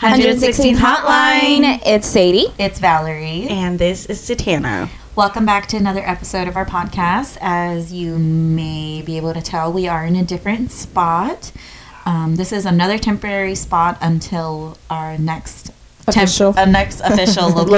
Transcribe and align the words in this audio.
116 0.00 0.76
Hotline. 0.76 1.80
It's 1.84 2.06
Sadie. 2.06 2.54
It's 2.56 2.78
Valerie. 2.78 3.48
And 3.50 3.80
this 3.80 4.06
is 4.06 4.20
Satana. 4.20 4.88
Welcome 5.16 5.44
back 5.44 5.66
to 5.70 5.76
another 5.76 6.02
episode 6.06 6.46
of 6.46 6.56
our 6.56 6.64
podcast. 6.64 7.36
As 7.40 7.92
you 7.92 8.16
may 8.16 9.02
be 9.02 9.16
able 9.16 9.34
to 9.34 9.42
tell, 9.42 9.72
we 9.72 9.88
are 9.88 10.04
in 10.04 10.14
a 10.14 10.22
different 10.22 10.70
spot. 10.70 11.50
Um, 12.06 12.36
this 12.36 12.52
is 12.52 12.64
another 12.64 12.96
temporary 12.96 13.56
spot 13.56 13.98
until 14.00 14.78
our 14.88 15.18
next 15.18 15.72
Official. 16.08 16.54
a 16.56 16.66
next 16.66 17.00
official 17.04 17.50
location. 17.50 17.68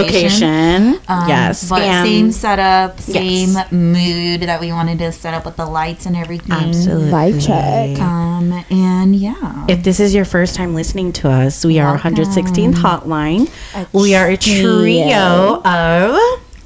Location. 0.92 1.00
Um, 1.08 1.28
yes. 1.28 1.68
but 1.68 1.82
and- 1.82 2.06
same 2.06 2.32
setup, 2.32 3.00
same 3.00 3.50
Yes. 3.52 3.72
mood 3.72 4.40
that 4.42 4.60
we 4.60 4.72
wanted 4.72 4.98
to 5.00 5.12
set 5.12 5.34
up 5.34 5.45
with 5.45 5.56
the 5.56 5.66
lights 5.66 6.06
and 6.06 6.16
everything. 6.16 6.52
Absolutely. 6.52 7.10
Vibe 7.10 7.45
check. 7.46 8.00
Um, 8.00 8.64
and 8.70 9.14
yeah, 9.16 9.66
If 9.68 9.82
this 9.82 10.00
is 10.00 10.14
your 10.14 10.24
first 10.24 10.54
time 10.54 10.74
listening 10.74 11.12
to 11.14 11.28
us, 11.30 11.64
we 11.64 11.78
are 11.78 11.95
Welcome. 11.95 12.14
116th 12.14 12.74
Hotline. 12.74 13.50
A 13.74 13.86
we 13.92 14.14
are 14.14 14.28
a 14.28 14.36
trio. 14.36 14.80
trio 14.80 15.62
of, 15.64 16.19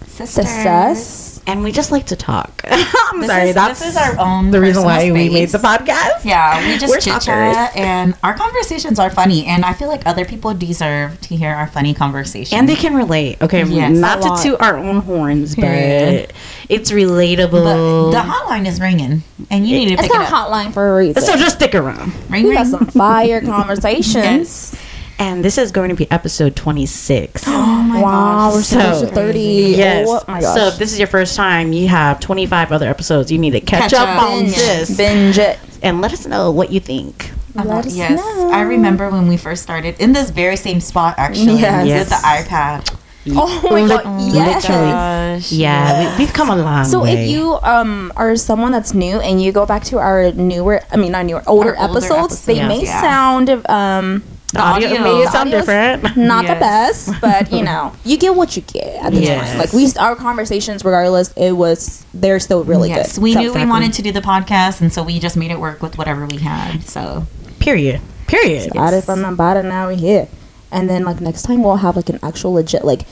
sisters. 0.07 0.31
Success. 0.47 1.24
And 1.47 1.63
we 1.63 1.73
just 1.73 1.91
like 1.93 2.07
to 2.07 2.17
talk. 2.17 2.63
I'm 2.71 3.21
This 3.21 3.29
sorry, 3.31 3.49
is, 3.51 3.55
that's 3.55 3.79
this 3.81 3.91
is 3.91 3.97
our 3.97 4.19
own 4.19 4.51
the 4.51 4.61
reason 4.61 4.83
personal 4.83 5.07
why 5.09 5.13
we 5.13 5.29
made 5.29 5.49
the 5.51 5.59
podcast. 5.59 6.25
Yeah, 6.25 6.67
we 6.67 6.79
just 6.79 6.95
chit 6.95 7.05
talkers. 7.05 7.25
chat, 7.27 7.77
and 7.77 8.15
our 8.23 8.35
conversations 8.35 8.99
are 8.99 9.11
funny, 9.11 9.47
and 9.47 9.65
I 9.65 9.73
feel 9.73 9.89
like 9.89 10.07
other 10.07 10.25
people 10.25 10.53
deserve 10.55 11.21
to 11.23 11.37
hear 11.37 11.51
our 11.55 11.67
funny 11.69 11.95
conversations. 11.95 12.53
And 12.59 12.69
they 12.69 12.75
can 12.77 12.95
relate. 12.95 13.41
Okay, 13.43 13.65
Yes. 13.65 13.97
not 13.97 14.23
to 14.23 14.43
toot 14.43 14.61
our 14.61 14.77
own 14.79 15.01
horns, 15.03 15.55
Period. 15.55 16.29
but 16.29 16.37
it's 16.69 16.91
relatable. 16.91 18.13
but 18.13 18.23
the 18.23 18.29
hotline 18.29 18.67
is 18.67 18.81
ringing, 18.81 19.23
and 19.51 19.67
you 19.67 19.77
need 19.79 19.87
to 19.89 19.93
It's 19.95 20.03
pick 20.03 20.13
got 20.13 20.23
it 20.23 20.29
a 20.29 20.33
hotline 20.35 20.73
for 20.73 20.95
a 20.95 20.97
reason. 20.97 21.23
so 21.23 21.37
just 21.37 21.57
stick 21.57 21.75
around. 21.75 22.13
Ring, 22.31 22.45
we 22.45 22.51
ring. 22.51 22.55
got 22.59 22.67
some 22.67 22.87
fire 22.87 23.41
conversations. 23.85 24.15
Yes. 24.15 24.77
And 25.19 25.45
this 25.45 25.59
is 25.59 25.71
going 25.73 25.91
to 25.91 25.95
be 25.95 26.11
episode 26.11 26.57
26. 26.57 27.45
Oh 27.87 27.87
my 27.97 28.03
wow, 28.03 28.49
we're 28.51 28.55
gosh. 28.57 28.67
so 28.67 28.77
close 28.81 29.01
to 29.03 29.07
30. 29.09 29.39
Yes. 29.77 30.07
Oh 30.09 30.25
my 30.27 30.41
gosh. 30.41 30.55
So 30.57 30.67
if 30.69 30.79
this 30.79 30.93
is 30.93 30.99
your 30.99 31.07
first 31.07 31.37
time, 31.37 31.73
you 31.73 31.87
have 31.87 32.19
25 32.19 32.73
other 32.73 32.89
episodes. 32.89 33.31
You 33.31 33.39
need 33.39 33.51
to 33.53 33.61
catch, 33.61 33.93
Catch 33.93 33.95
up, 33.95 34.09
up. 34.09 34.23
on 34.25 34.41
binge, 34.45 34.57
this 34.57 34.97
binge 34.97 35.39
it. 35.39 35.59
and 35.83 36.01
let 36.01 36.13
us 36.13 36.27
know 36.27 36.51
what 36.51 36.73
you 36.73 36.81
think. 36.81 37.31
Let 37.55 37.87
us 37.87 37.95
yes, 37.95 38.19
know. 38.19 38.51
I 38.53 38.63
remember 38.63 39.11
when 39.11 39.29
we 39.29 39.37
first 39.37 39.63
started 39.63 40.01
in 40.01 40.13
this 40.13 40.31
very 40.31 40.57
same 40.57 40.81
spot, 40.81 41.15
actually, 41.19 41.59
Yes. 41.61 41.87
with 41.87 42.09
the 42.09 42.17
iPad. 42.27 42.99
Oh 43.37 43.69
my 43.71 43.83
Lit- 43.83 44.03
god, 44.03 44.21
yes. 44.35 44.65
literally. 44.69 44.91
Gosh, 44.91 45.53
Yeah, 45.53 46.17
we, 46.19 46.25
we've 46.25 46.33
come 46.35 46.51
a 46.51 46.57
long 46.57 46.85
So 46.85 47.03
way. 47.05 47.15
So 47.15 47.21
if 47.21 47.31
you 47.31 47.55
um 47.63 48.13
are 48.17 48.35
someone 48.37 48.73
that's 48.73 48.93
new 48.93 49.21
and 49.21 49.41
you 49.41 49.53
go 49.53 49.65
back 49.67 49.85
to 49.85 49.99
our 49.99 50.33
newer, 50.33 50.81
I 50.91 50.97
mean 50.97 51.13
not 51.13 51.27
newer, 51.27 51.43
older, 51.47 51.77
Our 51.77 51.89
older 51.89 51.99
episodes, 52.05 52.45
they 52.45 52.59
episodes, 52.61 52.81
may 52.83 52.87
yeah. 52.87 53.01
sound 53.01 53.51
um 53.71 54.25
the 54.55 54.61
audio, 54.61 54.89
audio- 54.91 55.03
may 55.03 55.27
sound 55.27 55.51
different. 55.51 56.17
not 56.17 56.47
the 56.47 56.55
best, 56.55 57.11
but 57.21 57.53
you 57.53 57.63
know, 57.63 57.93
you 58.05 58.17
get 58.17 58.35
what 58.35 58.57
you 58.57 58.63
get 58.63 59.05
at 59.05 59.13
the 59.13 59.21
Yes. 59.21 59.51
time. 59.51 59.59
Like 59.59 59.73
we, 59.73 59.93
our 59.99 60.17
conversations, 60.17 60.85
regardless, 60.85 61.33
it 61.37 61.53
was 61.53 62.05
they're 62.15 62.41
still 62.41 62.65
really 62.65 62.89
yes, 62.89 63.15
good. 63.17 63.23
we 63.23 63.33
So- 63.35 63.41
knew 63.41 63.53
we 63.53 63.67
wanted 63.67 63.93
to 63.95 64.03
do 64.03 64.13
the 64.13 64.21
podcast, 64.23 64.81
and 64.81 64.93
so 64.93 65.03
we 65.03 65.19
just 65.21 65.37
made 65.37 65.51
it 65.51 65.61
work 65.61 65.83
with 65.83 65.99
whatever 65.99 66.27
we 66.27 66.39
had. 66.39 66.83
So 66.85 67.27
Period. 67.59 68.01
Period. 68.27 68.71
started 68.71 69.05
from 69.05 69.23
the 69.23 69.31
bottom, 69.33 69.69
now 69.69 69.87
we're 69.89 69.97
here. 69.97 70.29
And 70.73 70.89
then 70.91 71.05
like 71.05 71.21
next 71.21 71.43
time 71.43 71.63
we'll 71.63 71.77
have 71.77 71.95
like 71.95 72.09
an 72.09 72.19
actual 72.23 72.53
legit 72.55 72.85
like 72.85 73.01
we 73.01 73.07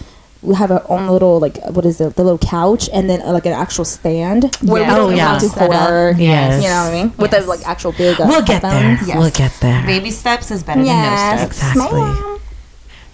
have 0.56 0.70
our 0.72 0.82
own 0.88 1.06
little 1.08 1.38
like 1.38 1.56
what 1.70 1.86
is 1.86 2.00
it 2.00 2.16
the 2.16 2.24
little 2.24 2.38
couch 2.38 2.90
and 2.92 3.08
then 3.08 3.22
uh, 3.22 3.32
like 3.32 3.46
an 3.46 3.52
actual 3.52 3.84
stand 3.84 4.54
where 4.62 4.82
Yeah. 4.82 4.88
we 4.88 5.00
Oh, 5.00 5.06
don't 5.08 5.16
yeah. 5.16 5.32
have 5.32 5.40
to 5.42 5.48
Set 5.48 5.58
hold 5.58 5.72
up. 5.74 5.88
our 5.88 6.10
Yes. 6.18 6.62
you 6.62 6.68
know 6.68 6.82
what 6.84 6.90
I 6.90 6.92
mean 6.92 7.12
with 7.16 7.32
Yes. 7.32 7.42
the 7.44 7.48
like 7.48 7.68
actual 7.68 7.92
big 7.92 8.20
uh, 8.20 8.24
We'll 8.28 8.42
get 8.42 8.62
there. 8.62 8.98
Yes. 9.06 9.16
We'll 9.16 9.30
get 9.30 9.52
there. 9.60 9.86
baby 9.86 10.10
steps 10.10 10.50
is 10.50 10.62
better 10.64 10.82
Yes, 10.82 11.20
than 11.20 11.36
no 11.46 11.52
steps. 11.52 11.74
Exactly. 11.76 12.31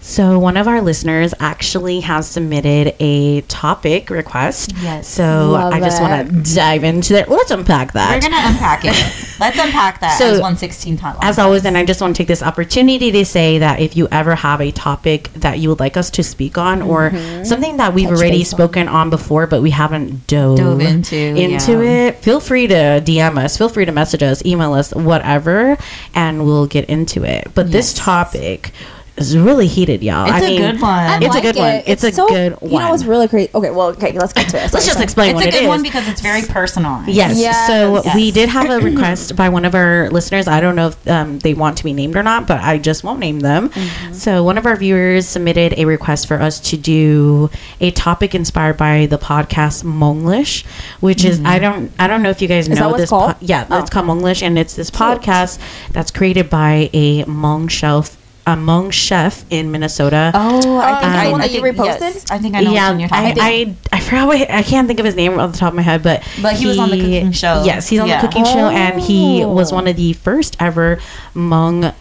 So 0.08 0.38
one 0.38 0.56
of 0.56 0.66
our 0.66 0.80
listeners 0.80 1.34
actually 1.38 2.00
has 2.00 2.26
submitted 2.26 2.96
a 2.98 3.42
topic 3.42 4.08
request. 4.08 4.72
Yes. 4.80 5.06
So 5.06 5.50
Love 5.50 5.74
I 5.74 5.80
just 5.80 6.00
want 6.00 6.46
to 6.46 6.54
dive 6.54 6.82
into 6.82 7.12
that. 7.12 7.28
Let's 7.28 7.50
unpack 7.50 7.92
that. 7.92 8.14
We're 8.14 8.30
gonna 8.30 8.48
unpack 8.48 8.86
it. 8.86 8.94
Let's 9.38 9.58
unpack 9.58 10.00
that 10.00 10.18
So, 10.18 10.32
as 10.32 10.40
one 10.40 10.56
sixteen 10.56 10.96
hotline. 10.96 11.18
As 11.22 11.38
always, 11.38 11.66
and 11.66 11.76
I 11.76 11.84
just 11.84 12.00
want 12.00 12.16
to 12.16 12.20
take 12.22 12.26
this 12.26 12.42
opportunity 12.42 13.12
to 13.12 13.24
say 13.26 13.58
that 13.58 13.80
if 13.80 13.98
you 13.98 14.08
ever 14.10 14.34
have 14.34 14.62
a 14.62 14.72
topic 14.72 15.30
that 15.34 15.58
you 15.58 15.68
would 15.68 15.78
like 15.78 15.98
us 15.98 16.10
to 16.12 16.22
speak 16.22 16.56
on, 16.56 16.80
or 16.80 17.10
mm-hmm. 17.10 17.44
something 17.44 17.76
that 17.76 17.92
we've 17.92 18.08
Touch 18.08 18.18
already 18.18 18.38
base 18.38 18.54
on. 18.54 18.56
spoken 18.56 18.88
on 18.88 19.10
before, 19.10 19.46
but 19.46 19.60
we 19.60 19.70
haven't 19.70 20.26
dove, 20.26 20.56
Dove 20.56 20.80
into, 20.80 21.16
into 21.16 21.84
yeah. 21.84 22.08
it, 22.08 22.16
feel 22.16 22.40
free 22.40 22.66
to 22.66 22.74
DM 23.04 23.36
us, 23.36 23.58
feel 23.58 23.68
free 23.68 23.84
to 23.84 23.92
message 23.92 24.22
us, 24.22 24.42
email 24.46 24.72
us, 24.72 24.94
whatever, 24.94 25.76
and 26.14 26.46
we'll 26.46 26.66
get 26.66 26.86
into 26.86 27.24
it. 27.24 27.48
But 27.54 27.70
this 27.70 27.92
topic 27.92 28.72
is 29.20 29.36
really 29.36 29.66
heated, 29.66 30.02
y'all. 30.02 30.24
It's 30.26 30.32
I 30.34 30.38
a 30.38 30.42
mean, 30.48 30.60
good 30.60 30.80
one. 30.80 30.90
I 30.90 31.18
It's 31.22 31.36
a 31.36 31.40
good 31.40 31.56
it. 31.56 31.60
one. 31.60 31.82
It's 31.86 32.04
a 32.04 32.10
good 32.12 32.52
one. 32.60 32.70
You 32.70 32.78
know 32.78 32.90
what's 32.90 33.04
really 33.04 33.28
crazy? 33.28 33.50
Okay, 33.54 33.70
well, 33.70 33.88
okay, 33.88 34.12
let's 34.12 34.32
get 34.32 34.48
to 34.50 34.56
it. 34.58 34.72
Let's 34.72 34.86
just 34.86 34.92
sorry. 34.92 35.04
explain 35.04 35.30
it's 35.30 35.36
what 35.36 35.48
a 35.48 35.50
good 35.50 35.62
is. 35.62 35.68
one 35.68 35.82
because 35.82 36.08
it's 36.08 36.20
very 36.20 36.42
personalized. 36.42 37.08
Yes. 37.10 37.38
Yes. 37.38 37.66
So 37.66 38.02
Yes. 38.04 38.14
we 38.14 38.30
did 38.30 38.48
have 38.48 38.70
a 38.70 38.78
request 38.84 39.36
by 39.36 39.48
one 39.48 39.64
of 39.64 39.74
our 39.74 40.10
listeners. 40.10 40.48
I 40.48 40.60
don't 40.60 40.76
know 40.76 40.88
if 40.88 41.08
um, 41.08 41.38
they 41.40 41.54
want 41.54 41.78
to 41.78 41.84
be 41.84 41.92
named 41.92 42.16
or 42.16 42.22
not, 42.22 42.46
but 42.46 42.60
I 42.60 42.78
just 42.78 43.04
won't 43.04 43.18
name 43.20 43.40
them. 43.40 43.68
Mm-hmm. 43.70 44.12
So 44.14 44.42
one 44.44 44.58
of 44.58 44.66
our 44.66 44.76
viewers 44.76 45.26
submitted 45.26 45.74
a 45.78 45.84
request 45.84 46.26
for 46.28 46.40
us 46.40 46.60
to 46.70 46.76
do 46.76 47.50
a 47.80 47.90
topic 47.92 48.34
inspired 48.34 48.76
by 48.76 49.06
the 49.06 49.18
podcast 49.18 49.84
Hmonglish, 49.84 50.64
which 51.00 51.24
is 51.24 51.40
I 51.44 51.58
don't 51.58 51.90
I 51.98 52.06
don't 52.06 52.22
know 52.22 52.30
if 52.30 52.42
you 52.42 52.48
guys 52.48 52.68
know 52.68 52.74
Mm-hmm. 52.74 52.82
that 52.84 52.90
what 52.90 52.96
this. 52.98 53.02
it's 53.04 53.10
called? 53.10 53.34
yeah, 53.40 53.66
Oh. 53.70 53.78
it's 53.80 53.90
called 53.90 54.06
Hmonglish, 54.06 54.42
and 54.42 54.58
it's 54.58 54.74
this 54.74 54.90
podcast 54.90 55.58
that's 55.92 56.10
created 56.10 56.50
by 56.50 56.90
a 56.92 57.24
Hmong 57.24 57.70
chef. 57.70 58.17
A 58.48 58.52
Hmong 58.56 58.90
chef 58.90 59.44
in 59.50 59.70
Minnesota. 59.70 60.30
Oh, 60.32 60.78
I 60.78 61.00
think 61.00 61.12
the 61.12 61.18
I, 61.18 61.30
one 61.30 61.40
I 61.42 61.48
that 61.48 61.54
you 61.54 61.60
reposted? 61.60 62.00
Yes, 62.00 62.30
I 62.30 62.38
think 62.38 62.54
I 62.54 62.60
know 62.62 62.72
yeah, 62.72 62.96
you're 62.96 63.06
talking 63.06 63.26
I, 63.42 63.50
about. 63.50 63.76
I 63.92 63.96
I 63.98 64.00
forgot 64.00 64.26
what 64.26 64.50
I 64.50 64.62
can't 64.62 64.86
think 64.88 64.98
of 65.00 65.04
his 65.04 65.16
name 65.16 65.38
off 65.38 65.52
the 65.52 65.58
top 65.58 65.72
of 65.72 65.76
my 65.76 65.82
head, 65.82 66.02
but 66.02 66.22
But 66.40 66.54
he 66.54 66.64
was 66.66 66.78
on 66.78 66.88
the 66.88 66.96
cooking 66.98 67.32
show. 67.32 67.62
Yes, 67.66 67.88
he's 67.90 68.00
on 68.00 68.08
Yeah. 68.08 68.22
the 68.22 68.26
cooking 68.28 68.46
show, 68.46 68.70
and 68.70 68.98
he 69.02 69.44
Oh. 69.44 69.52
was 69.52 69.70
one 69.70 69.86
of 69.86 69.96
the 69.96 70.14
first 70.14 70.56
ever 70.60 70.98
Hmong 71.34 71.92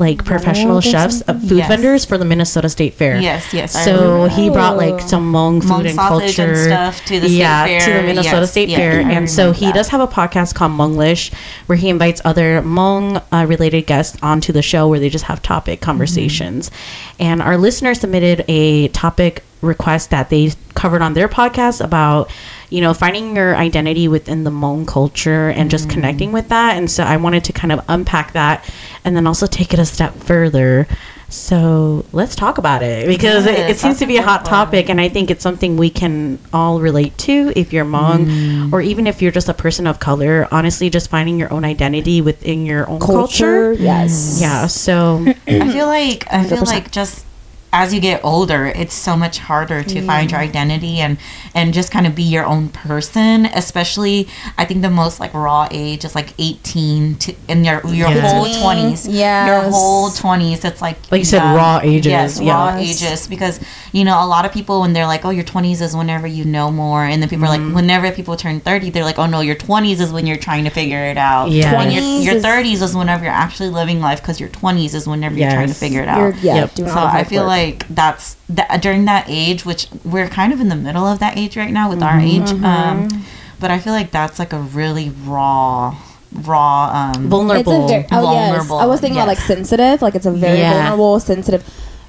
like 0.00 0.24
professional 0.24 0.80
there's 0.80 0.84
chefs, 0.90 1.22
uh, 1.28 1.34
food 1.34 1.58
Yes. 1.58 1.68
vendors 1.68 2.04
for 2.04 2.18
the 2.18 2.24
Minnesota 2.24 2.68
State 2.68 2.94
Fair. 2.94 3.20
Yes, 3.20 3.52
yes, 3.54 3.72
So 3.84 4.26
he 4.26 4.50
brought 4.50 4.76
like 4.76 4.94
Oh. 4.94 4.98
some 5.06 5.32
Hmong 5.32 5.62
food 5.62 5.70
Hmong 5.70 5.86
and 5.86 5.94
sausage 5.94 6.38
and 6.38 6.48
culture 6.56 6.64
stuff 6.64 7.04
to 7.04 7.20
the 7.20 7.28
state 7.28 7.36
yeah, 7.36 7.78
to 7.84 7.92
the. 7.92 8.02
Minnesota 8.02 8.40
Yes, 8.40 8.50
State 8.50 8.68
yeah, 8.70 8.76
Fair, 8.78 9.00
I 9.06 9.12
and 9.12 9.30
so 9.30 9.52
he 9.52 9.66
that. 9.66 9.74
does 9.74 9.88
have 9.90 10.00
a 10.00 10.08
podcast 10.08 10.54
called 10.54 10.72
Hmonglish, 10.72 11.32
where 11.66 11.76
he 11.76 11.88
invites 11.88 12.20
other 12.24 12.62
Hmong 12.62 13.22
uh, 13.30 13.44
related 13.46 13.86
guests 13.86 14.16
onto 14.22 14.52
the 14.52 14.62
show, 14.62 14.88
where 14.88 14.98
they 14.98 15.08
just 15.10 15.26
have 15.26 15.42
topic 15.42 15.80
conversations. 15.80 16.70
And 17.18 17.40
our 17.42 17.56
listener 17.58 17.94
submitted 17.94 18.44
a 18.48 18.88
topic 18.88 19.44
request 19.62 20.08
that 20.10 20.30
they 20.30 20.52
covered 20.74 21.02
on 21.02 21.12
their 21.12 21.28
podcast 21.28 21.84
about 21.84 22.30
you 22.70 22.80
know 22.80 22.94
finding 22.94 23.36
your 23.36 23.56
identity 23.56 24.08
within 24.08 24.44
the 24.44 24.50
Hmong 24.50 24.86
culture 24.86 25.48
and 25.50 25.70
just 25.70 25.90
connecting 25.90 26.32
with 26.32 26.48
that. 26.48 26.76
And 26.76 26.90
so 26.90 27.04
I 27.04 27.16
wanted 27.18 27.44
to 27.44 27.52
kind 27.52 27.72
of 27.72 27.84
unpack 27.88 28.32
that, 28.32 28.64
and 29.04 29.14
then 29.16 29.26
also 29.26 29.46
take 29.46 29.72
it 29.74 29.78
a 29.78 29.84
step 29.86 30.14
further. 30.14 30.86
So 31.28 32.04
let's 32.12 32.34
talk 32.34 32.58
about 32.58 32.82
it 32.82 33.06
because 33.06 33.46
it, 33.46 33.56
it 33.70 33.78
seems 33.78 34.00
to 34.00 34.06
be 34.06 34.16
a 34.16 34.20
a 34.20 34.22
hot 34.22 34.44
topic, 34.44 34.88
and 34.90 35.00
I 35.00 35.08
think 35.08 35.30
it's 35.30 35.42
something 35.42 35.76
we 35.76 35.88
can 35.90 36.40
all 36.52 36.80
relate 36.80 37.16
to 37.18 37.52
if 37.54 37.72
you're 37.72 37.84
Hmong 37.84 38.26
Mm. 38.26 38.72
or 38.72 38.80
even 38.80 39.06
if 39.06 39.22
you're 39.22 39.30
just 39.30 39.48
a 39.48 39.54
person 39.54 39.86
of 39.86 40.00
color. 40.00 40.48
Honestly, 40.50 40.90
just 40.90 41.08
finding 41.08 41.38
your 41.38 41.52
own 41.52 41.64
identity 41.64 42.20
within 42.20 42.66
your 42.66 42.88
own 42.90 42.98
culture. 42.98 43.68
culture. 43.68 43.82
Yes. 43.82 44.38
Yeah. 44.40 44.66
So 44.66 45.24
I 45.46 45.72
feel 45.72 45.86
like 45.86 46.26
I 46.32 46.44
feel 46.44 46.58
100%. 46.58 46.66
like 46.66 46.90
just 46.90 47.24
as 47.72 47.94
you 47.94 48.00
get 48.00 48.24
older, 48.24 48.66
it's 48.66 48.94
so 48.94 49.16
much 49.16 49.38
harder 49.38 49.82
to 49.84 50.02
find 50.02 50.30
your 50.30 50.40
identity 50.40 50.98
and 50.98 51.18
and 51.54 51.72
just 51.72 51.92
kind 51.92 52.06
of 52.06 52.14
be 52.16 52.22
your 52.24 52.44
own 52.44 52.68
person. 52.68 53.46
Especially, 53.46 54.26
I 54.58 54.64
think 54.64 54.82
the 54.82 54.90
most 54.90 55.20
like 55.20 55.32
raw 55.34 55.68
age 55.70 56.04
is 56.04 56.14
like 56.16 56.34
eighteen 56.38 57.14
to 57.16 57.34
in 57.48 57.64
your 57.64 57.80
your 57.86 58.08
Yeah. 58.10 58.20
whole 58.32 58.46
twenties. 58.60 59.06
Yeah, 59.06 59.46
your 59.46 59.70
whole 59.70 60.10
twenties. 60.10 60.64
It's 60.64 60.82
like 60.82 60.96
Like 61.12 61.20
you 61.20 61.24
said, 61.24 61.42
raw 61.54 61.78
ages, 61.82 62.06
Yes, 62.10 62.40
yeah. 62.40 62.52
raw 62.54 62.76
Yes. 62.78 63.02
ages. 63.02 63.26
Because 63.28 63.60
you 63.92 64.04
know, 64.04 64.22
a 64.24 64.26
lot 64.26 64.44
of 64.44 64.52
people 64.52 64.80
when 64.80 64.92
they're 64.92 65.06
like, 65.06 65.24
"Oh, 65.24 65.30
your 65.30 65.44
twenties 65.44 65.80
is 65.80 65.94
whenever 65.94 66.26
you 66.26 66.44
know 66.44 66.70
more," 66.72 67.04
and 67.04 67.22
then 67.22 67.28
people 67.28 67.44
are 67.46 67.54
Mm-hmm. 67.56 67.66
like, 67.68 67.74
whenever 67.76 68.10
people 68.10 68.36
turn 68.36 68.58
thirty, 68.60 68.90
they're 68.90 69.04
like, 69.04 69.18
"Oh 69.20 69.26
no, 69.26 69.40
your 69.40 69.54
twenties 69.54 70.00
is 70.00 70.10
when 70.12 70.26
you're 70.26 70.36
trying 70.48 70.64
to 70.64 70.70
figure 70.70 71.04
it 71.04 71.18
out." 71.18 71.50
Yeah. 71.50 71.70
Your 71.70 71.80
20s 71.80 72.24
your 72.24 72.34
is- 72.36 72.42
thirties 72.42 72.82
is 72.82 72.96
whenever 72.96 73.24
you're 73.24 73.32
actually 73.32 73.68
living 73.70 74.00
life 74.00 74.20
because 74.20 74.40
your 74.40 74.48
twenties 74.48 74.94
is 74.94 75.06
whenever 75.06 75.36
you're 75.36 75.50
trying 75.50 75.68
to 75.68 75.74
figure 75.74 76.02
it 76.02 76.06
You're, 76.16 76.28
out. 76.34 76.42
yeah, 76.42 76.54
Yep. 76.56 76.70
So 76.76 76.84
I 76.98 77.22
feel 77.24 77.42
work. 77.42 77.48
like 77.48 77.59
that's 77.90 78.36
that 78.48 78.82
during 78.82 79.04
that 79.06 79.24
age, 79.28 79.64
which 79.64 79.88
we're 80.04 80.28
kind 80.28 80.52
of 80.52 80.60
in 80.60 80.68
the 80.68 80.76
middle 80.86 81.06
of 81.06 81.18
that 81.20 81.36
age 81.36 81.56
right 81.56 81.72
now 81.72 81.88
with 81.90 82.02
our 82.02 82.18
Mm-hmm. 82.20 82.64
age. 82.64 82.64
Um, 82.64 83.24
but 83.60 83.70
I 83.70 83.78
feel 83.78 83.92
like 83.92 84.10
that's 84.10 84.38
like 84.38 84.52
a 84.52 84.60
really 84.60 85.10
raw, 85.24 85.96
raw. 86.32 87.12
Um, 87.14 87.28
vulnerable. 87.28 87.72
It's 87.72 87.82
a 87.84 87.86
very, 87.94 88.06
oh 88.12 88.32
yes, 88.32 88.48
vulnerable, 88.66 88.78
I 88.78 88.86
was 88.86 89.00
thinking 89.00 89.18
about 89.18 89.28
like 89.28 89.38
sensitive. 89.38 90.00
Like 90.02 90.14
it's 90.14 90.26
a 90.26 90.32
very 90.32 90.58
Yeah. 90.58 90.72
vulnerable, 90.74 91.20
sensitive. 91.20 91.62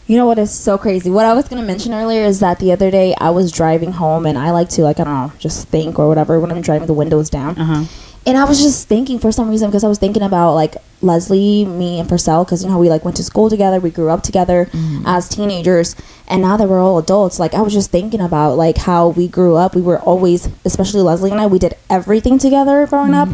You 0.08 0.18
know 0.18 0.26
what 0.26 0.40
is 0.40 0.52
so 0.52 0.78
crazy? 0.78 1.10
What 1.10 1.26
I 1.26 1.34
was 1.34 1.48
gonna 1.48 1.62
mention 1.62 1.94
earlier 1.94 2.24
is 2.24 2.40
that 2.40 2.60
the 2.60 2.72
other 2.72 2.92
day 2.92 3.16
I 3.20 3.30
was 3.30 3.52
driving 3.52 3.94
home 3.94 4.26
and 4.26 4.38
I 4.38 4.52
like 4.52 4.70
to 4.70 4.82
like 4.82 5.00
I 5.00 5.04
don't 5.06 5.14
know 5.14 5.34
just 5.40 5.68
think 5.70 6.00
or 6.00 6.08
whatever 6.08 6.40
when 6.40 6.52
I'm 6.52 6.62
driving 6.62 6.88
the 6.88 6.94
windows 6.94 7.30
down. 7.30 7.58
Uh-huh. 7.58 7.86
And 8.26 8.38
I 8.38 8.44
was 8.44 8.62
just 8.62 8.88
thinking 8.88 9.18
for 9.18 9.32
some 9.32 9.50
reason 9.50 9.70
because 9.70 9.84
I 9.84 9.88
was 9.88 9.98
thinking 9.98 10.22
about 10.22 10.54
like 10.54 10.76
Leslie, 11.02 11.66
me, 11.66 12.00
and 12.00 12.08
Purcell 12.08 12.46
because 12.46 12.64
you 12.64 12.70
know 12.70 12.78
we 12.78 12.88
like 12.90 13.04
went 13.04 13.18
to 13.18 13.24
school 13.24 13.50
together, 13.50 13.80
we 13.80 13.90
grew 13.90 14.10
up 14.10 14.22
together 14.22 14.70
as 15.06 15.28
teenagers, 15.28 15.96
and 16.28 16.42
now 16.42 16.56
that 16.58 16.70
we're 16.70 16.80
all 16.80 17.00
adults, 17.00 17.40
like 17.40 17.56
I 17.56 17.62
was 17.62 17.74
just 17.74 17.90
thinking 17.90 18.22
about 18.22 18.58
like 18.58 18.78
how 18.78 19.10
we 19.10 19.28
grew 19.28 19.56
up. 19.56 19.76
We 19.76 19.82
were 19.82 20.00
always, 20.00 20.48
especially 20.66 21.02
Leslie 21.02 21.32
and 21.32 21.40
I, 21.40 21.48
we 21.48 21.58
did 21.58 21.74
everything 21.90 22.38
together 22.38 22.86
growing 22.86 23.16
up. 23.16 23.30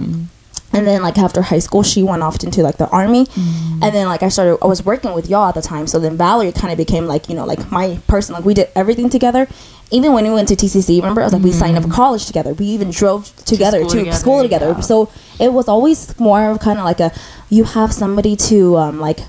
And 0.73 0.85
then 0.85 1.01
like 1.01 1.17
after 1.17 1.41
high 1.41 1.59
school, 1.59 1.81
she 1.81 2.03
went 2.03 2.21
off 2.23 2.43
into 2.43 2.61
like 2.61 2.77
the 2.77 2.87
army, 2.89 3.25
and 3.81 3.93
then 3.95 4.07
like 4.07 4.21
I 4.21 4.29
started, 4.29 4.57
I 4.61 4.67
was 4.67 4.83
working 4.83 5.13
with 5.13 5.29
y'all 5.29 5.47
at 5.49 5.55
the 5.55 5.61
time. 5.61 5.87
So 5.87 5.97
then 5.99 6.17
Valerie 6.17 6.51
kind 6.51 6.71
of 6.71 6.77
became 6.77 7.07
like 7.07 7.29
you 7.29 7.35
know 7.35 7.45
like 7.45 7.71
my 7.71 7.99
person. 8.07 8.33
Like 8.35 8.45
we 8.45 8.53
did 8.53 8.69
everything 8.75 9.09
together. 9.09 9.47
Even 9.89 10.11
when 10.11 10.25
we 10.25 10.31
went 10.31 10.49
to 10.49 10.55
TCC, 10.55 10.97
remember 10.97 11.21
I 11.21 11.23
was 11.23 11.33
like 11.33 11.41
we 11.43 11.53
signed 11.53 11.77
up 11.77 11.83
for 11.83 11.89
college 11.89 12.25
together. 12.25 12.53
We 12.53 12.65
even 12.65 12.91
drove 12.91 13.33
together 13.45 13.79
to 13.83 13.89
school 13.89 14.11
school 14.13 14.41
together, 14.43 14.65
together. 14.67 14.79
yeah. 14.79 14.81
So 14.81 15.09
it 15.39 15.53
was 15.53 15.69
always 15.69 16.19
more 16.19 16.51
of 16.51 16.59
kind 16.59 16.77
of 16.77 16.85
like 16.85 16.99
a 16.99 17.11
you 17.49 17.63
have 17.63 17.93
somebody 17.93 18.35
to 18.35 18.77
um, 18.77 18.99
like 18.99 19.19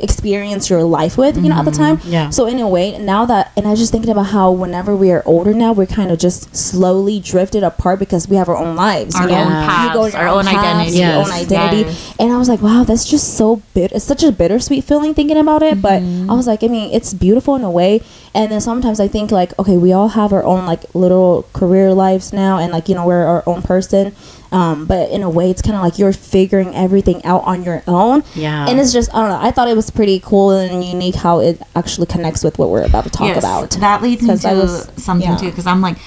experience 0.00 0.70
your 0.70 0.82
life 0.84 1.16
with, 1.18 1.36
you 1.36 1.48
know, 1.48 1.56
at 1.56 1.64
the 1.64 1.70
time. 1.70 2.00
Yeah. 2.04 2.30
So 2.30 2.46
in 2.46 2.58
a 2.60 2.68
way, 2.68 2.96
now 2.98 3.24
that 3.26 3.52
and 3.56 3.66
I 3.66 3.70
was 3.70 3.78
just 3.78 3.92
thinking 3.92 4.10
about 4.10 4.24
how 4.26 4.50
whenever 4.52 4.94
we 4.96 5.10
are 5.10 5.22
older 5.26 5.52
now, 5.52 5.72
we're 5.72 5.86
kind 5.86 6.10
of 6.10 6.18
just 6.18 6.54
slowly 6.56 7.20
drifted 7.20 7.62
apart 7.62 7.98
because 7.98 8.28
we 8.28 8.36
have 8.36 8.48
our 8.48 8.56
own 8.56 8.76
lives. 8.76 9.14
Our 9.16 9.22
you 9.22 9.28
know? 9.34 9.40
own 9.42 9.46
You 9.48 9.68
paths, 9.68 9.94
go 9.94 10.04
in 10.04 10.12
your 10.12 10.20
our 10.22 10.28
own 10.28 10.46
identity. 10.46 10.96
your 10.98 11.12
own 11.12 11.30
identity. 11.30 11.82
Yes. 11.90 12.14
And 12.18 12.32
I 12.32 12.38
was 12.38 12.48
like, 12.48 12.62
wow, 12.62 12.84
that's 12.84 13.04
just 13.08 13.36
so 13.36 13.62
bit. 13.74 13.92
It's 13.92 14.04
such 14.04 14.22
a 14.22 14.30
bittersweet 14.32 14.84
feeling 14.84 15.14
thinking 15.14 15.36
about 15.38 15.62
it. 15.62 15.80
But 15.82 16.02
Mm-hmm. 16.02 16.30
I 16.30 16.34
was 16.34 16.46
like, 16.46 16.62
I 16.62 16.68
mean, 16.68 16.92
it's 16.92 17.12
beautiful 17.12 17.56
in 17.56 17.62
a 17.64 17.70
way. 17.70 18.00
And 18.38 18.52
then 18.52 18.60
sometimes 18.60 19.00
I 19.00 19.08
think 19.08 19.30
like, 19.32 19.58
okay, 19.58 19.76
we 19.76 19.92
all 19.92 20.08
have 20.08 20.32
our 20.32 20.44
own 20.44 20.64
like 20.64 20.82
little 20.94 21.44
career 21.52 21.92
lives 21.92 22.32
now, 22.32 22.58
and 22.58 22.72
like 22.72 22.88
you 22.88 22.94
know 22.94 23.04
we're 23.06 23.24
our 23.26 23.42
own 23.46 23.62
person. 23.62 24.14
Um, 24.50 24.86
but 24.86 25.10
in 25.10 25.22
a 25.22 25.28
way, 25.28 25.50
it's 25.50 25.60
kind 25.60 25.76
of 25.76 25.82
like 25.82 25.98
you're 25.98 26.12
figuring 26.12 26.74
everything 26.74 27.22
out 27.24 27.42
on 27.44 27.64
your 27.64 27.82
own. 27.86 28.22
Yeah. 28.34 28.66
And 28.68 28.78
it's 28.80 28.92
just 28.92 29.12
I 29.14 29.20
don't 29.20 29.28
know. 29.30 29.40
I 29.46 29.50
thought 29.50 29.68
it 29.68 29.76
was 29.76 29.90
pretty 29.90 30.20
cool 30.20 30.52
and 30.52 30.82
unique 30.84 31.16
how 31.16 31.40
it 31.40 31.60
actually 31.74 32.06
connects 32.06 32.42
with 32.44 32.58
what 32.58 32.70
we're 32.70 32.84
about 32.86 33.04
to 33.04 33.10
talk 33.10 33.26
Yes, 33.28 33.38
about. 33.38 33.70
That 33.72 34.02
leads 34.02 34.22
me 34.22 34.28
'Cause 34.28 34.44
I 34.44 34.54
to 34.54 34.60
was- 34.60 34.88
something 34.96 35.28
yeah. 35.28 35.36
too, 35.36 35.50
because 35.50 35.66
I'm 35.66 35.80
like, 35.82 35.98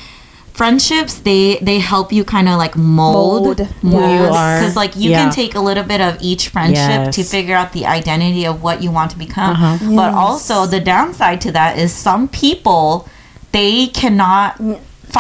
friendships 0.62 1.14
they 1.28 1.58
they 1.70 1.80
help 1.80 2.14
you 2.14 2.24
kind 2.24 2.48
of 2.48 2.56
like 2.64 2.76
mold, 2.78 3.58
Mold, 3.58 3.60
yes. 3.60 4.30
you 4.30 4.36
are. 4.42 4.60
because 4.60 4.76
like 4.76 4.94
you 4.96 5.10
Yeah. 5.10 5.24
can 5.24 5.32
take 5.42 5.56
a 5.56 5.60
little 5.70 5.84
bit 5.94 6.02
of 6.02 6.18
each 6.22 6.44
friendship 6.50 7.12
to 7.18 7.24
figure 7.24 7.56
out 7.56 7.70
the 7.74 7.86
identity 8.00 8.46
of 8.46 8.62
what 8.62 8.84
you 8.84 8.92
want 8.92 9.10
to 9.12 9.18
become. 9.18 9.52
Uh-huh. 9.56 9.96
But 10.02 10.14
also 10.14 10.56
the 10.76 10.80
downside 10.80 11.42
to 11.46 11.52
that 11.54 11.80
is 11.84 11.90
some 11.92 12.28
people 12.28 13.08
they 13.52 13.88
cannot. 13.88 14.50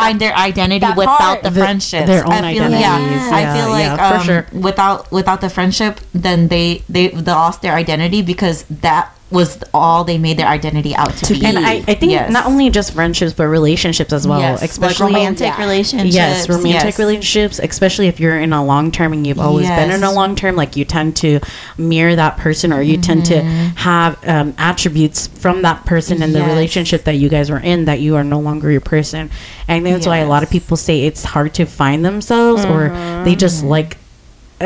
Find 0.01 0.21
their 0.21 0.33
identity 0.49 0.79
that 0.87 0.95
without 0.95 1.19
part. 1.19 1.43
the 1.43 1.49
The- 1.49 1.59
friendships. 1.59 2.07
their 2.07 2.23
own 2.25 2.31
I 2.31 2.53
feel, 2.53 2.63
identities. 2.63 3.23
Yeah, 3.27 3.39
I 3.41 3.43
feel 3.57 3.69
like 3.77 3.91
yeah, 3.91 4.09
for 4.11 4.17
um, 4.19 4.23
sure. 4.29 4.43
without 4.67 5.11
without 5.11 5.39
the 5.41 5.49
friendship, 5.49 5.93
then 6.25 6.47
they 6.47 6.67
they 6.87 7.05
they 7.09 7.33
lost 7.33 7.57
their 7.61 7.75
identity 7.83 8.21
because 8.21 8.63
that 8.87 9.05
was 9.31 9.63
all 9.73 10.03
they 10.03 10.17
made 10.17 10.37
their 10.37 10.47
identity 10.47 10.93
out 10.95 11.11
to, 11.15 11.33
be. 11.33 11.45
and 11.45 11.57
I, 11.57 11.75
I 11.87 11.93
think 11.95 12.11
Yes. 12.11 12.31
not 12.31 12.45
only 12.45 12.69
just 12.69 12.93
friendships 12.93 13.33
but 13.33 13.47
relationships 13.47 14.11
as 14.11 14.27
well 14.27 14.39
yes, 14.41 14.61
especially 14.61 15.05
like 15.13 15.19
romantic 15.21 15.47
yeah. 15.47 15.59
relationships. 15.59 16.13
yes 16.13 16.49
romantic 16.49 16.83
yes. 16.85 16.99
relationships 16.99 17.59
especially 17.59 18.07
if 18.07 18.19
you're 18.19 18.37
in 18.37 18.51
a 18.53 18.63
long 18.63 18.91
term 18.91 19.13
and 19.13 19.25
you've 19.25 19.39
always 19.39 19.67
been 19.69 19.89
in 19.89 20.03
a 20.03 20.11
long 20.11 20.35
term 20.35 20.55
like 20.55 20.75
you 20.75 20.83
tend 20.83 21.15
to 21.17 21.39
mirror 21.77 22.15
that 22.15 22.35
person 22.37 22.73
or 22.73 22.81
you 22.81 22.97
tend 22.97 23.25
to 23.25 23.41
have 23.41 24.17
um, 24.27 24.53
attributes 24.57 25.27
from 25.27 25.61
that 25.61 25.85
person 25.85 26.21
in 26.21 26.33
the 26.33 26.39
Mm-hmm. 26.41 26.49
Relationship 26.51 27.03
that 27.05 27.15
you 27.15 27.29
guys 27.29 27.49
were 27.49 27.59
in 27.59 27.85
that 27.85 27.99
you 28.01 28.15
are 28.15 28.23
no 28.23 28.39
longer 28.39 28.69
your 28.71 28.81
person 28.81 29.29
and 29.67 29.85
that's 29.85 30.05
why 30.07 30.17
a 30.17 30.27
lot 30.27 30.43
of 30.43 30.49
people 30.49 30.75
say 30.75 31.05
it's 31.05 31.23
hard 31.23 31.53
to 31.53 31.65
find 31.65 32.03
themselves 32.03 32.65
or 32.65 32.89
they 32.89 32.95
Mm-hmm. 33.31 33.33
just 33.35 33.63
like 33.63 33.97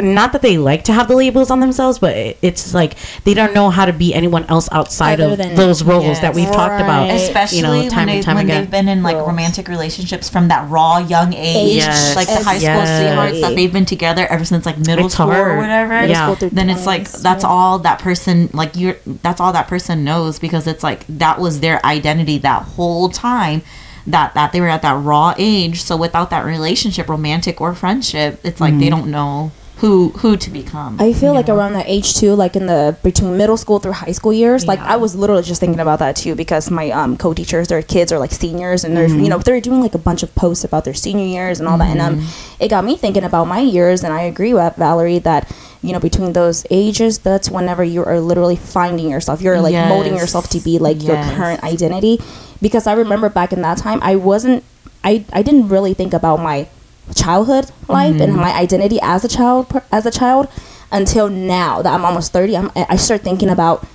not 0.02 0.32
that 0.34 0.42
they 0.42 0.58
like 0.58 0.84
to 0.86 0.94
have 0.94 1.08
the 1.08 1.16
labels 1.16 1.50
on 1.52 1.60
themselves, 1.60 2.00
but 2.00 2.16
it, 2.16 2.38
it's 2.42 2.74
like 2.74 2.96
they 3.24 3.34
don't 3.34 3.54
know 3.54 3.70
how 3.70 3.86
to 3.86 3.94
be 3.94 4.14
anyone 4.14 4.44
else 4.46 4.68
outside 4.72 5.20
Other 5.20 5.34
of 5.34 5.38
than- 5.40 5.56
those 5.56 5.84
roles 5.84 6.20
that 6.22 6.34
we've 6.34 6.48
talked 6.52 6.82
about. 6.82 7.10
Right. 7.10 7.14
especially 7.22 7.58
you 7.58 7.64
know, 7.64 7.90
time 7.90 7.98
when, 7.98 8.08
they, 8.08 8.16
and 8.18 8.24
time 8.26 8.36
when 8.36 8.46
again. 8.46 8.62
they've 8.62 8.72
been 8.72 8.88
in 8.88 9.04
like 9.04 9.16
Girls. 9.18 9.28
romantic 9.28 9.68
relationships 9.68 10.30
from 10.30 10.48
that 10.50 10.70
raw 10.70 10.98
young 11.00 11.34
age, 11.34 11.78
Yes. 11.78 12.16
like 12.16 12.28
the 12.28 12.36
high 12.44 12.58
school 12.58 12.62
Yes. 12.74 13.00
sweethearts 13.02 13.42
that 13.42 13.56
they've 13.56 13.72
been 13.74 13.86
together 13.86 14.26
ever 14.28 14.46
since 14.46 14.66
like 14.66 14.78
middle 14.78 15.06
It's 15.06 15.16
school 15.16 15.28
hard. 15.28 15.48
or 15.52 15.58
whatever. 15.58 15.94
Middle 15.94 16.10
Yeah. 16.10 16.24
school 16.26 16.36
through 16.36 16.50
Then 16.52 16.70
it's 16.70 16.86
like 16.86 17.04
20s, 17.04 17.22
that's 17.22 17.44
yeah. 17.44 17.50
all 17.50 17.80
that 17.80 18.00
person 18.00 18.50
like 18.54 18.76
you're 18.76 18.98
that's 19.22 19.40
all 19.42 19.54
that 19.54 19.68
person 19.68 20.04
knows 20.04 20.40
because 20.40 20.68
it's 20.68 20.84
like 20.84 21.06
that 21.08 21.40
was 21.40 21.60
their 21.60 21.86
identity 21.86 22.38
that 22.40 22.64
whole 22.64 23.10
time. 23.10 23.62
That, 24.08 24.36
that 24.36 24.52
they 24.52 24.62
were 24.62 24.68
at 24.70 24.84
that 24.84 25.04
raw 25.04 25.34
age 25.36 25.82
so 25.82 25.98
without 25.98 26.30
that 26.30 26.46
relationship 26.46 27.10
romantic 27.10 27.60
or 27.60 27.74
friendship 27.74 28.40
it's 28.44 28.62
like 28.62 28.74
Mm-hmm. 28.74 28.80
they 28.82 28.90
don't 28.92 29.08
know 29.10 29.52
who 29.78 30.10
who 30.12 30.38
to 30.38 30.50
become 30.50 30.96
I 31.02 31.12
feel 31.12 31.34
like 31.34 31.48
know? 31.48 31.58
around 31.58 31.74
that 31.74 31.86
age 31.88 32.16
too, 32.16 32.34
like 32.34 32.56
in 32.56 32.66
the 32.66 32.98
between 33.04 33.36
middle 33.36 33.58
school 33.58 33.80
through 33.80 33.92
high 33.92 34.14
school 34.14 34.32
years, 34.32 34.66
like 34.66 34.80
I 34.80 34.96
was 34.96 35.16
literally 35.16 35.44
just 35.44 35.60
thinking 35.60 35.82
about 35.82 36.00
that 36.00 36.16
too 36.16 36.34
because 36.34 36.72
my 36.72 36.92
um, 36.92 37.18
co-teachers, 37.18 37.68
their 37.68 37.82
kids 37.82 38.12
are 38.14 38.20
like 38.20 38.32
seniors 38.32 38.86
and 38.86 38.96
they're 38.96 39.10
you 39.10 39.28
know 39.28 39.38
they're 39.38 39.60
doing 39.60 39.82
like 39.82 39.94
a 39.94 39.98
bunch 40.00 40.24
of 40.24 40.34
posts 40.34 40.64
about 40.64 40.86
their 40.86 40.94
senior 40.94 41.26
years 41.26 41.60
and 41.60 41.68
all 41.68 41.78
that, 41.78 41.90
and 41.90 42.00
um, 42.00 42.26
it 42.60 42.70
got 42.70 42.86
me 42.86 42.96
thinking 42.96 43.26
about 43.26 43.46
my 43.46 43.60
years, 43.60 44.04
and 44.04 44.14
I 44.14 44.22
agree 44.22 44.54
with 44.54 44.76
Valerie 44.78 45.20
that 45.20 45.52
you 45.82 45.92
know 45.92 46.00
between 46.00 46.32
those 46.32 46.66
ages, 46.70 47.20
that's 47.20 47.52
whenever 47.52 47.84
you 47.84 48.04
are 48.06 48.22
literally 48.22 48.56
finding 48.56 49.10
yourself, 49.10 49.42
you're 49.42 49.60
like 49.60 49.74
molding 49.90 50.16
yourself 50.16 50.50
to 50.52 50.60
be 50.62 50.80
like 50.80 51.04
your 51.04 51.18
current 51.36 51.64
identity, 51.64 52.22
because 52.62 52.88
I 52.88 52.94
remember 52.94 53.28
back 53.28 53.52
in 53.52 53.62
that 53.64 53.78
time, 53.78 54.00
I 54.02 54.16
wasn't, 54.16 54.64
I 55.04 55.26
I 55.34 55.42
didn't 55.42 55.68
really 55.68 55.94
think 55.94 56.14
about 56.14 56.38
my 56.40 56.70
childhood 57.14 57.70
life 57.88 58.14
Mm-hmm. 58.14 58.22
and 58.24 58.36
my 58.36 58.54
identity 58.54 59.00
as 59.02 59.24
a 59.24 59.28
child 59.28 59.68
as 59.92 60.06
a 60.06 60.12
child 60.12 60.48
until 60.92 61.30
now 61.30 61.82
that 61.82 61.94
I'm 61.94 62.06
almost 62.06 62.32
30 62.34 62.58
I'm, 62.58 62.72
I 62.76 62.96
start 62.96 63.22
thinking 63.22 63.50
about 63.50 63.86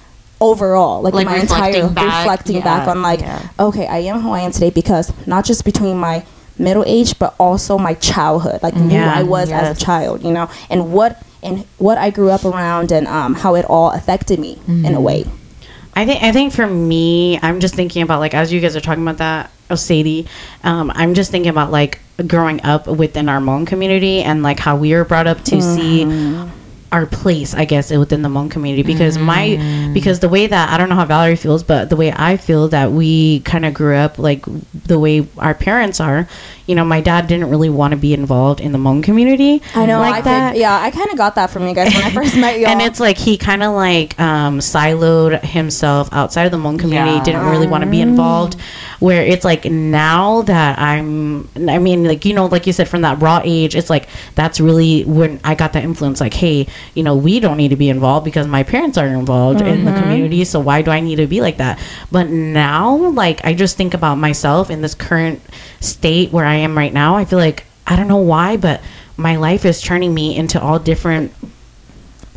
overall 0.41 1.03
like, 1.03 1.13
Like 1.15 1.27
my 1.27 1.41
reflecting 1.41 1.83
entire 1.83 1.95
back, 1.95 2.19
reflecting 2.25 2.61
back 2.63 2.89
on 2.89 3.03
like 3.03 3.21
yeah. 3.21 3.49
okay 3.59 3.87
I 3.87 3.99
am 3.99 4.21
who 4.21 4.31
I 4.31 4.41
am 4.41 4.53
today 4.53 4.71
because 4.71 5.13
not 5.27 5.45
just 5.45 5.65
between 5.65 5.99
my 5.99 6.25
middle 6.59 6.85
age 6.87 7.19
but 7.19 7.35
also 7.39 7.79
my 7.79 7.95
childhood 7.95 8.63
like 8.63 8.75
who 8.75 8.95
I 8.95 9.23
was 9.23 9.51
as 9.51 9.77
a 9.77 9.85
child 9.85 10.23
you 10.23 10.31
know 10.33 10.49
and 10.71 10.93
what 10.93 11.23
and 11.43 11.65
what 11.79 11.97
I 11.99 12.11
grew 12.11 12.31
up 12.31 12.45
around 12.45 12.93
and 12.93 13.07
um, 13.07 13.35
how 13.35 13.55
it 13.55 13.65
all 13.67 13.91
affected 13.91 14.39
me 14.39 14.53
in 14.67 14.83
Mm-hmm. 14.83 14.95
a 14.95 15.01
way 15.01 15.25
I 15.95 16.07
think 16.07 16.23
I 16.23 16.31
think 16.33 16.53
for 16.53 16.67
me, 16.69 17.39
I'm 17.43 17.59
just 17.61 17.75
thinking 17.75 18.03
about 18.03 18.21
like 18.21 18.33
as 18.33 18.53
you 18.53 18.61
guys 18.61 18.77
are 18.77 18.81
talking 18.81 19.03
about 19.03 19.19
that, 19.19 19.51
Sadie, 19.77 20.27
um, 20.65 20.91
I'm 20.95 21.15
just 21.15 21.31
thinking 21.31 21.51
about 21.51 21.71
like 21.71 22.01
growing 22.27 22.63
up 22.65 22.87
within 22.87 23.29
our 23.29 23.41
Hmong 23.41 23.67
community 23.67 24.23
and 24.23 24.43
like 24.43 24.59
how 24.59 24.77
we 24.77 24.93
were 24.95 25.05
brought 25.05 25.27
up 25.27 25.43
to 25.45 25.61
see 25.63 26.05
our 26.93 27.07
place, 27.07 27.55
I 27.55 27.65
guess, 27.65 27.91
within 27.93 28.23
the 28.23 28.29
Hmong 28.29 28.51
community. 28.51 28.83
Because 28.83 29.17
my 29.17 29.91
because 29.95 30.21
the 30.21 30.29
way 30.29 30.47
that 30.47 30.71
I 30.71 30.77
don't 30.77 30.89
know 30.89 30.97
how 30.97 31.05
Valerie 31.05 31.37
feels, 31.37 31.63
but 31.63 31.89
the 31.89 31.97
way 31.97 32.13
I 32.13 32.37
feel 32.37 32.69
that 32.69 32.93
we 32.93 33.41
kind 33.41 33.65
of 33.65 33.75
grew 33.75 33.97
up 33.97 34.19
like 34.19 34.45
the 34.87 34.99
way 34.99 35.27
our 35.39 35.55
parents 35.55 36.01
are. 36.01 36.29
You 36.71 36.77
know, 36.77 36.85
my 36.85 37.01
dad 37.01 37.27
didn't 37.27 37.51
really 37.51 37.69
want 37.69 37.91
to 37.93 37.97
be 37.97 38.15
involved 38.15 38.61
in 38.61 38.71
the 38.71 38.79
Hmong 38.79 39.03
community. 39.03 39.61
I 39.75 39.87
know 39.87 39.99
like 39.99 40.15
I 40.15 40.21
that. 40.23 40.57
Yeah 40.57 40.79
I 40.81 40.91
kind 40.91 41.11
of 41.11 41.19
got 41.19 41.35
that 41.35 41.51
from 41.51 41.67
you 41.67 41.75
guys 41.75 41.93
when 41.93 42.05
I 42.05 42.11
first 42.11 42.37
met 42.37 42.61
you 42.61 42.67
and 42.71 42.81
it's 42.81 43.01
like 43.01 43.19
he 43.19 43.37
kind 43.37 43.63
of 43.63 43.75
like 43.75 44.19
um, 44.21 44.61
siloed 44.61 45.43
himself 45.43 46.09
outside 46.13 46.45
of 46.45 46.53
the 46.53 46.59
Hmong 46.59 46.79
community. 46.79 47.17
Yeah. 47.17 47.25
Didn't 47.25 47.47
really 47.47 47.67
want 47.67 47.83
to 47.85 47.91
be 47.91 48.01
involved. 48.01 48.57
Where 49.01 49.25
it's 49.25 49.45
like 49.45 49.65
now 49.65 50.43
that 50.43 50.79
I'm, 50.79 51.49
I 51.57 51.79
mean, 51.79 52.05
like 52.05 52.25
you 52.25 52.35
know, 52.35 52.47
like 52.47 52.67
you 52.67 52.73
said, 52.73 52.89
from 52.89 53.03
that 53.03 53.21
raw 53.21 53.41
age, 53.43 53.75
it's 53.75 53.91
like 53.91 54.09
that's 54.35 54.61
really 54.61 55.03
when 55.05 55.41
I 55.43 55.55
got 55.55 55.73
that 55.73 55.85
influence. 55.85 56.21
Like, 56.21 56.35
hey, 56.35 56.67
you 56.95 57.03
know, 57.03 57.17
we 57.17 57.41
don't 57.41 57.57
need 57.57 57.69
to 57.69 57.77
be 57.77 57.89
involved 57.89 58.25
because 58.25 58.47
my 58.47 58.63
parents 58.63 58.97
aren't 58.97 59.19
involved 59.19 59.61
in 59.61 59.85
the 59.85 59.93
community. 59.93 60.45
So 60.45 60.61
why 60.61 60.83
do 60.83 60.91
I 60.91 61.01
need 61.01 61.17
to 61.17 61.27
be 61.27 61.41
like 61.41 61.57
that? 61.57 61.79
But 62.13 62.29
now, 62.29 62.95
like, 62.95 63.45
I 63.45 63.55
just 63.55 63.77
think 63.77 63.95
about 63.95 64.17
myself 64.17 64.71
in 64.71 64.83
this 64.83 64.95
current 64.95 65.41
state 65.81 66.33
where 66.33 66.47
I 66.47 66.57
am 66.57 66.77
right 66.77 66.93
now. 66.93 67.17
I 67.17 67.25
feel 67.25 67.39
like 67.39 67.65
I 67.87 67.97
don't 67.97 68.09
know 68.09 68.19
why, 68.19 68.57
but 68.57 68.81
my 69.17 69.37
life 69.37 69.65
is 69.65 69.81
turning 69.81 70.15
me 70.15 70.37
into 70.37 70.61
all 70.61 70.79
different 70.79 71.33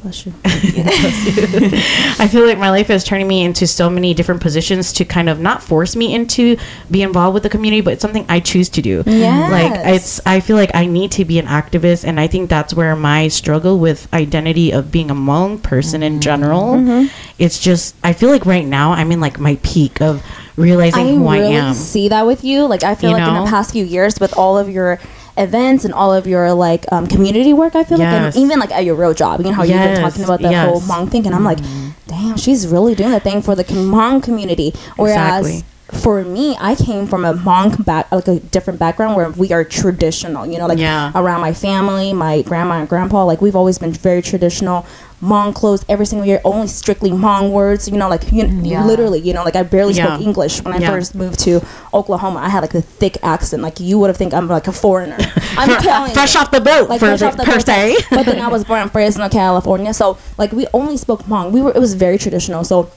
bless 0.04 0.26
you 0.26 0.34
I 0.46 2.28
feel 2.30 2.46
like 2.46 2.58
my 2.58 2.70
life 2.70 2.90
is 2.90 3.04
turning 3.04 3.28
me 3.28 3.44
into 3.44 3.66
so 3.66 3.90
many 3.90 4.14
different 4.14 4.42
positions 4.42 4.92
to 4.94 5.06
kind 5.06 5.30
of 5.30 5.40
not 5.40 5.64
force 5.64 5.96
me 5.96 6.14
into 6.14 6.58
be 6.92 7.02
involved 7.02 7.34
with 7.34 7.44
the 7.44 7.50
community, 7.50 7.82
but 7.82 7.94
it's 7.94 8.02
something 8.02 8.26
I 8.28 8.42
choose 8.42 8.70
to 8.70 8.82
do. 8.82 9.04
Yes. 9.06 9.52
Like 9.52 9.96
it's 9.96 10.22
I 10.26 10.42
feel 10.42 10.58
like 10.58 10.72
I 10.76 10.86
need 10.86 11.12
to 11.14 11.26
be 11.26 11.40
an 11.40 11.48
activist 11.48 12.04
and 12.04 12.20
I 12.20 12.28
think 12.28 12.50
that's 12.50 12.74
where 12.74 12.96
my 12.96 13.30
struggle 13.30 13.80
with 13.80 14.14
identity 14.14 14.72
of 14.72 14.92
being 14.92 15.10
a 15.10 15.16
Hmong 15.16 15.64
person 15.64 16.04
in 16.04 16.14
mm-hmm. 16.14 16.22
general. 16.22 16.64
Mm-hmm. 16.76 17.08
It's 17.40 17.60
just 17.60 17.96
I 18.04 18.14
feel 18.14 18.30
like 18.30 18.46
right 18.46 18.66
now 18.66 18.92
I'm 18.92 19.12
in 19.12 19.22
like 19.22 19.40
my 19.40 19.58
peak 19.64 20.02
of 20.02 20.24
realizing 20.56 21.08
I 21.08 21.12
who 21.16 21.30
really 21.32 21.56
I 21.56 21.68
am. 21.70 21.74
see 21.74 22.10
that 22.10 22.26
with 22.26 22.44
you. 22.44 22.66
Like 22.66 22.84
I 22.84 22.96
feel 22.96 23.12
You 23.12 23.18
like 23.18 23.28
in 23.28 23.44
the 23.44 23.50
past 23.50 23.72
few 23.72 23.86
years, 23.86 24.20
with 24.20 24.38
all 24.38 24.58
of 24.58 24.70
your 24.70 25.00
events 25.36 25.84
and 25.84 25.94
all 25.94 26.14
of 26.14 26.28
your 26.28 26.54
like 26.54 26.86
um, 26.92 27.08
community 27.08 27.54
work. 27.54 27.76
I 27.76 27.84
feel 27.84 27.98
like, 27.98 28.06
Yes. 28.06 28.36
and 28.36 28.44
even 28.46 28.60
like 28.60 28.72
at 28.72 28.86
your 28.86 28.96
real 28.96 29.14
job, 29.14 29.40
you 29.40 29.48
know 29.48 29.54
how 29.54 29.64
you've 29.64 29.74
been 29.78 30.02
talking 30.02 30.24
about 30.24 30.42
the 30.42 30.52
yes. 30.52 30.70
whole 30.70 30.80
Hmong 30.82 31.10
thing, 31.10 31.26
and 31.26 31.34
I'm 31.34 31.44
like, 31.44 31.60
damn, 32.08 32.38
she's 32.38 32.68
really 32.68 32.94
doing 32.96 33.14
a 33.14 33.20
thing 33.20 33.42
for 33.42 33.56
the 33.56 33.64
Hmong 33.64 34.22
community. 34.22 34.74
Whereas 34.96 35.48
Exactly. 35.48 36.00
for 36.02 36.24
me, 36.24 36.56
I 36.60 36.76
came 36.76 37.08
from 37.08 37.26
a 37.26 37.34
Hmong 37.34 37.84
back, 37.84 38.12
like 38.12 38.28
a 38.28 38.40
different 38.40 38.80
background 38.80 39.16
where 39.16 39.32
we 39.32 39.52
are 39.52 39.64
traditional. 39.64 40.46
You 40.46 40.60
know, 40.60 40.68
like 40.68 40.78
Yeah. 40.78 41.12
around 41.16 41.42
my 41.42 41.54
family, 41.54 42.14
my 42.14 42.44
grandma 42.44 42.76
and 42.82 42.88
grandpa, 42.88 43.26
like 43.26 43.42
we've 43.42 43.56
always 43.56 43.80
been 43.80 43.92
very 43.92 44.22
traditional. 44.22 44.86
Hmong 45.24 45.56
clothes 45.56 45.86
every 45.88 46.06
single 46.06 46.26
year, 46.28 46.42
only 46.44 46.68
strictly 46.68 47.10
Hmong 47.12 47.52
words. 47.52 47.88
You 47.88 47.98
know, 47.98 48.10
like 48.10 48.32
you, 48.32 48.46
Yeah. 48.62 48.86
literally, 48.86 49.20
you 49.20 49.34
know, 49.34 49.44
like 49.44 49.56
I 49.56 49.64
barely 49.64 49.94
Yeah. 49.94 50.08
spoke 50.16 50.22
English 50.22 50.62
when 50.64 50.74
I 50.74 50.80
Yeah. 50.80 50.92
first 50.92 51.16
moved 51.16 51.40
to 51.48 51.62
Oklahoma. 51.94 52.40
I 52.44 52.50
had 52.50 52.62
like 52.62 52.74
a 52.76 52.82
thick 52.82 53.18
accent, 53.24 53.64
like 53.64 53.80
you 53.80 53.98
would 54.00 54.10
have 54.10 54.18
think 54.18 54.34
I'm 54.34 54.48
like 54.48 54.68
a 54.68 54.72
foreigner. 54.74 55.18
I'm 55.58 55.70
telling 55.82 56.10
you 56.10 56.14
Fresh 56.16 56.36
off 56.36 56.52
the 56.52 56.62
boat, 56.62 56.90
like 56.90 57.00
for 57.00 57.08
fresh 57.08 57.20
the, 57.22 57.28
off 57.28 57.38
the 57.38 57.44
per 57.46 57.54
boat. 57.58 57.66
se. 57.66 57.96
but 58.12 58.26
then 58.26 58.40
I 58.40 58.48
was 58.50 58.64
born 58.66 58.82
in 58.82 58.90
Fresno, 58.90 59.30
California, 59.30 59.94
so 59.94 60.18
like 60.38 60.52
we 60.52 60.68
only 60.74 60.98
spoke 60.98 61.24
Hmong. 61.24 61.52
We 61.52 61.62
were 61.62 61.72
it 61.72 61.80
was 61.80 61.94
very 61.94 62.18
traditional. 62.18 62.64
So 62.64 62.90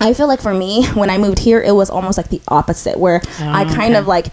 I 0.00 0.14
feel 0.14 0.28
like 0.28 0.40
for 0.40 0.54
me, 0.54 0.86
when 0.94 1.10
I 1.10 1.18
moved 1.18 1.40
here, 1.40 1.60
it 1.60 1.74
was 1.74 1.90
almost 1.90 2.16
like 2.16 2.28
the 2.30 2.40
opposite, 2.48 2.98
where 2.98 3.20
I 3.40 3.64
Oh, 3.64 3.74
kind 3.74 3.92
okay. 3.94 3.96
of 3.96 4.06
like 4.06 4.26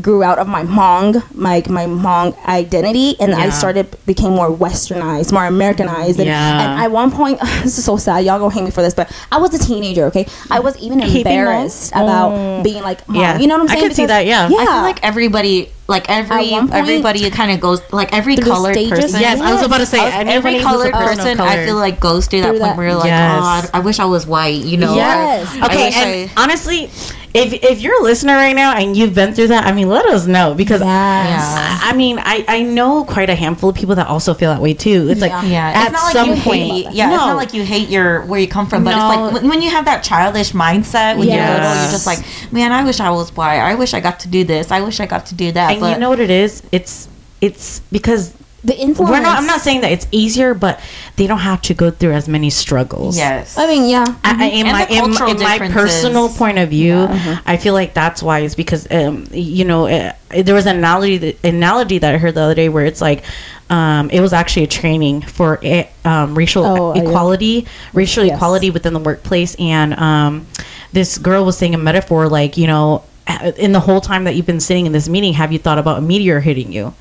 grew 0.00 0.22
out 0.22 0.38
of 0.38 0.46
my 0.46 0.62
Hmong, 0.62 1.22
my 1.34 1.62
my 1.68 1.86
Hmong 1.86 2.36
identity, 2.46 3.16
and 3.20 3.34
I 3.34 3.50
started 3.50 3.96
became 4.06 4.32
more 4.32 4.48
westernized, 4.50 5.32
more 5.32 5.46
Americanized. 5.46 6.18
And, 6.18 6.28
Yeah. 6.28 6.74
and 6.74 6.82
at 6.82 6.90
one 6.92 7.10
point, 7.10 7.40
this 7.62 7.76
is 7.78 7.84
so 7.84 7.96
sad. 7.96 8.24
Y'all 8.24 8.38
gonna 8.38 8.54
hate 8.54 8.64
me 8.64 8.70
for 8.70 8.82
this, 8.82 8.94
but 8.94 9.10
I 9.32 9.38
was 9.38 9.52
a 9.54 9.58
teenager. 9.58 10.04
Okay, 10.06 10.26
I 10.50 10.60
was 10.60 10.76
even 10.78 11.00
Hate 11.00 11.06
being 11.12 11.24
Hmong? 11.26 11.30
embarrassed 11.30 11.90
about 11.92 12.30
mm. 12.32 12.62
being 12.64 12.82
like 12.82 13.04
Hmong. 13.06 13.16
Yeah. 13.20 13.38
You 13.38 13.46
know 13.48 13.54
what 13.54 13.62
I'm 13.62 13.68
saying? 13.68 13.78
I 13.78 13.80
saying? 13.80 13.88
could 13.90 13.96
see 13.96 14.06
that, 14.06 14.26
yeah. 14.26 14.48
yeah. 14.48 14.56
I 14.58 14.64
feel 14.64 14.82
like 14.82 15.02
everybody, 15.04 15.70
like 15.88 16.08
every 16.08 16.50
point- 16.50 16.72
everybody, 16.72 17.28
kind 17.30 17.50
of 17.50 17.60
goes 17.60 17.80
like 17.92 18.12
every 18.12 18.36
colored 18.36 18.74
stages? 18.74 18.90
person. 18.98 19.20
Yes, 19.20 19.40
I 19.40 19.52
was 19.52 19.62
about 19.62 19.78
to 19.78 19.86
say 19.86 19.98
Every 20.00 20.32
anybody 20.32 20.56
who's 20.58 20.64
a 20.64 20.68
colored 20.68 20.92
person 20.92 21.36
color. 21.38 21.48
I 21.48 21.66
feel 21.66 21.76
like 21.76 21.98
goes 22.00 22.26
through 22.28 22.42
that 22.42 22.50
Through 22.50 22.58
point 22.60 22.70
that- 22.72 22.76
where 22.76 22.86
you're 22.88 22.96
like, 22.96 23.06
Yes. 23.06 23.40
God, 23.40 23.70
I 23.74 23.80
wish 23.80 23.98
I 23.98 24.04
was 24.04 24.26
white. 24.26 24.62
You 24.62 24.76
know? 24.76 24.94
Yes. 24.94 25.56
Or, 25.56 25.62
I 25.62 25.66
Okay, 25.66 25.84
wish 25.86 25.96
and 25.96 26.30
I- 26.36 26.42
honestly, 26.42 26.90
if 27.32 27.52
if 27.52 27.80
you're 27.80 28.00
a 28.00 28.02
listener 28.02 28.34
right 28.34 28.56
now 28.56 28.74
and 28.76 28.96
you've 28.96 29.14
been 29.14 29.32
through 29.34 29.48
that, 29.48 29.64
I 29.64 29.72
mean, 29.72 29.88
let 29.88 30.04
us 30.06 30.26
know 30.26 30.52
because 30.54 30.80
Yes. 30.80 31.80
I, 31.82 31.90
I 31.90 31.96
mean, 31.96 32.18
I 32.18 32.44
I 32.48 32.62
know 32.62 33.04
quite 33.04 33.30
a 33.30 33.34
handful 33.36 33.70
of 33.70 33.76
people 33.76 33.94
that 33.94 34.08
also 34.08 34.34
feel 34.34 34.50
that 34.52 34.60
way 34.60 34.74
too. 34.74 35.08
It's 35.08 35.20
like 35.20 35.30
Yeah. 35.30 35.44
Yeah, 35.44 35.68
at 35.68 35.84
it's 35.84 35.92
not 35.92 36.02
like 36.04 36.12
some 36.12 36.28
you 36.30 36.36
point, 36.42 36.62
hate. 36.62 36.86
Yeah, 36.92 37.08
it's 37.14 37.16
not 37.18 37.36
like 37.36 37.54
you 37.54 37.64
hate 37.64 37.88
your 37.88 38.22
where 38.26 38.40
you 38.40 38.48
come 38.48 38.66
from, 38.66 38.82
but 38.82 38.90
No. 38.90 38.96
it's 38.96 39.16
like 39.16 39.42
when, 39.42 39.48
when 39.50 39.62
you 39.62 39.70
have 39.70 39.84
that 39.84 40.02
childish 40.02 40.52
mindset 40.52 41.18
when 41.18 41.28
you're 41.28 41.36
little, 41.38 41.74
you're 41.82 41.90
just 41.92 42.06
like, 42.06 42.18
man, 42.52 42.72
I 42.72 42.82
wish 42.84 42.98
I 43.00 43.10
was 43.10 43.34
white. 43.36 43.60
I 43.60 43.74
wish 43.76 43.94
I 43.94 44.00
got 44.00 44.18
to 44.20 44.28
do 44.28 44.42
this. 44.44 44.70
I 44.72 44.80
wish 44.80 44.98
I 45.00 45.06
got 45.06 45.26
to 45.26 45.34
do 45.34 45.52
that. 45.52 45.70
and 45.72 45.80
but 45.80 45.92
you 45.92 45.98
know 45.98 46.10
what 46.10 46.20
it 46.20 46.30
is? 46.30 46.62
It's 46.72 47.08
it's 47.40 47.80
because 47.92 48.34
the 48.62 48.76
influence. 48.78 49.10
we're 49.10 49.20
not. 49.20 49.38
I'm 49.38 49.46
not 49.46 49.60
saying 49.60 49.80
that 49.82 49.92
it's 49.92 50.06
easier, 50.12 50.52
but 50.54 50.80
they 51.16 51.26
don't 51.26 51.38
have 51.38 51.62
to 51.62 51.74
go 51.74 51.90
through 51.90 52.12
as 52.12 52.28
many 52.28 52.50
struggles. 52.50 53.16
yes, 53.16 53.56
I 53.56 53.66
mean, 53.66 53.88
yeah. 53.88 54.04
I, 54.24 54.44
I- 54.44 54.48
in 54.48 54.66
And 54.66 54.72
my 54.76 54.84
the 54.84 54.92
in, 54.92 55.30
in 55.36 55.42
my 55.42 55.58
personal 55.70 56.28
point 56.28 56.58
of 56.58 56.68
view, 56.70 57.06
I 57.46 57.56
feel 57.56 57.74
like 57.74 57.94
that's 57.94 58.22
why 58.22 58.40
is 58.40 58.54
because 58.54 58.86
um, 58.90 59.26
you 59.32 59.64
know 59.64 59.86
uh, 59.86 60.12
there 60.30 60.54
was 60.54 60.66
an 60.66 60.76
analogy 60.76 61.16
that, 61.18 61.44
analogy 61.44 61.98
that 61.98 62.14
I 62.14 62.18
heard 62.18 62.34
the 62.34 62.42
other 62.42 62.54
day 62.54 62.68
where 62.68 62.84
it's 62.84 63.00
like 63.00 63.24
um, 63.70 64.10
it 64.10 64.20
was 64.20 64.32
actually 64.32 64.64
a 64.64 64.68
training 64.68 65.22
for 65.22 65.58
eh, 65.62 65.86
um, 66.04 66.34
racial 66.36 66.64
Oh, 66.66 66.90
uh, 66.90 66.94
yeah. 66.96 67.02
equality, 67.02 67.66
racial 67.94 68.24
Yes. 68.24 68.36
equality 68.36 68.70
within 68.70 68.92
the 68.92 69.00
workplace, 69.00 69.54
and 69.58 69.94
um, 69.94 70.46
this 70.92 71.18
girl 71.18 71.44
was 71.46 71.56
saying 71.56 71.74
a 71.74 71.78
metaphor 71.78 72.28
like 72.28 72.56
you 72.56 72.66
know 72.66 73.04
uh, 73.26 73.52
in 73.56 73.72
the 73.72 73.80
whole 73.80 74.00
time 74.00 74.24
that 74.24 74.34
you've 74.34 74.46
been 74.46 74.60
sitting 74.60 74.86
in 74.86 74.92
this 74.92 75.08
meeting, 75.08 75.32
have 75.34 75.52
you 75.52 75.58
thought 75.58 75.78
about 75.78 75.98
a 75.98 76.00
meteor 76.02 76.40
hitting 76.40 76.72
you? 76.72 76.92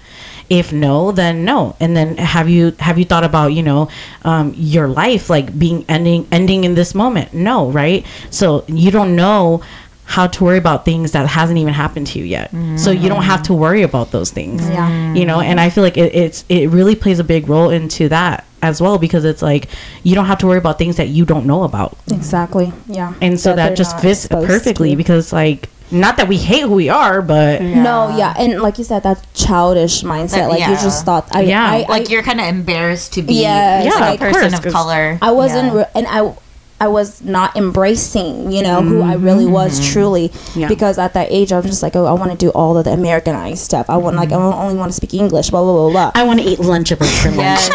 If 0.50 0.74
no 0.74 1.12
then 1.12 1.46
no. 1.46 1.75
And 1.79 1.96
then 1.96 2.18
have 2.18 2.50
you 2.50 2.74
have 2.79 2.98
you 2.98 3.06
thought 3.06 3.24
about 3.24 3.53
you 3.53 3.63
know 3.63 3.89
um, 4.24 4.53
your 4.56 4.88
life 4.88 5.29
like 5.29 5.58
being 5.58 5.86
ending 5.88 6.27
ending 6.32 6.63
in 6.63 6.75
this 6.75 6.94
moment? 6.96 7.34
No 7.34 7.72
right? 7.72 8.06
So 8.29 8.65
you 8.68 8.91
don't 8.91 9.15
know 9.15 9.63
how 10.06 10.25
to 10.25 10.44
worry 10.44 10.58
about 10.58 10.86
things 10.86 11.12
that 11.12 11.27
hasn't 11.27 11.60
even 11.60 11.72
happened 11.72 12.08
to 12.08 12.18
you 12.18 12.25
yet. 12.25 12.50
So 12.77 12.89
you 12.89 13.10
don't 13.10 13.22
have 13.22 13.44
to 13.44 13.53
worry 13.53 13.84
about 13.84 14.10
those 14.10 14.32
things. 14.32 14.68
Yeah. 14.68 15.13
you 15.13 15.25
know 15.25 15.39
and 15.39 15.60
i 15.60 15.70
feel 15.70 15.84
like 15.84 15.98
it, 15.98 16.13
it's 16.15 16.46
it 16.50 16.70
really 16.70 16.96
plays 16.96 17.20
a 17.20 17.24
big 17.24 17.48
role 17.48 17.70
into 17.70 18.10
that 18.10 18.46
as 18.62 18.82
well 18.82 18.98
because 18.98 19.24
it's 19.25 19.41
like 19.41 19.70
you 20.03 20.15
don't 20.15 20.25
have 20.25 20.39
to 20.39 20.48
worry 20.48 20.58
about 20.58 20.77
things 20.77 20.98
that 20.98 21.10
you 21.10 21.25
don't 21.25 21.46
know 21.46 21.63
about. 21.63 21.98
Exactly. 22.12 22.74
Yeah. 22.88 23.13
and 23.22 23.39
so 23.39 23.56
that, 23.56 23.68
they're 23.68 23.75
just 23.75 24.00
fits 24.00 24.27
perfectly 24.27 24.96
because 24.96 25.32
like 25.32 25.70
not 25.91 26.17
that 26.17 26.27
we 26.27 26.38
hate 26.38 26.62
who 26.62 26.72
we 26.75 26.89
are 26.89 27.22
but 27.22 27.62
No, 27.62 28.15
yeah, 28.17 28.34
and 28.38 28.62
like 28.62 28.77
you 28.77 28.84
said, 28.84 29.03
that 29.03 29.25
childish 29.34 30.03
mindset. 30.03 30.31
That- 30.31 30.50
like 30.50 30.60
you 30.67 30.75
just 30.75 31.05
thought, 31.05 31.27
I, 31.36 31.41
Yeah. 31.41 31.65
I, 31.65 31.86
like 31.89 32.08
I, 32.10 32.12
you're 32.12 32.24
kind 32.24 32.39
of 32.39 32.48
embarrassed 32.48 33.13
to 33.13 33.22
be 33.22 33.36
Yes, 33.41 33.86
like, 33.86 34.00
Yeah, 34.00 34.10
a 34.10 34.13
of 34.13 34.19
person 34.19 34.41
course, 34.41 34.53
of 34.53 34.63
'cause 34.63 34.74
color. 34.74 35.17
I 35.22 35.31
wasn't, 35.31 35.74
Yeah. 35.74 35.79
re- 35.79 35.86
and 35.96 36.08
I, 36.08 36.34
I 36.81 36.88
was 36.88 37.21
not 37.21 37.55
embracing, 37.57 38.51
you 38.51 38.63
know, 38.63 38.81
who 38.81 39.01
I 39.01 39.15
really 39.15 39.45
was 39.45 39.86
truly, 39.91 40.29
Mm-hmm. 40.29 40.59
Yeah. 40.62 40.67
because 40.69 40.98
at 40.98 41.13
that 41.13 41.27
age, 41.31 41.51
I 41.51 41.57
was 41.57 41.65
just 41.65 41.83
like, 41.83 41.95
oh, 41.95 42.05
I 42.05 42.13
want 42.13 42.31
to 42.31 42.38
do 42.38 42.50
all 42.51 42.77
of 42.77 42.86
the 42.86 42.91
Americanized 42.93 43.59
stuff. 43.63 43.89
I 43.89 43.98
want, 43.98 44.15
like, 44.15 44.31
I 44.31 44.36
Mm-hmm. 44.36 44.59
only 44.62 44.75
want 44.75 44.89
to 44.91 44.95
speak 44.95 45.13
English, 45.13 45.50
blah 45.50 45.62
blah 45.62 45.74
blah 45.74 45.91
blah. 45.91 46.12
i 46.15 46.24
want 46.24 46.39
to 46.39 46.45
eat 46.45 46.59
lunchables 46.59 47.12
for 47.21 47.29
lunch 47.31 47.67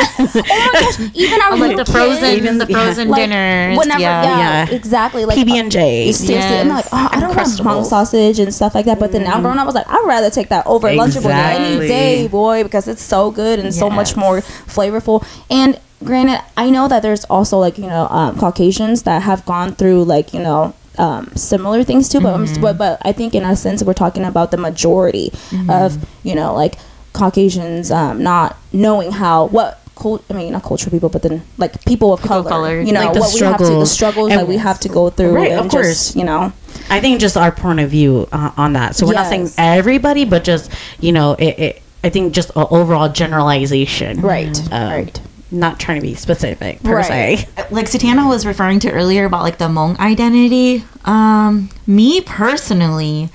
Yes, 0.46 1.00
Even 1.14 1.40
our 1.42 1.50
like 1.52 1.60
little 1.60 1.84
the 1.84 1.92
frozen, 1.92 2.20
kids, 2.20 2.36
even 2.42 2.58
the 2.58 2.66
Yeah. 2.66 2.76
frozen 2.84 3.08
like, 3.08 3.20
dinners. 3.22 3.78
Whenever, 3.78 4.00
yeah, 4.00 4.22
yeah. 4.22 4.38
Yeah. 4.68 4.74
exactly. 4.74 5.24
Like 5.24 5.36
PB 5.38 5.50
and 5.52 5.70
J. 5.70 6.12
Seriously, 6.12 6.58
I'm 6.58 6.68
like, 6.68 6.86
oh, 6.92 7.08
I 7.12 7.20
don't 7.20 7.36
want 7.36 7.48
Uncrustables. 7.48 7.64
hmong 7.64 7.84
sausage 7.86 8.38
and 8.38 8.52
stuff 8.54 8.74
like 8.74 8.86
that. 8.86 8.98
But 8.98 9.12
then 9.12 9.24
now 9.24 9.40
growing 9.40 9.58
up, 9.58 9.64
I 9.64 9.66
was 9.66 9.74
like, 9.74 9.88
I'd 9.88 10.04
rather 10.06 10.30
take 10.30 10.48
that 10.48 10.66
over 10.66 10.88
Lunchable 10.88 11.30
any 11.30 11.86
day, 11.86 12.26
boy, 12.28 12.62
because 12.64 12.88
it's 12.88 13.02
so 13.02 13.30
good 13.30 13.58
and 13.58 13.74
so 13.74 13.90
much 13.90 14.16
more 14.16 14.40
flavorful. 14.40 15.24
And 15.50 15.78
granted, 16.02 16.40
I 16.56 16.70
know 16.70 16.88
that 16.88 17.02
there's 17.02 17.24
also 17.26 17.58
like 17.58 17.78
you 17.78 17.86
know 17.86 18.06
um, 18.08 18.36
Caucasians 18.38 19.02
that 19.04 19.22
have 19.22 19.44
gone 19.46 19.74
through 19.74 20.04
like 20.04 20.32
you 20.34 20.40
know. 20.40 20.74
Um, 20.96 21.26
similar 21.34 21.82
things 21.82 22.08
too, 22.08 22.20
but, 22.20 22.38
Mm-hmm. 22.38 22.62
but 22.62 22.78
but 22.78 23.02
I 23.02 23.10
think 23.10 23.34
in 23.34 23.42
a 23.42 23.56
sense 23.56 23.82
we're 23.82 23.94
talking 23.94 24.22
about 24.24 24.52
the 24.52 24.56
majority 24.56 25.30
Mm-hmm. 25.50 25.68
of 25.68 25.98
you 26.22 26.36
know 26.36 26.54
like 26.54 26.76
Caucasians 27.12 27.90
um, 27.90 28.22
not 28.22 28.56
knowing 28.72 29.10
how 29.10 29.46
what 29.46 29.80
cult 29.96 30.24
I 30.30 30.34
mean 30.34 30.52
not 30.52 30.62
cultural 30.62 30.92
people, 30.92 31.08
but 31.08 31.22
then 31.22 31.42
like 31.58 31.84
people 31.84 32.12
of 32.12 32.20
People 32.22 32.36
of 32.36 32.46
color, 32.46 32.68
color. 32.68 32.80
you 32.80 32.92
know 32.92 33.00
Like 33.06 33.14
the 33.14 33.18
what 33.20 33.34
we 33.34 33.40
have 33.40 33.56
to 33.58 33.64
the 33.64 33.86
struggles. 33.86 33.90
struggles 33.92 34.30
And- 34.30 34.40
that 34.42 34.46
we 34.46 34.56
have 34.56 34.78
to 34.80 34.88
go 34.88 35.10
through, 35.10 35.32
Right, 35.34 35.50
of 35.50 35.64
just, 35.64 35.72
course. 35.74 36.14
you 36.16 36.22
know 36.22 36.52
I 36.88 37.00
think 37.00 37.20
just 37.20 37.36
our 37.36 37.50
point 37.50 37.80
of 37.80 37.90
view 37.90 38.28
uh, 38.30 38.52
on 38.56 38.74
that. 38.74 38.94
So 38.94 39.04
we're 39.04 39.14
not 39.14 39.26
saying 39.26 39.50
everybody, 39.58 40.24
but 40.24 40.44
just 40.44 40.70
you 41.00 41.10
know, 41.10 41.32
it, 41.40 41.58
it, 41.58 41.82
I 42.04 42.08
think 42.10 42.32
just 42.34 42.52
overall 42.56 43.08
generalization. 43.08 44.20
Right, 44.20 44.56
Um, 44.72 44.90
right. 44.92 45.20
Not 45.50 45.78
trying 45.78 46.00
to 46.00 46.02
be 46.06 46.14
specific 46.14 46.82
per 46.82 46.96
Right. 46.96 47.06
se. 47.06 47.48
like 47.70 47.86
Satana 47.86 48.28
was 48.28 48.44
referring 48.46 48.80
to 48.80 48.90
earlier 48.90 49.24
about 49.24 49.42
like 49.42 49.58
the 49.58 49.68
Hmong 49.68 49.98
identity. 50.00 50.84
Um, 51.04 51.68
me 51.86 52.20
personally, 52.22 53.28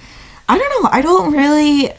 I 0.50 0.58
don't 0.58 0.84
know. 0.84 0.90
I 0.92 1.02
don't 1.02 1.32
really. 1.34 1.92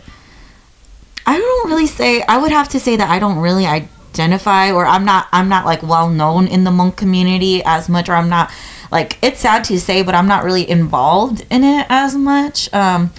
I 1.27 1.39
don't 1.39 1.71
really 1.71 1.87
say. 1.87 2.23
I 2.23 2.39
would 2.39 2.51
have 2.53 2.69
to 2.71 2.81
say 2.81 2.97
that 2.97 3.09
I 3.09 3.19
don't 3.19 3.39
really 3.39 3.67
identify, 3.67 4.73
or 4.73 4.85
I'm 4.85 5.05
not. 5.05 5.29
I'm 5.33 5.49
not 5.49 5.65
like 5.65 5.83
well 5.83 6.09
known 6.11 6.49
in 6.49 6.65
the 6.65 6.71
Hmong 6.71 6.97
community 6.97 7.63
as 7.65 7.89
much, 7.89 8.09
or 8.09 8.15
I'm 8.15 8.29
not. 8.29 8.51
Like 8.91 9.17
it's 9.23 9.41
sad 9.41 9.63
to 9.65 9.79
say, 9.79 10.03
but 10.03 10.15
I'm 10.17 10.27
not 10.27 10.43
really 10.45 10.69
involved 10.69 11.47
in 11.51 11.63
it 11.63 11.87
as 11.89 12.17
much. 12.17 12.73
Um, 12.75 13.11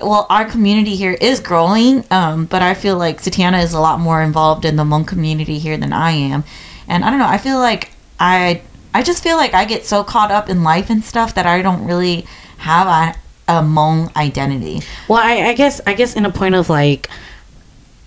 well, 0.00 0.26
our 0.30 0.44
community 0.44 0.94
here 0.96 1.12
is 1.12 1.40
growing, 1.40 2.04
um, 2.10 2.44
but 2.46 2.62
I 2.62 2.74
feel 2.74 2.96
like 2.96 3.20
Satana 3.20 3.62
is 3.62 3.74
a 3.74 3.80
lot 3.80 3.98
more 4.00 4.22
involved 4.22 4.64
in 4.64 4.76
the 4.76 4.84
Hmong 4.84 5.06
community 5.06 5.58
here 5.58 5.76
than 5.76 5.92
I 5.92 6.12
am. 6.12 6.44
And 6.86 7.04
I 7.04 7.10
don't 7.10 7.18
know, 7.18 7.26
I 7.26 7.38
feel 7.38 7.58
like 7.58 7.90
I 8.20 8.62
I 8.94 9.02
just 9.02 9.22
feel 9.22 9.36
like 9.36 9.54
I 9.54 9.64
get 9.64 9.84
so 9.84 10.02
caught 10.04 10.30
up 10.30 10.48
in 10.48 10.62
life 10.62 10.88
and 10.90 11.04
stuff 11.04 11.34
that 11.34 11.46
I 11.46 11.62
don't 11.62 11.84
really 11.84 12.26
have 12.58 12.86
a, 12.86 13.18
a 13.52 13.62
Hmong 13.62 14.14
identity. 14.16 14.80
Well, 15.08 15.20
I, 15.22 15.48
I 15.48 15.54
guess 15.54 15.80
I 15.86 15.94
guess 15.94 16.14
in 16.16 16.24
a 16.24 16.30
point 16.30 16.54
of 16.54 16.70
like, 16.70 17.10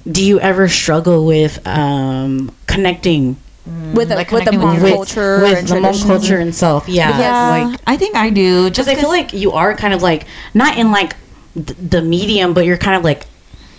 do 0.10 0.24
you 0.26 0.40
ever 0.40 0.68
struggle 0.68 1.26
with 1.26 1.66
um, 1.68 2.52
connecting 2.68 3.38
with 3.94 4.10
the, 4.10 4.16
like 4.16 4.32
with 4.32 4.46
the 4.46 4.52
connecting 4.52 4.60
with 4.60 4.80
Hmong 4.80 4.84
with, 4.84 4.94
culture 4.94 5.42
with 5.42 5.58
and 5.60 5.68
the 5.68 5.76
Hmong 5.76 6.06
culture 6.06 6.40
itself? 6.40 6.88
Yeah, 6.88 7.20
Yeah, 7.20 7.66
like 7.68 7.80
I 7.86 7.98
think 7.98 8.16
I 8.16 8.30
do. 8.30 8.64
because 8.70 8.86
Just 8.86 8.90
I 8.90 8.96
feel 8.96 9.10
like 9.10 9.34
you 9.34 9.52
are 9.52 9.76
kind 9.76 9.94
of 9.94 10.02
like 10.02 10.26
not 10.54 10.78
in 10.78 10.92
like 10.92 11.16
th- 11.54 11.78
the 11.78 12.02
medium, 12.02 12.54
but 12.54 12.66
you're 12.66 12.78
kind 12.78 12.96
of 12.98 13.04
like, 13.04 13.28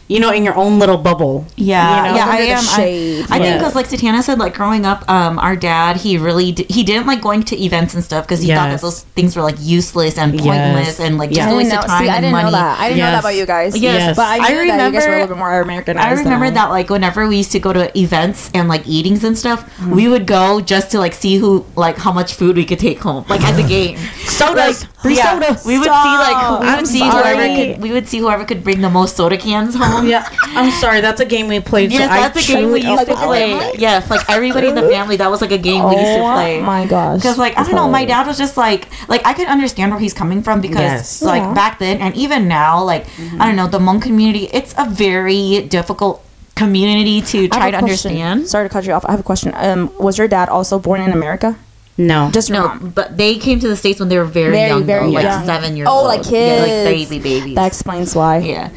you 0.08 0.20
know, 0.20 0.30
in 0.30 0.44
your 0.44 0.54
own 0.56 0.78
little 0.78 0.98
bubble. 0.98 1.46
Yeah, 1.56 2.04
you 2.04 2.10
know? 2.10 2.16
yeah, 2.18 2.26
I 2.26 2.30
Under 2.32 2.42
the 2.44 2.50
am. 2.50 2.62
shade. 2.64 3.26
I, 3.30 3.36
I 3.36 3.38
think 3.38 3.58
because 3.60 3.74
like 3.74 3.88
Satana 3.88 4.20
said, 4.22 4.38
like 4.38 4.52
growing 4.52 4.84
up, 4.84 5.08
um, 5.08 5.38
our 5.38 5.56
dad 5.56 5.96
he 5.96 6.18
really 6.18 6.52
d- 6.52 6.66
he 6.68 6.82
didn't 6.82 7.06
like 7.06 7.22
going 7.22 7.42
to 7.44 7.56
events 7.58 7.94
and 7.94 8.04
stuff 8.04 8.26
because 8.26 8.42
he 8.42 8.48
thought 8.48 8.68
that 8.68 8.82
those 8.82 9.04
things 9.16 9.34
were 9.36 9.42
like 9.42 9.54
useless 9.60 10.18
and 10.18 10.32
pointless 10.32 10.98
Yes. 10.98 11.00
and 11.00 11.16
like 11.16 11.30
just 11.30 11.40
I 11.40 11.44
a 11.44 11.46
didn't 11.54 11.64
waste 11.64 11.76
of 11.76 11.86
time 11.86 12.04
See, 12.04 12.10
I 12.10 12.20
didn't 12.20 12.32
money. 12.32 12.44
know 12.44 12.50
that. 12.50 12.78
I 12.78 12.88
didn't 12.88 12.98
know 12.98 13.10
that 13.12 13.20
about 13.20 13.36
you 13.36 13.46
guys. 13.46 13.78
Yes. 13.78 14.14
but 14.16 14.26
I 14.26 14.36
knew 14.50 14.60
I 14.72 14.76
that 14.76 14.86
you 14.88 14.92
guys 14.92 15.06
were 15.06 15.12
a 15.12 15.12
remember- 15.12 15.12
little 15.20 15.28
bit 15.28 15.38
more 15.38 15.60
Americanized. 15.62 16.06
I 16.06 16.22
remember 16.22 16.44
than 16.46 16.54
that 16.54 16.68
like 16.70 16.90
whenever 16.90 17.26
we 17.26 17.36
used 17.38 17.52
to 17.52 17.60
go 17.60 17.72
to 17.72 17.96
events 17.98 18.50
and 18.52 18.68
like 18.68 18.86
eatings 18.86 19.24
and 19.24 19.38
stuff, 19.38 19.62
Mm-hmm. 19.78 19.92
we 19.96 20.08
would 20.08 20.26
go 20.26 20.60
just 20.60 20.90
to 20.90 20.98
like 20.98 21.14
see 21.14 21.36
who 21.38 21.64
like 21.74 21.96
how 21.96 22.12
much 22.12 22.34
food 22.34 22.56
we 22.56 22.66
could 22.66 22.80
take 22.80 22.98
home, 22.98 23.24
like 23.30 23.40
as 23.42 23.56
a 23.58 23.66
game. 23.76 23.96
So 24.26 24.48
Sodas, 24.48 24.84
free 25.02 25.16
yeah, 25.16 25.38
we 25.66 25.78
would 25.78 25.84
Stop. 25.84 26.04
see 26.04 26.16
like 26.24 26.60
we 26.62 26.76
would 26.76 26.86
see 26.86 27.00
whoever 27.00 27.44
could 27.56 27.82
we 27.82 27.92
would 27.92 28.08
see 28.08 28.18
whoever 28.18 28.44
could 28.44 28.62
bring 28.64 28.80
the 28.80 28.88
most 28.90 29.16
soda 29.16 29.36
cans 29.36 29.74
home. 29.74 30.04
Oh 30.04 30.08
yeah, 30.08 30.26
I'm 30.54 30.70
sorry. 30.80 31.00
That's 31.00 31.20
a 31.20 31.24
game 31.24 31.48
we 31.48 31.60
played. 31.60 31.90
Yes, 31.92 32.02
so 32.02 32.08
that's 32.08 32.48
a 32.48 32.52
game 32.52 32.70
we 32.72 32.80
used 32.82 33.06
to 33.06 33.16
play. 33.16 33.50
Yes, 33.78 34.08
like 34.08 34.28
everybody 34.30 34.68
in 34.68 34.74
the 34.74 34.88
family, 34.88 35.16
that 35.16 35.30
was 35.30 35.40
like 35.40 35.50
a 35.52 35.58
game 35.58 35.84
we 35.88 35.96
used 35.96 36.14
to 36.18 36.22
play. 36.32 36.60
Oh 36.60 36.62
my 36.62 36.86
gosh. 36.86 37.18
Because 37.18 37.38
like 37.38 37.56
I 37.58 37.62
don't 37.64 37.74
know, 37.74 37.88
my 37.88 38.04
dad 38.04 38.26
was 38.26 38.38
just 38.38 38.56
like 38.56 38.88
like 39.08 39.24
I 39.26 39.32
could 39.34 39.48
understand 39.48 39.90
where 39.92 40.00
he's 40.00 40.14
coming 40.14 40.42
from 40.42 40.60
because 40.60 40.80
Yes. 40.80 41.22
like 41.22 41.42
Yeah. 41.42 41.54
back 41.54 41.78
then 41.78 41.98
and 42.00 42.14
even 42.16 42.48
now, 42.48 42.82
like 42.84 43.06
I 43.40 43.46
don't 43.46 43.56
know, 43.56 43.66
the 43.66 43.78
Hmong 43.78 44.00
community, 44.00 44.48
it's 44.52 44.74
a 44.78 44.88
very 44.88 45.62
difficult 45.68 46.24
community 46.54 47.20
to 47.22 47.48
try 47.48 47.70
to 47.70 47.78
question. 47.78 48.10
understand. 48.12 48.48
Sorry 48.48 48.68
to 48.68 48.72
cut 48.72 48.84
you 48.86 48.92
off. 48.92 49.04
I 49.06 49.10
have 49.10 49.20
a 49.20 49.24
question. 49.24 49.52
Um, 49.56 49.90
was 49.98 50.18
your 50.18 50.28
dad 50.28 50.48
also 50.48 50.78
born 50.78 51.00
in 51.00 51.10
America? 51.12 51.56
No, 51.98 52.30
Just 52.32 52.50
No, 52.50 52.68
mom. 52.68 52.92
but 52.94 53.16
they 53.18 53.36
came 53.36 53.60
to 53.60 53.68
the 53.68 53.76
states 53.76 54.00
when 54.00 54.08
they 54.08 54.18
were 54.18 54.24
very, 54.24 54.52
Very, 54.52 54.68
young, 54.68 54.84
very 54.84 55.04
though, 55.04 55.10
like 55.10 55.44
seven 55.44 55.76
years 55.76 55.88
Oh, 55.90 55.98
old. 55.98 56.06
like 56.06 56.24
yeah, 56.30 56.56
like 56.60 56.66
kids. 56.68 57.10
baby 57.10 57.18
babies. 57.22 57.54
That 57.54 57.66
explains 57.66 58.14
why. 58.14 58.38
Yeah. 58.38 58.70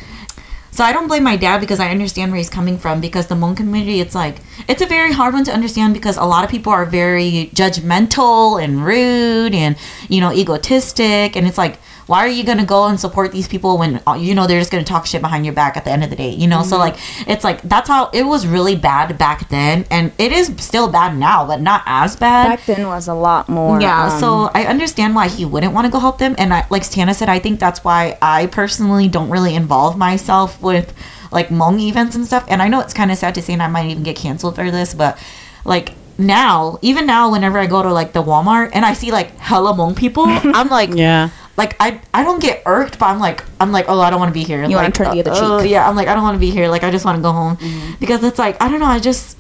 So 0.72 0.84
I 0.84 0.91
don't 0.91 1.07
blame 1.07 1.24
my 1.24 1.38
dad 1.38 1.62
because 1.62 1.79
I 1.79 1.89
understand 1.89 2.31
where 2.31 2.38
he's 2.38 2.50
coming 2.50 2.77
from 2.77 3.00
because 3.00 3.27
the 3.27 3.36
Hmong 3.36 3.55
community 3.55 4.01
it's 4.01 4.13
like 4.13 4.36
it's 4.67 4.81
a 4.81 4.86
very 4.86 5.13
hard 5.13 5.34
one 5.34 5.45
to 5.45 5.53
understand 5.53 5.93
because 5.93 6.17
a 6.17 6.25
lot 6.25 6.43
of 6.43 6.50
people 6.50 6.74
are 6.74 6.84
very 6.86 7.50
judgmental 7.55 8.62
and 8.62 8.84
rude 8.84 9.55
and 9.55 9.77
you 10.10 10.19
know 10.19 10.34
egotistic 10.34 11.38
and 11.38 11.48
it's 11.48 11.57
like 11.57 11.79
why 12.07 12.19
are 12.19 12.27
you 12.27 12.43
going 12.43 12.57
to 12.57 12.65
go 12.65 12.85
and 12.85 13.00
support 13.00 13.31
these 13.31 13.47
people 13.47 13.77
when 13.77 14.01
uh, 14.05 14.13
you 14.13 14.35
know 14.35 14.45
they're 14.47 14.59
just 14.59 14.71
going 14.71 14.83
to 14.83 14.88
talk 14.88 15.05
shit 15.05 15.21
behind 15.21 15.45
your 15.45 15.53
back 15.53 15.75
at 15.75 15.83
the 15.85 15.91
end 15.91 16.03
of 16.03 16.09
the 16.09 16.15
day 16.15 16.29
you 16.29 16.47
know 16.47 16.62
so 16.63 16.77
like 16.77 16.95
it's 17.27 17.43
like 17.43 17.62
that's 17.63 17.88
how 17.88 18.09
it 18.13 18.24
was 18.24 18.45
really 18.45 18.75
bad 18.75 19.17
back 19.17 19.50
then 19.50 19.85
and 19.89 20.12
it 20.17 20.31
is 20.31 20.53
still 20.57 20.88
bad 20.88 21.17
now 21.17 21.45
but 21.45 21.62
not 21.62 21.81
as 21.85 22.15
bad 22.15 22.47
Back 22.47 22.65
then 22.65 22.88
was 22.88 23.07
a 23.07 23.13
lot 23.13 23.50
more. 23.50 23.81
yeah, 23.81 24.13
um, 24.13 24.19
so 24.19 24.51
I 24.53 24.65
understand 24.65 25.15
why 25.15 25.27
he 25.27 25.45
wouldn't 25.45 25.74
want 25.74 25.85
to 25.85 25.91
go 25.91 26.00
help 26.00 26.17
them, 26.19 26.35
and 26.38 26.53
I, 26.53 26.65
like 26.69 26.88
Tana 26.89 27.13
said, 27.13 27.29
I 27.29 27.39
think 27.39 27.59
that's 27.59 27.83
why 27.83 28.17
I 28.21 28.47
personally 28.47 29.07
don't 29.07 29.29
really 29.29 29.55
involve 29.55 29.97
myself 29.97 30.62
with 30.62 30.93
like 31.31 31.50
Hmong 31.50 31.79
events 31.81 32.15
and 32.15 32.25
stuff. 32.25 32.45
And 32.47 32.62
I 32.62 32.67
know 32.67 32.79
it's 32.81 32.93
kind 32.93 33.12
of 33.12 33.17
sad 33.17 33.35
to 33.35 33.41
say, 33.41 33.53
and 33.53 33.63
I 33.63 33.67
might 33.67 33.89
even 33.89 34.03
get 34.03 34.15
canceled 34.15 34.55
for 34.55 34.69
this, 34.69 34.93
but 34.93 35.17
like 35.65 35.93
now, 36.17 36.79
even 36.81 37.05
now, 37.05 37.31
whenever 37.31 37.57
I 37.59 37.65
go 37.67 37.81
to 37.81 37.91
like 37.91 38.13
the 38.13 38.24
Walmart 38.24 38.71
and 38.74 38.85
I 38.85 38.93
see 38.93 39.12
like 39.12 39.35
hella 39.38 39.74
Hmong 39.74 39.95
people, 39.95 40.25
I'm 40.27 40.69
like, 40.69 40.91
yeah. 40.93 41.29
Like 41.57 41.75
I 41.79 42.01
I 42.13 42.24
don't 42.24 42.41
get 42.41 42.63
irked, 42.65 43.00
but 43.00 43.07
I'm 43.07 43.19
like 43.19 43.43
I'm 43.59 43.71
like 43.71 43.85
oh 43.88 44.00
I 44.00 44.09
don't 44.09 44.19
want 44.19 44.29
to 44.29 44.33
be 44.33 44.43
here. 44.43 44.63
You 44.63 44.75
like, 44.75 44.93
turn 44.93 45.12
the 45.12 45.19
other 45.21 45.31
oh, 45.31 45.33
cheek. 45.33 45.43
Mm-hmm. 45.43 45.67
yeah, 45.67 45.89
I'm 45.89 45.95
like 45.95 46.07
I 46.07 46.13
don't 46.13 46.24
want 46.24 46.35
to 46.35 46.39
be 46.39 46.51
here. 46.51 46.67
Like 46.67 46.83
I 46.83 46.91
just 46.91 47.05
want 47.05 47.17
to 47.17 47.21
go 47.21 47.31
home 47.31 47.57
because 48.00 48.24
it's 48.24 48.39
like 48.39 48.62
I 48.62 48.69
don't 48.69 48.79
know. 48.79 48.85
I 48.85 49.00
just 49.00 49.38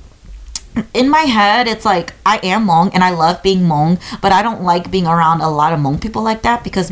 in 0.93 1.09
my 1.09 1.21
head 1.21 1.67
it's 1.67 1.85
like 1.85 2.13
I 2.25 2.39
am 2.43 2.65
Hmong 2.67 2.91
and 2.93 3.03
I 3.03 3.11
love 3.11 3.41
being 3.43 3.59
Hmong, 3.59 3.99
but 4.21 4.31
I 4.31 4.41
don't 4.41 4.63
like 4.63 4.91
being 4.91 5.07
around 5.07 5.41
a 5.41 5.49
lot 5.49 5.73
of 5.73 5.79
Hmong 5.79 6.01
people 6.01 6.21
like 6.21 6.41
that 6.43 6.63
because. 6.63 6.91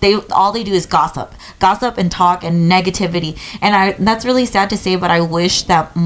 They, 0.00 0.16
all 0.32 0.52
they 0.52 0.64
do 0.64 0.72
is 0.74 0.84
gossip, 0.84 1.32
gossip 1.60 1.96
and 1.96 2.12
talk 2.12 2.44
and 2.44 2.70
negativity, 2.70 3.38
and 3.62 3.74
I 3.74 3.92
that's 3.92 4.26
really 4.26 4.44
sad 4.44 4.68
to 4.68 4.76
say, 4.76 4.96
but 4.96 5.10
I 5.10 5.22
wish 5.22 5.62
that 5.62 5.96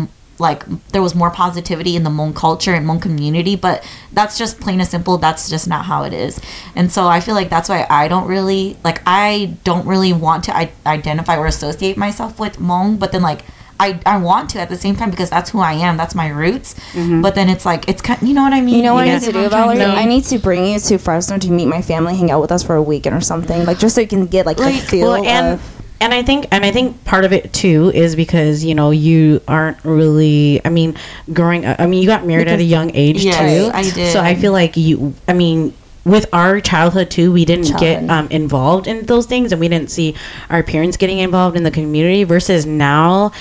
like 0.40 0.64
there 0.92 1.02
was 1.02 1.14
more 1.14 1.30
positivity 1.30 1.96
in 1.96 2.02
the 2.04 2.10
Hmong 2.10 2.34
culture 2.34 2.74
and 2.74 2.86
Hmong 2.86 3.00
community, 3.02 3.56
but 3.56 3.84
that's 4.12 4.38
just 4.38 4.60
plain 4.60 4.80
and 4.80 4.88
simple. 4.88 5.18
That's 5.18 5.48
just 5.50 5.66
not 5.68 5.84
how 5.84 6.04
it 6.04 6.12
is, 6.12 6.40
and 6.76 6.90
so 6.90 7.06
I 7.06 7.20
feel 7.20 7.34
like 7.34 7.50
that's 7.50 7.68
why 7.68 7.86
I 7.88 8.08
don't 8.08 8.26
really 8.28 8.76
like 8.84 9.02
I 9.06 9.56
don't 9.64 9.86
really 9.86 10.12
want 10.12 10.44
to 10.44 10.56
I- 10.56 10.72
identify 10.86 11.36
or 11.36 11.46
associate 11.46 11.96
myself 11.96 12.38
with 12.38 12.56
Hmong, 12.58 12.98
but 12.98 13.12
then 13.12 13.22
like. 13.22 13.42
I, 13.80 14.00
I 14.04 14.18
want 14.18 14.50
to 14.50 14.58
at 14.60 14.68
the 14.68 14.76
same 14.76 14.96
time 14.96 15.08
because 15.08 15.30
that's 15.30 15.50
who 15.50 15.60
I 15.60 15.74
am. 15.74 15.96
That's 15.96 16.16
my 16.16 16.26
roots. 16.30 16.74
Mm-hmm. 16.94 17.22
But 17.22 17.36
then 17.36 17.48
it's 17.48 17.64
like 17.64 17.88
it's 17.88 18.02
kind. 18.02 18.20
You 18.20 18.34
know 18.34 18.42
what 18.42 18.52
I 18.52 18.60
mean? 18.60 18.74
You 18.74 18.82
know 18.82 18.94
what 18.94 19.06
I 19.06 19.14
need 19.14 19.22
to 19.22 19.30
do, 19.30 19.42
what 19.42 19.54
I'm 19.54 19.76
Valerie? 19.76 19.76
say? 19.76 20.02
I 20.02 20.04
need 20.04 20.24
to 20.24 20.38
bring 20.40 20.66
you 20.66 20.80
to 20.80 20.98
Fresno 20.98 21.38
to 21.38 21.48
meet 21.52 21.66
my 21.66 21.80
family, 21.80 22.16
hang 22.16 22.32
out 22.32 22.40
with 22.40 22.50
us 22.50 22.64
for 22.64 22.74
a 22.74 22.82
weekend 22.82 23.14
or 23.14 23.20
something, 23.20 23.64
like 23.66 23.78
just 23.78 23.94
so 23.94 24.00
you 24.00 24.08
can 24.08 24.26
get 24.26 24.46
like, 24.46 24.58
Like, 24.58 24.80
the 24.80 24.80
feel 24.80 25.10
Well, 25.12 25.24
and 25.24 25.60
of. 25.60 25.77
And 26.00 26.14
I 26.14 26.22
think 26.22 26.46
and 26.50 26.64
I 26.64 26.70
think 26.70 27.04
part 27.04 27.24
of 27.24 27.32
it 27.32 27.52
too 27.52 27.90
is 27.94 28.14
because 28.14 28.64
you 28.64 28.74
know 28.74 28.90
you 28.90 29.40
aren't 29.48 29.84
really. 29.84 30.60
I 30.64 30.68
mean, 30.68 30.96
growing. 31.32 31.64
up 31.64 31.80
I 31.80 31.86
mean, 31.86 32.02
you 32.02 32.08
got 32.08 32.26
married 32.26 32.48
at 32.48 32.60
a 32.60 32.64
young 32.64 32.94
age 32.94 33.24
Yes, 33.24 33.38
too. 33.38 33.70
I 33.74 33.82
did. 33.82 34.12
So 34.12 34.20
I 34.20 34.34
feel 34.34 34.52
like 34.52 34.76
you. 34.76 35.14
I 35.26 35.32
mean. 35.32 35.74
With 36.04 36.26
our 36.32 36.58
childhood 36.62 37.10
too, 37.10 37.32
we 37.34 37.44
didn't 37.44 37.78
get 37.78 38.08
um, 38.08 38.28
involved 38.30 38.86
in 38.86 39.04
those 39.04 39.26
things, 39.26 39.52
and 39.52 39.60
we 39.60 39.68
didn't 39.68 39.90
see 39.90 40.14
our 40.48 40.62
parents 40.62 40.96
getting 40.96 41.18
involved 41.18 41.54
in 41.54 41.64
the 41.64 41.70
community. 41.70 42.24
Versus 42.24 42.64
now, 42.64 43.32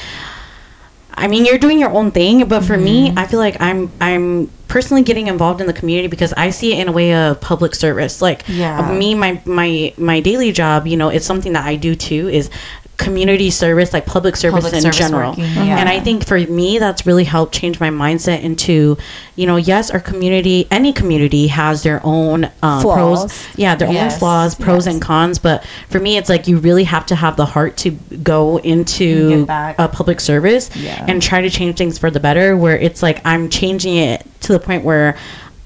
I 1.17 1.27
mean, 1.27 1.45
you're 1.45 1.57
doing 1.57 1.79
your 1.79 1.89
own 1.91 2.11
thing, 2.11 2.47
but 2.47 2.63
for 2.63 2.77
me, 2.77 3.09
Mm-hmm. 3.09 3.19
I 3.19 3.27
feel 3.27 3.39
like 3.39 3.59
I'm 3.59 3.91
I'm 3.99 4.47
personally 4.67 5.01
getting 5.03 5.27
involved 5.27 5.61
in 5.61 5.67
the 5.67 5.73
community 5.73 6.07
because 6.07 6.31
I 6.33 6.51
see 6.51 6.73
it 6.73 6.79
in 6.79 6.87
a 6.87 6.91
way 6.91 7.13
of 7.13 7.41
public 7.41 7.73
service. 7.75 8.21
Like 8.21 8.43
Yeah. 8.47 8.91
me, 8.91 9.15
my 9.15 9.41
my 9.45 9.93
my 9.97 10.19
daily 10.19 10.51
job, 10.51 10.85
you 10.87 10.95
know, 10.97 11.09
it's 11.09 11.25
something 11.25 11.53
that 11.53 11.65
I 11.65 11.75
do 11.75 11.95
too. 11.95 12.27
Is 12.29 12.49
community 12.97 13.51
service, 13.51 13.93
like 13.93 14.05
public 14.07 14.35
service 14.35 14.55
Public 14.63 14.73
in 14.73 14.81
service 14.81 14.97
general. 14.97 15.35
yeah. 15.35 15.77
And 15.77 15.87
I 15.87 15.99
think 15.99 16.25
for 16.25 16.37
me, 16.39 16.79
that's 16.79 17.05
really 17.05 17.23
helped 17.25 17.53
change 17.53 17.79
my 17.79 17.89
mindset 17.89 18.41
into, 18.41 18.97
you 19.35 19.45
know, 19.45 19.55
yes, 19.55 19.91
our 19.91 19.99
community, 19.99 20.67
any 20.71 20.91
community 20.93 21.45
has 21.47 21.83
their 21.83 22.01
own 22.03 22.45
um, 22.63 22.81
Flaws. 22.81 23.25
pros, 23.25 23.47
yeah, 23.55 23.75
their 23.75 23.91
Yes, 23.91 24.13
own 24.13 24.19
flaws, 24.19 24.55
pros 24.55 24.85
yes. 24.87 24.93
and 24.95 25.01
cons. 25.01 25.37
But 25.37 25.63
for 25.89 25.99
me, 25.99 26.17
it's 26.17 26.27
like 26.27 26.47
you 26.47 26.57
really 26.57 26.85
have 26.85 27.05
to 27.05 27.15
have 27.15 27.37
the 27.37 27.45
heart 27.45 27.77
to 27.77 27.91
go 28.23 28.57
into 28.57 29.45
a 29.47 29.87
public 29.87 30.19
service 30.19 30.69
Yeah. 30.75 31.05
and 31.07 31.21
try 31.21 31.41
to 31.41 31.49
change 31.51 31.77
things 31.77 31.99
for 31.99 32.09
the 32.09 32.19
better. 32.19 32.57
Where 32.57 32.77
it's 32.77 33.03
like 33.03 33.21
I'm 33.23 33.49
changing 33.49 33.95
it 33.97 34.25
to 34.41 34.53
the 34.53 34.59
point 34.59 34.83
where 34.83 35.15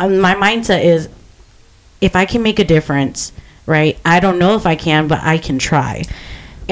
um, 0.02 0.20
my 0.20 0.36
mindset 0.36 0.84
is, 0.84 1.08
if 2.02 2.16
I 2.16 2.26
can 2.26 2.44
make 2.44 2.60
a 2.60 2.66
difference, 2.66 3.32
right? 3.66 3.98
I 4.04 4.20
don't 4.20 4.38
know 4.38 4.56
if 4.56 4.66
I 4.66 4.76
can, 4.76 5.08
but 5.08 5.20
I 5.24 5.38
can 5.38 5.60
try. 5.60 6.04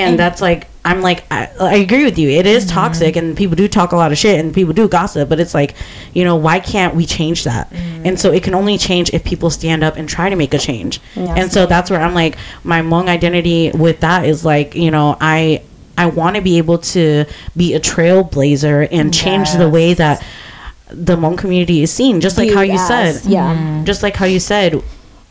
And, 0.07 0.19
that's 0.19 0.41
like 0.41 0.67
I'm 0.85 1.01
like 1.01 1.23
I, 1.31 1.49
I 1.59 1.75
agree 1.75 2.03
with 2.05 2.17
you. 2.17 2.29
It 2.29 2.45
is 2.45 2.65
Mm-hmm. 2.65 2.73
toxic, 2.73 3.15
and 3.15 3.35
people 3.35 3.55
do 3.55 3.67
talk 3.67 3.91
a 3.91 3.95
lot 3.95 4.12
of 4.12 4.17
shit, 4.17 4.39
and 4.39 4.53
people 4.53 4.73
do 4.73 4.88
gossip. 4.88 5.29
But 5.29 5.39
it's 5.39 5.53
like, 5.53 5.75
you 6.13 6.23
know, 6.23 6.35
why 6.35 6.59
can't 6.59 6.95
we 6.95 7.05
change 7.05 7.43
that? 7.43 7.69
Mm-hmm. 7.69 8.05
And 8.05 8.19
so 8.19 8.31
it 8.31 8.43
can 8.43 8.53
only 8.55 8.77
change 8.77 9.09
if 9.13 9.23
people 9.23 9.49
stand 9.49 9.83
up 9.83 9.95
and 9.97 10.07
try 10.07 10.29
to 10.29 10.35
make 10.35 10.53
a 10.53 10.57
change. 10.57 10.99
Yes. 11.15 11.38
And 11.38 11.51
so 11.51 11.65
that's 11.65 11.89
where 11.89 12.01
I'm 12.01 12.13
like, 12.13 12.38
my 12.63 12.81
Hmong 12.81 13.07
identity 13.07 13.71
with 13.71 13.99
that 14.01 14.25
is 14.25 14.45
like, 14.45 14.75
you 14.75 14.91
know, 14.91 15.17
I 15.19 15.62
I 15.97 16.05
want 16.05 16.38
to 16.38 16.41
be 16.41 16.57
able 16.59 16.77
to 16.77 17.25
be 17.57 17.73
a 17.73 17.79
trailblazer 17.79 18.88
and 18.91 19.13
change 19.13 19.51
the 19.53 19.67
way 19.67 19.93
that 19.95 20.23
the 20.88 21.17
Hmong 21.17 21.38
community 21.38 21.83
is 21.83 21.91
seen. 21.91 22.21
Just 22.21 22.38
like 22.38 22.51
how 22.53 22.62
you 22.62 22.77
said, 22.77 23.21
yeah. 23.25 23.83
just 23.83 24.01
like 24.01 24.15
how 24.15 24.25
you 24.25 24.39
said 24.39 24.81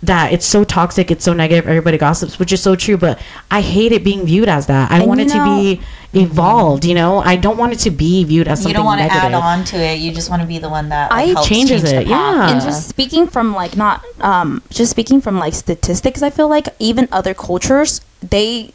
that 0.02 0.32
it's 0.32 0.46
so 0.46 0.62
toxic, 0.62 1.10
it's 1.10 1.24
so 1.24 1.32
negative, 1.32 1.66
everybody 1.68 1.98
gossips, 1.98 2.38
which 2.38 2.52
is 2.52 2.62
so 2.62 2.76
true. 2.76 2.96
But 2.96 3.18
I 3.50 3.60
hate 3.62 3.90
it 3.92 4.04
being 4.04 4.24
viewed 4.26 4.48
as 4.48 4.66
that. 4.66 4.90
I 4.92 4.98
And 5.00 5.08
want 5.08 5.20
you 5.20 5.26
it 5.26 5.30
to 5.32 5.44
be 5.44 5.80
evolved. 6.14 6.84
You 6.84 6.94
know, 6.94 7.18
I 7.18 7.34
don't 7.36 7.56
want 7.58 7.72
it 7.72 7.80
to 7.80 7.90
be 7.90 8.22
viewed 8.24 8.46
as 8.48 8.58
something 8.60 8.70
you 8.70 8.74
don't 8.76 8.84
want 8.86 9.00
to 9.00 9.12
add 9.12 9.34
on 9.34 9.64
to 9.64 9.76
it. 9.76 9.98
You 9.98 10.12
just 10.12 10.30
want 10.30 10.40
to 10.42 10.46
be 10.48 10.58
the 10.58 10.68
one 10.68 10.88
that 10.90 11.10
like, 11.10 11.30
I- 11.30 11.32
helps 11.32 11.48
Changes 11.48 11.82
change 11.82 11.94
it, 12.06 12.08
path. 12.08 12.10
yeah. 12.10 12.50
and 12.52 12.60
just 12.62 12.88
speaking 12.88 13.26
from 13.26 13.54
like 13.54 13.76
not 13.76 14.04
um 14.20 14.62
just 14.70 14.90
speaking 14.92 15.20
from 15.20 15.38
like 15.38 15.54
statistics 15.54 16.22
i 16.22 16.30
feel 16.30 16.48
like 16.48 16.66
even 16.78 17.08
other 17.12 17.34
cultures 17.34 18.00
they 18.22 18.72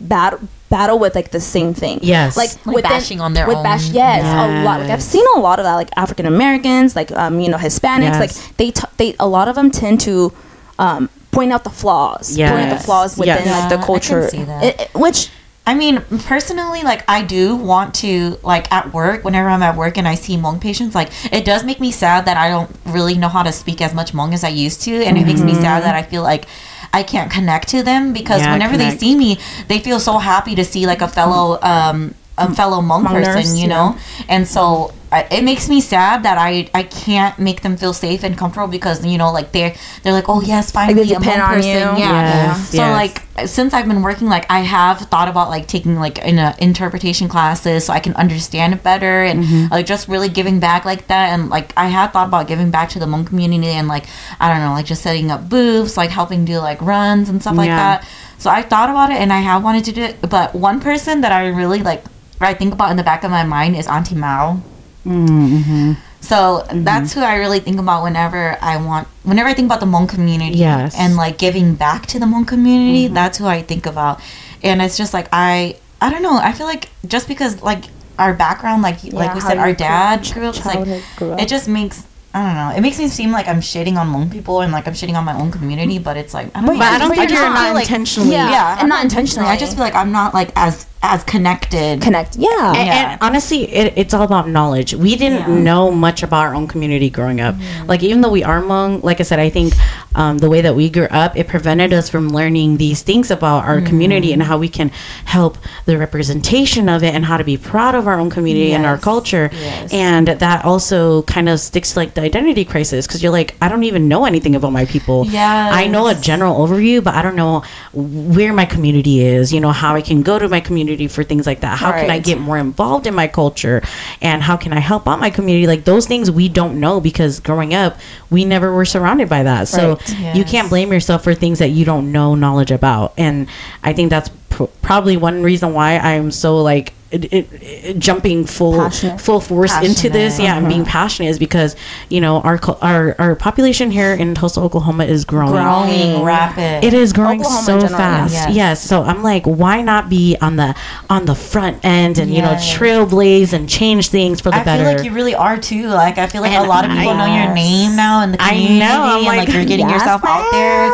battle 0.00 0.40
battle 0.70 0.98
with 0.98 1.14
like 1.14 1.30
the 1.30 1.40
same 1.40 1.72
thing 1.74 1.98
Yes. 2.02 2.36
like, 2.36 2.50
Like 2.66 2.82
bashing 2.84 3.20
on 3.20 3.32
their 3.34 3.46
with 3.46 3.56
own. 3.58 3.62
bash 3.62 3.90
yes, 3.90 4.22
a 4.24 4.64
lot 4.64 4.80
like 4.80 4.90
i've 4.90 5.02
seen 5.02 5.24
a 5.36 5.40
lot 5.40 5.58
of 5.58 5.64
that 5.64 5.74
like 5.74 5.90
african 5.96 6.26
americans 6.26 6.94
like 6.96 7.10
um 7.12 7.38
you 7.40 7.48
know 7.48 7.58
hispanics 7.58 8.18
Yes. 8.18 8.20
like 8.20 8.56
they 8.56 8.70
t- 8.70 8.82
they 8.96 9.14
a 9.20 9.26
lot 9.28 9.46
of 9.48 9.54
them 9.56 9.70
tend 9.70 10.00
to 10.02 10.32
um 10.78 11.08
point 11.30 11.52
out 11.52 11.64
the 11.64 11.70
flaws 11.70 12.36
point 12.36 12.50
out 12.70 12.78
the 12.78 12.84
flaws 12.84 13.16
within 13.16 13.34
Yes. 13.34 13.46
like 13.46 13.46
Yeah, 13.46 13.66
I 13.66 13.68
the 13.68 13.76
can 13.76 13.84
culture 13.84 14.28
see 14.28 14.44
that. 14.44 14.64
It- 14.64 14.80
it- 14.82 14.90
which 14.94 15.28
I 15.66 15.72
mean, 15.72 16.02
personally, 16.26 16.82
like 16.82 17.02
I 17.08 17.22
do 17.22 17.56
want 17.56 17.94
to, 18.04 18.38
like 18.42 18.70
at 18.70 18.92
work, 18.92 19.24
whenever 19.24 19.48
I'm 19.48 19.62
at 19.62 19.76
work 19.76 19.96
and 19.96 20.06
I 20.06 20.14
see 20.14 20.36
Hmong 20.36 20.60
patients, 20.60 20.94
like 20.94 21.08
it 21.32 21.46
does 21.46 21.64
make 21.64 21.80
me 21.80 21.90
sad 21.90 22.26
that 22.26 22.36
I 22.36 22.50
don't 22.50 22.68
really 22.84 23.14
know 23.16 23.28
how 23.30 23.42
to 23.42 23.50
speak 23.50 23.80
as 23.80 23.94
much 23.94 24.12
Hmong 24.12 24.34
as 24.34 24.44
I 24.44 24.50
used 24.50 24.82
to, 24.82 24.92
and 25.06 25.16
it 25.16 25.24
makes 25.26 25.40
me 25.40 25.54
sad 25.54 25.82
that 25.84 25.94
I 25.94 26.02
feel 26.02 26.22
like 26.22 26.44
I 26.92 27.02
can't 27.02 27.30
connect 27.30 27.68
to 27.68 27.82
them 27.82 28.12
because 28.12 28.42
Yeah, 28.42 28.52
whenever 28.52 28.74
connect. 28.74 29.00
they 29.00 29.06
see 29.06 29.16
me, 29.16 29.38
they 29.68 29.78
feel 29.78 29.98
so 29.98 30.18
happy 30.18 30.54
to 30.54 30.64
see 30.66 30.84
like 30.86 31.00
a 31.00 31.08
fellow, 31.08 31.58
um, 31.62 32.14
a 32.36 32.52
fellow 32.54 32.82
Hmong 32.82 33.04
Hmong 33.06 33.12
person, 33.14 33.34
nurse, 33.34 33.54
you 33.56 33.62
yeah. 33.68 33.74
know, 33.74 33.96
and 34.28 34.46
so. 34.46 34.92
I- 35.14 35.26
It 35.30 35.44
makes 35.44 35.68
me 35.68 35.80
sad 35.80 36.22
that 36.24 36.36
I 36.38 36.68
I 36.74 36.82
can't 36.82 37.38
make 37.38 37.60
them 37.62 37.76
feel 37.76 37.92
safe 37.92 38.24
and 38.26 38.36
comfortable 38.42 38.68
because 38.68 39.04
you 39.12 39.18
know 39.18 39.30
like 39.38 39.52
they're 39.52 39.74
they're 40.02 40.12
like 40.20 40.28
oh 40.28 40.40
yes 40.42 40.70
finally 40.70 41.02
a 41.02 41.06
depend 41.18 41.40
Hmong 41.42 41.48
on 41.48 41.54
person 41.54 41.96
yeah 42.04 42.46
Yes, 42.46 42.68
so 42.70 42.76
yes. 42.84 42.94
like 43.02 43.16
since 43.48 43.74
I've 43.74 43.88
been 43.88 44.02
working, 44.02 44.28
like 44.28 44.46
I 44.48 44.60
have 44.60 44.98
thought 45.12 45.26
about 45.26 45.48
like 45.50 45.66
taking 45.66 45.96
like 46.06 46.18
in 46.18 46.38
a 46.38 46.54
interpretation 46.60 47.26
classes 47.28 47.84
so 47.84 47.92
I 47.92 48.00
can 48.06 48.14
understand 48.14 48.74
it 48.74 48.82
better 48.82 49.24
and 49.24 49.42
Mm-hmm. 49.44 49.72
like 49.74 49.86
just 49.86 50.06
really 50.08 50.28
giving 50.28 50.60
back 50.60 50.84
like 50.84 51.08
that. 51.08 51.26
And 51.32 51.50
like 51.50 51.72
I 51.76 51.86
had 51.96 52.08
thought 52.12 52.28
about 52.28 52.46
giving 52.46 52.70
back 52.70 52.88
to 52.90 52.98
the 53.00 53.06
Hmong 53.06 53.26
community 53.26 53.72
and 53.80 53.88
like 53.88 54.04
I 54.38 54.46
don't 54.52 54.62
know, 54.64 54.72
like 54.78 54.86
just 54.86 55.02
setting 55.02 55.30
up 55.34 55.48
booths, 55.48 55.96
like 55.96 56.10
helping 56.10 56.44
do 56.44 56.58
like 56.58 56.80
runs 56.80 57.28
and 57.28 57.40
stuff 57.42 57.56
like 57.56 57.66
Yeah. 57.68 57.98
that. 57.98 58.08
So 58.38 58.50
I 58.50 58.62
thought 58.62 58.88
about 58.90 59.10
it 59.10 59.16
and 59.18 59.32
I 59.32 59.40
have 59.50 59.64
wanted 59.64 59.84
to 59.86 59.92
do 59.92 60.02
it. 60.02 60.14
But 60.36 60.54
one 60.54 60.78
person 60.80 61.20
that 61.22 61.32
I 61.32 61.48
really 61.48 61.82
like, 61.82 62.04
I 62.40 62.54
think 62.54 62.72
about 62.72 62.90
in 62.92 62.96
the 62.96 63.02
back 63.10 63.24
of 63.24 63.30
my 63.32 63.42
mind 63.42 63.74
is 63.76 63.86
Auntie 63.88 64.14
Mao. 64.14 64.60
Mm-hmm. 65.04 65.92
So 66.20 66.66
that's 66.72 67.12
who 67.12 67.20
I 67.20 67.36
really 67.36 67.60
think 67.60 67.78
about 67.78 68.02
whenever 68.02 68.56
I 68.62 68.78
want, 68.78 69.06
whenever 69.24 69.48
I 69.48 69.54
think 69.54 69.66
about 69.66 69.80
the 69.80 69.86
Hmong 69.86 70.08
community 70.08 70.56
Yes. 70.58 70.94
and 70.98 71.16
like 71.16 71.36
giving 71.36 71.74
back 71.74 72.06
to 72.06 72.18
the 72.18 72.24
Hmong 72.26 72.46
community. 72.48 73.08
That's 73.08 73.36
who 73.38 73.46
I 73.46 73.60
think 73.62 73.84
about, 73.86 74.20
and 74.62 74.80
it's 74.80 74.96
just 74.96 75.12
like 75.12 75.28
I, 75.32 75.76
I 76.00 76.10
don't 76.10 76.22
know. 76.22 76.38
I 76.38 76.52
feel 76.52 76.66
like 76.66 76.88
just 77.06 77.28
because 77.28 77.60
like 77.62 77.84
our 78.18 78.32
background, 78.32 78.82
like 78.82 79.04
like 79.12 79.34
we 79.34 79.40
said, 79.40 79.58
our 79.58 79.74
dad 79.74 80.26
grew 80.32 80.46
up, 80.46 80.56
it's 80.56 80.64
like 80.64 81.02
grew 81.16 81.32
up. 81.32 81.40
it 81.40 81.48
just 81.48 81.68
makes. 81.68 82.06
I 82.36 82.42
don't 82.46 82.54
know. 82.56 82.76
It 82.76 82.80
makes 82.80 82.98
me 82.98 83.06
seem 83.06 83.30
like 83.30 83.46
I'm 83.46 83.60
shitting 83.60 83.96
on 83.96 84.08
Hmong 84.08 84.32
people 84.32 84.62
and 84.62 84.72
like 84.72 84.88
I'm 84.88 84.94
shitting 84.94 85.14
on 85.14 85.24
my 85.24 85.38
own 85.38 85.52
community, 85.52 85.98
but 86.00 86.16
it's 86.16 86.32
like 86.34 86.46
I 86.56 86.62
don't 86.62 86.72
know. 86.72 86.78
But 86.78 86.88
I 86.94 86.98
don't 86.98 87.10
think 87.14 87.30
you're 87.30 87.38
you're 87.38 87.48
not, 87.50 87.66
not 87.68 87.74
like- 87.74 87.84
intentionally. 87.84 88.32
Yeah. 88.32 88.50
yeah, 88.50 88.72
and 88.72 88.80
I'm 88.80 88.88
not 88.88 89.04
intentionally. 89.04 89.48
I 89.48 89.56
just 89.58 89.76
feel 89.76 89.84
like 89.84 89.94
I'm 89.94 90.10
not 90.10 90.32
like 90.34 90.50
as 90.56 90.86
as 91.04 91.22
connected. 91.24 92.00
connect. 92.00 92.36
Yeah. 92.36 92.72
And, 92.74 92.86
Yeah. 92.88 93.10
and 93.12 93.18
honestly, 93.20 93.64
it, 93.72 93.92
it's 93.96 94.14
all 94.14 94.22
about 94.22 94.48
knowledge. 94.48 94.94
We 94.94 95.16
didn't 95.16 95.48
Yeah. 95.48 95.58
know 95.68 95.90
much 95.90 96.22
about 96.22 96.42
our 96.46 96.54
own 96.54 96.66
community 96.66 97.10
growing 97.10 97.40
up. 97.40 97.54
Like 97.86 98.02
even 98.02 98.20
though 98.22 98.30
we 98.30 98.42
are 98.42 98.60
Hmong, 98.62 99.02
like 99.02 99.20
I 99.20 99.24
said, 99.24 99.38
I 99.38 99.50
think 99.50 99.74
um, 100.14 100.38
the 100.38 100.48
way 100.48 100.60
that 100.62 100.74
we 100.74 100.88
grew 100.88 101.08
up, 101.10 101.36
it 101.36 101.46
prevented 101.48 101.92
us 101.92 102.08
from 102.08 102.28
learning 102.30 102.76
these 102.78 103.02
things 103.02 103.30
about 103.30 103.64
our 103.64 103.80
community 103.80 104.32
and 104.32 104.42
how 104.42 104.56
we 104.58 104.68
can 104.68 104.88
help 105.24 105.58
the 105.86 105.98
representation 105.98 106.88
of 106.88 107.02
it 107.02 107.12
and 107.14 107.24
how 107.24 107.36
to 107.36 107.44
be 107.44 107.56
proud 107.56 107.94
of 107.94 108.06
our 108.06 108.18
own 108.20 108.30
community 108.30 108.72
and 108.72 108.86
our 108.86 108.96
culture. 108.96 109.50
Yes. 109.52 109.92
And 109.92 110.28
that 110.28 110.64
also 110.64 111.22
kind 111.22 111.48
of 111.48 111.58
sticks 111.60 111.92
to 111.92 111.98
like 111.98 112.14
the 112.14 112.22
identity 112.22 112.64
crisis 112.64 113.06
because 113.06 113.22
you're 113.22 113.32
like, 113.32 113.56
I 113.60 113.68
don't 113.68 113.84
even 113.84 114.06
know 114.08 114.24
anything 114.24 114.54
about 114.54 114.72
my 114.72 114.84
people. 114.84 115.26
Yeah. 115.26 115.70
I 115.72 115.86
know 115.88 116.06
a 116.06 116.14
general 116.14 116.54
overview, 116.64 117.02
but 117.02 117.14
I 117.14 117.22
don't 117.22 117.36
know 117.36 117.62
where 117.92 118.52
my 118.52 118.64
community 118.64 119.24
is. 119.24 119.52
You 119.52 119.60
know 119.60 119.72
how 119.72 119.94
I 119.96 120.00
can 120.00 120.22
go 120.22 120.38
to 120.38 120.48
my 120.48 120.60
community 120.60 120.93
for 121.08 121.24
things 121.24 121.46
like 121.46 121.60
that. 121.60 121.78
How 121.78 121.92
can 121.92 122.10
I 122.10 122.18
get 122.18 122.38
more 122.40 122.56
involved 122.58 123.06
in 123.06 123.14
my 123.14 123.26
culture, 123.28 123.82
and 124.22 124.42
how 124.42 124.56
can 124.56 124.72
I 124.72 124.78
help 124.80 125.06
out 125.08 125.20
my 125.20 125.30
community? 125.30 125.66
Like 125.66 125.84
those 125.84 126.06
things 126.06 126.30
we 126.30 126.48
don't 126.48 126.80
know 126.80 127.00
because 127.00 127.40
growing 127.40 127.74
up 127.74 127.98
we 128.30 128.44
never 128.44 128.72
were 128.74 128.84
surrounded 128.84 129.28
by 129.28 129.42
that. 129.42 129.68
So 129.68 129.98
Right. 130.22 130.34
you 130.36 130.44
can't 130.44 130.68
blame 130.68 130.92
yourself 130.92 131.24
for 131.24 131.34
things 131.34 131.58
that 131.58 131.68
you 131.70 131.84
don't 131.84 132.10
know 132.12 132.34
knowledge 132.34 132.70
about. 132.70 133.12
And 133.18 133.46
I 133.82 133.92
think 133.92 134.10
that's 134.10 134.30
pr- 134.50 134.64
probably 134.82 135.16
one 135.16 135.42
reason 135.42 135.72
why 135.74 135.98
I'm 135.98 136.30
so 136.30 136.62
like. 136.62 136.92
It, 137.14 137.32
it, 137.32 137.98
jumping 137.98 138.44
full 138.44 138.76
Passionate. 138.78 139.20
full 139.20 139.40
force 139.40 139.72
into 139.82 140.10
this 140.10 140.32
Passionate. 140.38 140.44
yeah 140.44 140.56
and 140.58 140.66
being 140.68 140.80
uh-huh. 140.82 140.90
passionate 140.90 141.28
is 141.28 141.38
because 141.38 141.76
you 142.08 142.20
know 142.20 142.40
our 142.40 142.58
our 142.82 143.14
our 143.20 143.36
population 143.36 143.90
here 143.92 144.14
in 144.14 144.34
Tulsa 144.34 144.60
Oklahoma 144.60 145.04
is 145.04 145.24
growing 145.24 145.52
growing 145.52 146.24
rapid. 146.24 146.82
it 146.82 146.92
is 146.92 147.12
growing 147.12 147.40
Oklahoma 147.40 147.64
so 147.82 147.88
fast. 147.88 148.32
yes. 148.34 148.54
Yes. 148.54 148.82
So 148.82 149.02
I'm 149.02 149.22
like, 149.22 149.44
why 149.44 149.80
not 149.82 150.08
be 150.08 150.36
on 150.40 150.56
the 150.56 150.74
on 151.08 151.24
the 151.26 151.34
front 151.36 151.84
end 151.84 152.18
and 152.18 152.34
you 152.34 152.42
know 152.42 152.54
trailblaze 152.54 153.52
and 153.52 153.68
change 153.68 154.08
things 154.08 154.40
for 154.40 154.50
the 154.50 154.56
I 154.56 154.64
better? 154.64 154.82
I 154.82 154.86
feel 154.86 154.96
like 154.96 155.04
you 155.06 155.12
really 155.14 155.34
are 155.34 155.56
too. 155.58 155.86
Like 155.88 156.18
I 156.18 156.26
feel 156.26 156.42
like 156.42 156.52
And 156.52 156.64
a 156.64 156.68
lot 156.68 156.84
of 156.84 156.90
people 156.90 157.10
I- 157.10 157.26
know 157.26 157.44
your 157.44 157.54
name 157.54 157.94
now 157.96 158.22
in 158.22 158.32
the 158.32 158.38
I 158.40 158.58
know, 158.78 159.02
I'm 159.02 159.16
and 159.18 159.26
like, 159.26 159.38
like 159.46 159.48
you're 159.54 159.64
getting 159.64 159.88
yes, 159.88 160.00
yourself 160.00 160.22
out 160.24 160.50
there. 160.50 160.90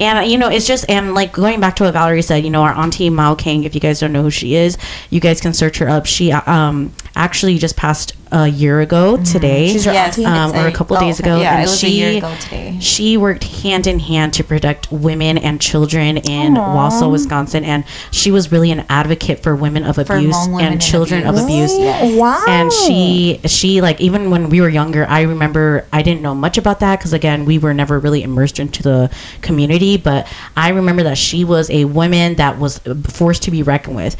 And 0.00 0.30
you 0.30 0.38
know, 0.38 0.48
it's 0.48 0.66
just 0.66 0.88
and 0.88 1.14
like 1.14 1.32
going 1.32 1.60
back 1.60 1.76
to 1.76 1.84
what 1.84 1.92
Valerie 1.92 2.22
said, 2.22 2.44
you 2.44 2.50
know, 2.50 2.62
our 2.62 2.74
auntie 2.74 3.10
Mao 3.10 3.34
Kang. 3.34 3.64
If 3.64 3.74
you 3.74 3.80
guys 3.80 4.00
don't 4.00 4.12
know 4.12 4.22
who 4.22 4.30
she 4.30 4.54
is, 4.54 4.76
you 5.10 5.20
guys 5.20 5.40
can 5.40 5.52
search 5.54 5.78
her 5.78 5.88
up. 5.88 6.06
She 6.06 6.32
um 6.32 6.92
actually 7.14 7.58
just 7.58 7.76
passed 7.76 8.14
a 8.34 8.48
year 8.48 8.80
ago 8.80 9.16
today. 9.16 9.68
She's 9.68 9.84
your 9.84 9.94
Yes, 9.94 10.18
auntie? 10.18 10.26
um, 10.26 10.50
or 10.52 10.66
a 10.66 10.68
a- 10.68 10.72
couple 10.72 10.96
oh, 10.96 11.00
days 11.00 11.20
okay. 11.20 11.30
ago. 11.30 11.40
Yeah, 11.40 11.52
and 11.52 11.60
it 11.60 11.70
was 11.70 11.74
a 11.74 11.86
she, 11.86 11.92
year 11.92 12.18
ago 12.18 12.34
today. 12.40 12.76
She 12.80 13.16
worked 13.16 13.44
hand 13.44 13.86
in 13.86 14.00
hand 14.00 14.34
to 14.34 14.42
protect 14.44 14.90
women 14.90 15.38
and 15.38 15.60
children 15.60 16.16
in 16.16 16.56
Aw. 16.56 16.90
Wausau, 16.90 17.12
Wisconsin, 17.12 17.64
and 17.64 17.84
she 18.10 18.32
was 18.32 18.50
really 18.50 18.72
an 18.72 18.84
advocate 18.88 19.40
for 19.44 19.54
women 19.54 19.84
of 19.84 19.98
abuse 19.98 20.36
women 20.48 20.64
and 20.64 20.74
in 20.74 20.80
children 20.80 21.24
of 21.26 21.36
abuse. 21.36 21.72
abuse. 21.72 21.78
Really? 21.78 22.18
Wow. 22.18 22.44
And 22.48 22.72
she, 22.72 23.40
she 23.46 23.80
like 23.80 24.00
even 24.00 24.30
when 24.30 24.48
we 24.50 24.60
were 24.60 24.68
younger, 24.68 25.06
I 25.08 25.22
remember 25.22 25.86
I 25.92 26.02
didn't 26.02 26.22
know 26.22 26.34
much 26.34 26.58
about 26.58 26.80
that 26.80 26.98
because 26.98 27.12
again, 27.12 27.44
we 27.44 27.58
were 27.58 27.72
never 27.72 28.00
really 28.00 28.24
immersed 28.24 28.58
into 28.58 28.82
the 28.82 29.10
community. 29.42 29.96
But 29.96 30.26
I 30.56 30.70
remember 30.70 31.04
that 31.04 31.18
she 31.18 31.44
was 31.44 31.70
a 31.70 31.84
woman 31.84 32.34
that 32.34 32.58
was 32.58 32.78
forced 33.04 33.44
to 33.44 33.52
be 33.52 33.62
reckoned 33.62 33.94
with. 33.94 34.16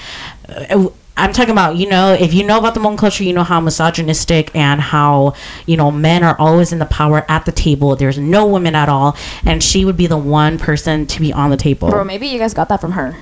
Uh, 0.48 0.88
I'm 1.16 1.32
talking 1.32 1.52
about, 1.52 1.76
you 1.76 1.88
know, 1.88 2.12
if 2.12 2.34
you 2.34 2.44
know 2.44 2.58
about 2.58 2.74
the 2.74 2.80
Hmong 2.80 2.98
culture, 2.98 3.22
you 3.22 3.32
know 3.32 3.44
how 3.44 3.60
misogynistic 3.60 4.50
and 4.54 4.80
how, 4.80 5.34
you 5.64 5.76
know, 5.76 5.92
men 5.92 6.24
are 6.24 6.36
always 6.40 6.72
in 6.72 6.80
the 6.80 6.86
power 6.86 7.24
at 7.28 7.44
the 7.44 7.52
table. 7.52 7.94
There's 7.94 8.18
no 8.18 8.46
women 8.46 8.74
at 8.74 8.88
all. 8.88 9.16
And 9.46 9.62
she 9.62 9.84
would 9.84 9.96
be 9.96 10.08
the 10.08 10.18
one 10.18 10.58
person 10.58 11.06
to 11.06 11.20
be 11.20 11.32
on 11.32 11.50
the 11.50 11.56
table. 11.56 11.88
Bro, 11.88 12.02
maybe 12.04 12.26
you 12.26 12.38
guys 12.40 12.52
got 12.52 12.68
that 12.68 12.80
from 12.80 12.92
her. 12.92 13.16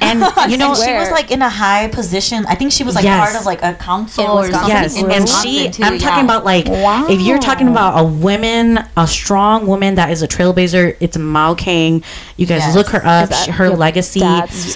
And, 0.00 0.18
you 0.50 0.56
know, 0.56 0.70
and 0.70 0.76
she 0.76 0.92
was 0.92 1.10
like 1.12 1.30
in 1.30 1.40
a 1.40 1.48
high 1.48 1.86
position. 1.86 2.44
I 2.46 2.56
think 2.56 2.72
she 2.72 2.82
was 2.82 2.96
like 2.96 3.04
Yes. 3.04 3.30
part 3.30 3.40
of 3.40 3.46
like 3.46 3.62
a 3.62 3.74
council 3.80 4.26
or 4.26 4.50
something. 4.50 4.68
Yes, 4.68 4.96
in 4.96 5.08
and 5.12 5.28
she. 5.28 5.70
too, 5.70 5.84
I'm 5.84 5.94
yeah. 5.94 5.98
talking 6.00 6.24
about 6.24 6.44
like 6.44 6.66
Wow. 6.66 7.06
if 7.08 7.20
you're 7.20 7.38
talking 7.38 7.68
about 7.68 8.00
a 8.00 8.04
woman, 8.04 8.78
a 8.96 9.06
strong 9.06 9.68
woman 9.68 9.94
that 9.94 10.10
is 10.10 10.20
a 10.22 10.26
trailblazer. 10.28 10.96
It's 10.98 11.16
Mao 11.16 11.54
Kang. 11.54 12.02
You 12.36 12.46
guys 12.46 12.62
Yes. 12.62 12.74
look 12.74 12.88
her 12.88 13.06
up. 13.06 13.28
That 13.30 13.50
her 13.50 13.70
legacy. 13.70 14.18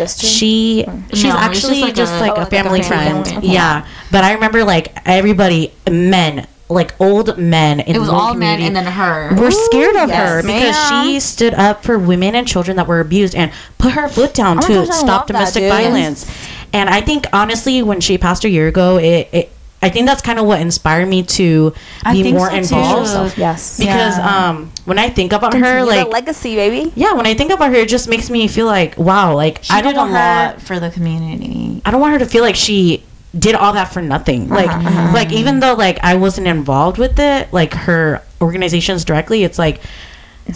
She 0.06 0.84
she's 1.12 1.24
No, 1.24 1.30
it's 1.30 1.36
actually 1.36 1.80
just 1.80 1.96
just 1.96 2.12
like 2.20 2.36
like, 2.36 2.38
a- 2.38 2.40
a, 2.40 2.40
Oh, 2.40 2.40
like 2.42 2.46
a 2.46 2.50
family 2.62 2.82
family 2.82 3.22
friend. 3.22 3.26
friend. 3.26 3.44
Yeah, 3.44 3.86
but 4.10 4.24
I 4.24 4.34
remember 4.34 4.64
like 4.64 4.96
everybody, 5.06 5.72
men, 5.90 6.46
like 6.68 6.98
old 7.00 7.36
men 7.38 7.80
in 7.80 7.96
It 7.96 7.98
was 7.98 8.08
the 8.08 8.14
all 8.14 8.34
men 8.34 8.60
and 8.60 8.74
then 8.76 8.86
her. 8.86 9.34
we're 9.36 9.50
scared 9.50 9.96
of 9.96 10.08
yes, 10.08 10.28
her 10.28 10.42
because 10.42 10.90
ma'am. 10.90 11.06
she 11.06 11.20
stood 11.20 11.54
up 11.54 11.82
for 11.82 11.98
women 11.98 12.34
and 12.34 12.46
children 12.46 12.76
that 12.76 12.86
were 12.86 13.00
abused 13.00 13.34
and 13.34 13.50
put 13.78 13.92
her 13.92 14.08
foot 14.08 14.34
down 14.34 14.58
Oh 14.58 14.66
to 14.68 14.86
gosh, 14.86 14.96
stop 14.98 15.26
domestic 15.26 15.62
dude. 15.64 15.72
violence. 15.72 16.30
And 16.72 16.88
I 16.88 17.00
think 17.00 17.26
honestly, 17.32 17.82
when 17.82 18.00
she 18.00 18.16
passed 18.18 18.44
a 18.44 18.48
year 18.48 18.68
ago, 18.68 18.98
it, 18.98 19.28
it 19.32 19.52
I 19.82 19.88
think 19.88 20.06
that's 20.06 20.20
kind 20.20 20.38
of 20.38 20.44
what 20.44 20.60
inspired 20.60 21.08
me 21.08 21.22
to 21.40 21.72
I 22.04 22.12
be 22.12 22.32
more 22.32 22.50
so, 22.50 22.56
involved. 22.56 23.08
So- 23.08 23.30
Yes. 23.40 23.78
Because 23.78 24.18
Yeah. 24.18 24.48
um, 24.50 24.70
when 24.84 24.98
I 24.98 25.08
think 25.08 25.32
about 25.32 25.52
Continue 25.52 25.72
her, 25.80 25.84
like 25.84 26.08
legacy, 26.12 26.54
baby. 26.54 26.92
yeah, 26.96 27.14
when 27.14 27.26
I 27.26 27.32
think 27.34 27.50
about 27.50 27.70
her, 27.70 27.76
it 27.76 27.88
just 27.88 28.06
makes 28.08 28.28
me 28.28 28.46
feel 28.48 28.66
like 28.66 28.98
wow, 28.98 29.34
like 29.34 29.60
She 29.62 29.72
I 29.72 29.80
don't 29.80 29.94
did 29.94 29.98
a 29.98 30.02
want 30.02 30.12
her. 30.12 30.18
lot 30.18 30.60
for 30.62 30.78
the 30.80 30.90
community. 30.90 31.80
I 31.84 31.90
don't 31.90 32.00
want 32.00 32.12
her 32.12 32.18
to 32.18 32.26
feel 32.26 32.42
like 32.42 32.56
she 32.56 33.02
did 33.38 33.54
all 33.54 33.72
that 33.72 33.92
for 33.92 34.02
nothing. 34.02 34.48
Like 34.48 34.68
Uh-huh, 34.68 35.12
like 35.14 35.32
even 35.32 35.60
though 35.60 35.74
like 35.74 35.98
I 36.02 36.14
wasn't 36.16 36.46
involved 36.46 36.98
with 36.98 37.18
it, 37.18 37.48
like 37.52 37.72
her 37.74 38.20
organizations 38.42 39.04
directly, 39.04 39.44
it's 39.44 39.58
like 39.58 39.80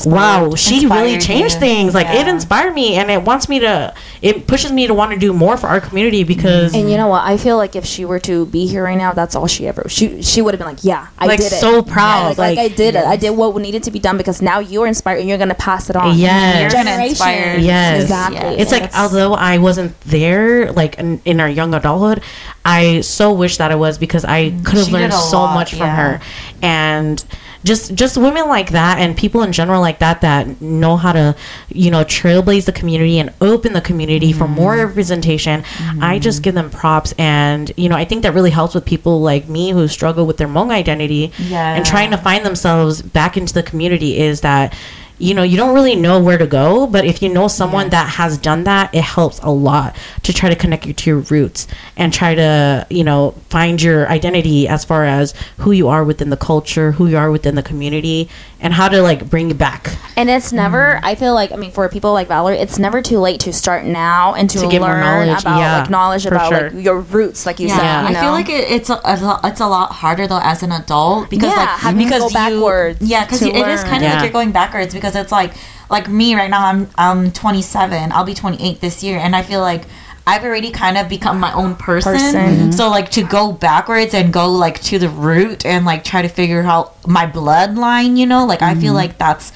wow, 0.04 0.54
she 0.54 0.86
really 0.86 1.18
changed 1.18 1.54
you. 1.54 1.60
things. 1.60 1.94
Like 1.94 2.08
it 2.08 2.26
inspired 2.28 2.74
me 2.74 2.94
and 2.94 3.10
it 3.10 3.22
wants 3.22 3.48
me 3.48 3.60
to 3.60 3.94
it 4.22 4.46
pushes 4.46 4.72
me 4.72 4.86
to 4.86 4.94
want 4.94 5.12
to 5.12 5.18
do 5.18 5.32
more 5.32 5.56
for 5.56 5.66
our 5.66 5.80
community 5.80 6.24
because 6.24 6.74
And 6.74 6.90
you 6.90 6.96
know 6.96 7.08
what? 7.08 7.24
I 7.24 7.36
feel 7.36 7.56
like 7.56 7.76
if 7.76 7.84
she 7.84 8.04
were 8.04 8.18
to 8.20 8.46
be 8.46 8.66
here 8.66 8.84
right 8.84 8.98
now, 8.98 9.12
that's 9.12 9.34
all 9.34 9.46
she 9.46 9.66
ever. 9.66 9.88
She 9.88 10.22
she 10.22 10.42
would 10.42 10.54
have 10.54 10.58
been 10.58 10.68
like, 10.68 10.84
yeah, 10.84 11.08
I 11.18 11.26
like 11.26 11.40
did 11.40 11.52
it. 11.52 11.60
so 11.60 11.82
proud. 11.82 12.38
like, 12.38 12.38
like, 12.38 12.56
like, 12.56 12.72
I 12.72 12.74
did 12.74 12.94
it. 12.94 13.04
I 13.04 13.16
did 13.16 13.30
what 13.30 13.54
needed 13.60 13.82
to 13.84 13.90
be 13.90 13.98
done 13.98 14.16
because 14.16 14.42
now 14.42 14.58
you're 14.58 14.86
inspired 14.86 15.20
and 15.20 15.28
you're 15.28 15.38
gonna 15.38 15.54
pass 15.54 15.90
it 15.90 15.96
on. 15.96 16.18
Yes. 16.18 16.60
You're 16.60 16.82
gonna 16.82 17.04
inspire. 17.04 17.56
Yes. 17.58 18.02
Exactly. 18.02 18.56
It's 18.60 18.72
like 18.72 18.94
although 18.96 19.34
I 19.34 19.58
wasn't 19.58 19.98
there, 20.02 20.72
like 20.72 20.98
in, 20.98 21.20
in 21.24 21.40
our 21.40 21.48
young 21.48 21.74
adulthood, 21.74 22.22
I 22.64 23.00
so 23.02 23.32
wish 23.32 23.58
that 23.58 23.70
I 23.70 23.74
was 23.74 23.98
because 23.98 24.24
I 24.24 24.50
mm. 24.50 24.64
could 24.64 24.78
have 24.78 24.90
learned 24.90 25.12
so 25.12 25.38
lot, 25.38 25.54
much 25.54 25.70
from 25.70 25.80
yeah. 25.80 25.96
her, 25.96 26.20
and 26.62 27.24
just 27.64 27.94
just 27.94 28.16
women 28.16 28.46
like 28.48 28.70
that 28.70 28.98
and 28.98 29.16
people 29.16 29.42
in 29.42 29.50
general 29.52 29.80
like 29.80 29.98
that 29.98 30.20
that 30.20 30.60
know 30.60 30.96
how 30.96 31.12
to 31.12 31.34
you 31.70 31.90
know 31.90 32.04
trailblaze 32.04 32.66
the 32.66 32.72
community 32.72 33.18
and 33.18 33.32
open 33.40 33.72
the 33.72 33.80
community 33.80 34.32
for 34.32 34.46
more 34.46 34.74
Mm-hmm. 34.74 34.86
representation. 34.88 35.64
I 36.00 36.18
just 36.18 36.42
give 36.42 36.54
them 36.54 36.70
props, 36.70 37.12
and 37.18 37.72
you 37.76 37.88
know 37.88 37.96
I 37.96 38.04
think 38.04 38.22
that 38.22 38.34
really 38.34 38.50
helps 38.50 38.74
with 38.74 38.84
people 38.84 39.20
like 39.20 39.48
me 39.48 39.70
who 39.70 39.88
struggle 39.88 40.26
with 40.26 40.36
their 40.36 40.48
Hmong 40.48 40.70
identity 40.70 41.32
Yeah. 41.38 41.74
and 41.74 41.84
trying 41.86 42.10
to 42.10 42.16
find 42.18 42.44
themselves 42.44 43.02
back 43.02 43.36
into 43.36 43.54
the 43.54 43.62
community. 43.62 44.18
Is 44.18 44.40
that 44.42 44.74
you 45.18 45.32
know 45.32 45.42
you 45.44 45.56
don't 45.56 45.74
really 45.74 45.94
know 45.94 46.20
where 46.20 46.36
to 46.38 46.46
go 46.46 46.86
but 46.86 47.04
if 47.04 47.22
you 47.22 47.28
know 47.28 47.46
someone 47.46 47.88
that 47.90 48.08
has 48.08 48.36
done 48.36 48.64
that 48.64 48.92
it 48.94 49.02
helps 49.02 49.38
a 49.40 49.50
lot 49.50 49.94
to 50.22 50.32
try 50.32 50.48
to 50.48 50.56
connect 50.56 50.86
you 50.86 50.92
to 50.92 51.10
your 51.10 51.18
roots 51.20 51.68
and 51.96 52.12
try 52.12 52.34
to 52.34 52.84
you 52.90 53.04
know 53.04 53.30
find 53.48 53.80
your 53.80 54.08
identity 54.08 54.66
as 54.66 54.84
far 54.84 55.04
as 55.04 55.32
who 55.58 55.70
you 55.70 55.86
are 55.88 56.02
within 56.04 56.30
the 56.30 56.36
culture 56.36 56.92
who 56.92 57.06
you 57.06 57.16
are 57.16 57.30
within 57.30 57.54
the 57.54 57.62
community 57.62 58.28
and 58.60 58.72
how 58.74 58.88
to 58.88 59.00
like 59.02 59.28
bring 59.30 59.50
it 59.50 59.58
back 59.58 59.90
And 60.16 60.30
it's 60.30 60.52
never. 60.52 60.94
Mm-hmm. 60.94 61.04
I 61.04 61.14
feel 61.16 61.34
like 61.34 61.52
I 61.52 61.56
mean, 61.56 61.70
for 61.72 61.86
people 61.88 62.12
like 62.14 62.28
Valerie, 62.28 62.56
it's 62.58 62.78
never 62.78 63.02
too 63.02 63.18
late 63.18 63.40
to 63.40 63.52
start 63.52 63.84
now 63.84 64.32
and 64.34 64.48
to, 64.48 64.58
To 64.60 64.68
get 64.68 64.80
more 64.80 64.90
learn 64.90 65.00
knowledge, 65.26 65.42
about 65.42 65.58
yeah, 65.58 65.78
like 65.80 65.90
knowledge 65.90 66.24
about 66.24 66.48
sure. 66.48 66.70
like 66.70 66.84
your 66.84 67.00
roots, 67.00 67.44
like 67.46 67.58
you 67.60 67.66
Yeah, 67.68 67.76
said. 67.76 67.84
I 67.84 68.08
you 68.10 68.16
feel 68.22 68.30
like 68.30 68.48
it, 68.48 68.70
it's 68.70 68.88
a, 68.90 69.00
a 69.04 69.16
lot, 69.20 69.40
it's 69.44 69.60
a 69.60 69.66
lot 69.66 69.90
harder 69.92 70.26
though 70.28 70.40
as 70.42 70.62
an 70.62 70.72
adult 70.72 71.28
because 71.30 71.50
Yeah, 71.50 71.58
like 71.58 71.68
having 71.80 71.98
to 71.98 72.04
because 72.04 72.20
go 72.22 72.28
you 72.28 72.32
backwards 72.32 73.02
yeah 73.02 73.24
because 73.24 73.40
to 73.40 73.48
it 73.48 73.56
is 73.68 73.80
learn. 73.82 73.90
kind 73.90 73.96
of 73.96 74.02
Yeah. 74.02 74.14
like 74.14 74.22
you're 74.22 74.32
going 74.32 74.52
backwards 74.52 74.94
because 74.94 75.13
it's 75.14 75.32
like 75.32 75.54
like 75.90 76.08
me 76.08 76.34
right 76.34 76.50
now 76.50 76.66
I'm 76.66 76.88
I'm 76.96 77.32
27 77.32 78.12
I'll 78.12 78.24
be 78.24 78.34
28 78.34 78.80
this 78.80 79.02
year 79.02 79.18
and 79.18 79.34
I 79.34 79.42
feel 79.42 79.60
like 79.60 79.84
I've 80.26 80.44
already 80.44 80.70
kind 80.70 80.96
of 80.96 81.08
become 81.08 81.38
my 81.38 81.52
own 81.52 81.76
person. 81.76 82.14
Person. 82.14 82.72
So 82.72 82.84
mm-hmm. 82.84 82.92
like 82.92 83.10
to 83.10 83.22
go 83.24 83.52
backwards 83.52 84.14
and 84.14 84.32
go 84.32 84.50
like 84.50 84.80
to 84.84 84.98
the 84.98 85.10
root 85.10 85.66
and 85.66 85.84
like 85.84 86.02
try 86.02 86.22
to 86.22 86.28
figure 86.28 86.62
out 86.62 87.06
my 87.06 87.26
bloodline, 87.26 88.16
you 88.16 88.26
know, 88.26 88.46
like 88.46 88.62
I 88.62 88.74
feel 88.74 88.84
mm-hmm. 88.84 88.94
like 88.94 89.18
that's 89.18 89.52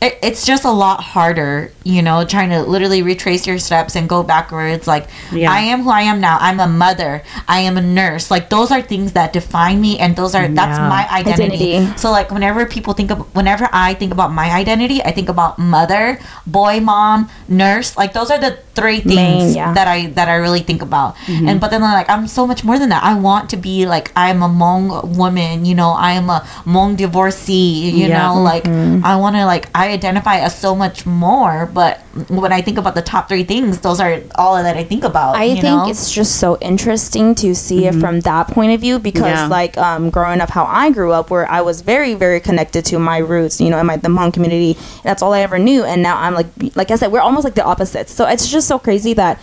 it, 0.00 0.18
it's 0.22 0.44
just 0.44 0.64
a 0.64 0.70
lot 0.70 1.00
harder, 1.00 1.72
you 1.82 2.02
know, 2.02 2.24
trying 2.24 2.50
to 2.50 2.62
literally 2.62 3.02
retrace 3.02 3.46
your 3.46 3.58
steps 3.58 3.96
and 3.96 4.08
go 4.08 4.22
backwards. 4.22 4.86
Like, 4.86 5.08
Yeah. 5.32 5.50
I 5.50 5.60
am 5.60 5.82
who 5.82 5.90
I 5.90 6.02
am 6.02 6.20
now. 6.20 6.38
I'm 6.40 6.60
a 6.60 6.66
mother. 6.66 7.22
I 7.48 7.60
am 7.60 7.76
a 7.76 7.80
nurse. 7.80 8.30
Like, 8.30 8.50
those 8.50 8.70
are 8.70 8.82
things 8.82 9.12
that 9.12 9.32
define 9.32 9.80
me, 9.80 9.98
and 9.98 10.14
those 10.16 10.34
are 10.34 10.46
that's 10.48 10.78
my 10.78 11.06
identity. 11.10 11.76
Identity. 11.76 11.98
So, 11.98 12.10
like, 12.10 12.30
whenever 12.30 12.66
people 12.66 12.92
think 12.94 13.10
of, 13.10 13.34
whenever 13.34 13.68
I 13.72 13.94
think 13.94 14.12
about 14.12 14.32
my 14.32 14.50
identity, 14.50 15.02
I 15.02 15.12
think 15.12 15.28
about 15.28 15.58
mother, 15.58 16.18
boy, 16.46 16.80
mom, 16.80 17.30
nurse. 17.48 17.96
Like, 17.96 18.12
those 18.12 18.30
are 18.30 18.38
the 18.38 18.58
three 18.74 19.00
things 19.00 19.14
Main, 19.14 19.54
yeah. 19.54 19.72
that 19.72 19.86
I 19.86 20.06
that 20.18 20.28
I 20.28 20.34
really 20.36 20.60
think 20.60 20.82
about. 20.82 21.14
Mm-hmm. 21.26 21.48
And 21.48 21.60
but 21.60 21.70
then 21.70 21.80
like 21.80 22.10
I'm 22.10 22.26
so 22.26 22.46
much 22.46 22.64
more 22.64 22.78
than 22.78 22.88
that. 22.88 23.02
I 23.04 23.14
want 23.18 23.50
to 23.50 23.56
be 23.56 23.86
like 23.86 24.10
I'm 24.16 24.42
a 24.42 24.48
Hmong 24.48 25.16
woman. 25.16 25.64
You 25.64 25.74
know, 25.76 25.90
I 25.90 26.12
am 26.12 26.28
a 26.28 26.40
Hmong 26.66 26.96
divorcee. 26.96 27.90
You 27.94 28.08
Yeah. 28.08 28.18
know, 28.18 28.42
like 28.42 28.64
mm-hmm. 28.64 29.04
I 29.04 29.16
want 29.16 29.36
to 29.36 29.46
like 29.46 29.68
I 29.74 29.83
identify 29.88 30.38
as 30.38 30.54
so 30.58 30.74
much 30.74 31.06
more. 31.06 31.66
But 31.72 31.98
when 32.28 32.52
I 32.52 32.60
think 32.62 32.78
about 32.78 32.94
the 32.94 33.02
top 33.02 33.28
three 33.28 33.44
things, 33.44 33.80
those 33.80 34.00
are 34.00 34.20
all 34.36 34.54
that 34.62 34.76
I 34.76 34.84
think 34.84 35.04
about. 35.04 35.36
I 35.36 35.44
you 35.44 35.54
think 35.54 35.64
know? 35.64 35.88
it's 35.88 36.12
just 36.12 36.36
so 36.36 36.56
interesting 36.60 37.34
to 37.36 37.54
see 37.54 37.86
it 37.86 37.94
from 37.94 38.20
that 38.20 38.48
point 38.48 38.72
of 38.72 38.80
view 38.80 38.98
because, 38.98 39.38
Yeah. 39.40 39.46
like, 39.46 39.76
um, 39.78 40.10
growing 40.10 40.40
up, 40.40 40.50
how 40.50 40.64
I 40.64 40.90
grew 40.90 41.12
up, 41.12 41.30
where 41.30 41.50
I 41.50 41.60
was 41.62 41.80
very, 41.82 42.14
very 42.14 42.40
connected 42.40 42.84
to 42.86 42.98
my 42.98 43.18
roots, 43.18 43.60
you 43.60 43.70
know, 43.70 43.78
in 43.78 43.86
my 43.86 43.96
the 43.96 44.08
Hmong 44.08 44.32
community. 44.32 44.76
That's 45.02 45.22
all 45.22 45.32
I 45.32 45.40
ever 45.40 45.58
knew, 45.58 45.84
and 45.84 46.02
now 46.02 46.18
I'm 46.18 46.34
like, 46.34 46.46
like 46.74 46.90
I 46.90 46.96
said, 46.96 47.10
we're 47.12 47.20
almost 47.20 47.44
like 47.44 47.54
the 47.54 47.64
opposites. 47.64 48.12
So 48.12 48.26
it's 48.26 48.48
just 48.48 48.68
so 48.68 48.78
crazy 48.78 49.14
that 49.14 49.40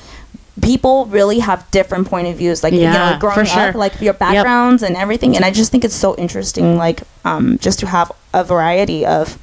people 0.61 1.05
really 1.07 1.39
have 1.39 1.69
different 1.71 2.07
point 2.07 2.27
of 2.27 2.35
views, 2.35 2.61
like 2.63 2.73
you 2.73 2.81
Yeah, 2.81 2.93
know, 3.13 3.17
growing 3.19 3.35
for 3.35 3.45
sure. 3.45 3.69
up, 3.69 3.75
like 3.75 3.99
your 4.01 4.13
backgrounds 4.13 4.83
and 4.83 4.95
everything. 4.95 5.35
And 5.35 5.43
I 5.45 5.49
just 5.51 5.71
think 5.71 5.83
it's 5.83 5.95
so 5.95 6.15
interesting, 6.17 6.77
like, 6.77 7.01
um, 7.25 7.57
just 7.59 7.79
to 7.79 7.87
have 7.87 8.11
a 8.33 8.43
variety 8.43 9.05
of 9.05 9.37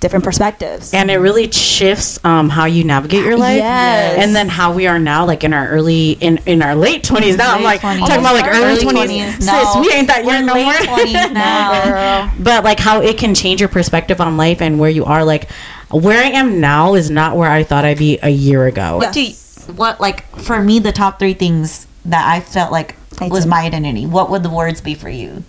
different 0.00 0.24
perspectives. 0.24 0.94
and 0.94 1.10
it 1.10 1.18
really 1.18 1.50
shifts 1.52 2.18
um, 2.24 2.48
how 2.48 2.64
you 2.64 2.82
navigate 2.84 3.22
your 3.24 3.36
life 3.36 3.56
Yes. 3.58 4.18
and 4.18 4.34
then 4.34 4.48
how 4.48 4.72
we 4.72 4.86
are 4.86 4.98
now 4.98 5.26
like 5.26 5.44
in 5.44 5.52
our 5.52 5.68
early 5.68 6.12
in 6.12 6.38
in 6.46 6.62
our 6.62 6.74
late 6.74 7.02
20s 7.04 7.36
now 7.36 7.54
i'm 7.54 7.62
like 7.62 7.80
20s. 7.82 7.98
talking 8.00 8.20
about 8.20 8.34
like 8.34 8.46
early, 8.46 8.64
Early 8.64 8.80
20s, 9.06 9.32
20s, 9.32 9.42
sis 9.42 9.76
we 9.86 9.92
ain't 9.92 10.08
that 10.08 10.24
young 10.24 10.46
no 10.46 10.54
late 10.54 10.64
more 10.64 10.72
20s 10.72 11.32
now. 11.32 11.84
Girl. 11.84 12.32
but 12.42 12.64
like 12.64 12.80
how 12.80 13.00
it 13.02 13.18
can 13.18 13.34
change 13.34 13.60
your 13.60 13.68
perspective 13.68 14.20
on 14.22 14.36
life 14.38 14.62
and 14.62 14.78
where 14.80 14.90
you 14.90 15.04
are 15.04 15.22
like 15.24 15.50
where 15.90 16.22
i 16.22 16.28
am 16.30 16.60
now 16.60 16.94
is 16.94 17.10
not 17.10 17.36
where 17.36 17.50
i 17.50 17.62
thought 17.62 17.84
i'd 17.84 17.98
be 17.98 18.18
a 18.22 18.30
year 18.30 18.66
ago 18.66 18.96
What 18.96 19.12
do 19.12 19.22
you, 19.22 19.34
what 19.76 20.00
like 20.00 20.24
for 20.38 20.62
me 20.62 20.78
the 20.78 20.92
top 20.92 21.18
three 21.18 21.34
things 21.34 21.86
that 22.06 22.26
I 22.26 22.40
felt 22.40 22.72
like 22.72 22.96
was 23.20 23.44
my 23.44 23.60
identity? 23.60 24.06
What 24.06 24.30
would 24.30 24.42
the 24.42 24.48
words 24.48 24.80
be 24.80 24.94
for 24.94 25.10
you? 25.10 25.44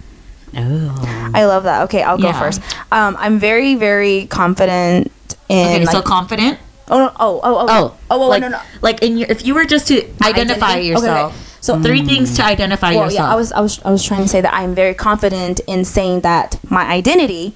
Oh. 0.58 1.32
I 1.34 1.46
love 1.46 1.64
that. 1.64 1.84
Okay, 1.84 2.04
I'll 2.04 2.18
go 2.18 2.28
Yeah. 2.30 2.40
first. 2.40 2.62
Um, 2.92 3.16
I'm 3.20 3.40
very, 3.40 3.76
very 3.76 4.26
confident 4.28 5.12
in. 5.50 5.68
Okay, 5.68 5.86
like, 5.86 5.92
so 5.92 6.02
confident. 6.02 6.60
oh, 6.90 6.98
no, 6.98 7.12
oh, 7.20 7.40
oh, 7.42 7.42
oh, 7.44 7.66
Oh, 7.70 7.96
oh, 8.12 8.24
oh, 8.24 8.28
like, 8.30 8.42
no, 8.42 8.50
no. 8.50 8.60
Like 8.82 9.02
in 9.02 9.18
your, 9.18 9.28
if 9.30 9.46
you 9.46 9.54
were 9.56 9.66
just 9.66 9.88
to 9.88 10.04
identify 10.24 10.68
identity? 10.72 10.88
yourself. 10.88 11.32
Okay, 11.32 11.36
okay. 11.36 11.46
So- 11.62 11.80
three 11.82 12.04
things 12.04 12.36
to 12.38 12.44
identify 12.44 12.92
Well, 12.96 13.06
yourself. 13.06 13.28
yeah, 13.28 13.32
I 13.34 13.36
was, 13.36 13.52
I 13.52 13.62
was, 13.62 13.80
I 13.86 13.92
was 13.92 14.04
trying 14.04 14.24
to 14.24 14.28
say 14.28 14.42
that 14.42 14.54
I'm 14.54 14.74
very 14.76 14.94
confident 14.96 15.62
in 15.68 15.86
saying 15.86 16.22
that 16.22 16.60
my 16.70 16.84
identity 16.86 17.54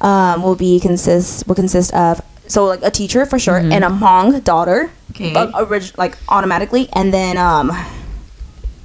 um, 0.00 0.42
will 0.42 0.54
be 0.56 0.78
consist 0.80 1.46
will 1.46 1.54
consist 1.54 1.92
of 1.94 2.20
so 2.48 2.64
like 2.66 2.80
a 2.82 2.90
teacher 2.90 3.24
for 3.26 3.38
sure 3.38 3.56
and 3.58 3.84
a 3.84 3.88
Hmong 3.88 4.42
daughter, 4.44 4.90
Okay. 5.10 5.32
orig- 5.54 5.96
like 5.96 6.16
automatically, 6.28 6.88
and 6.92 7.12
then 7.14 7.36
um, 7.36 7.70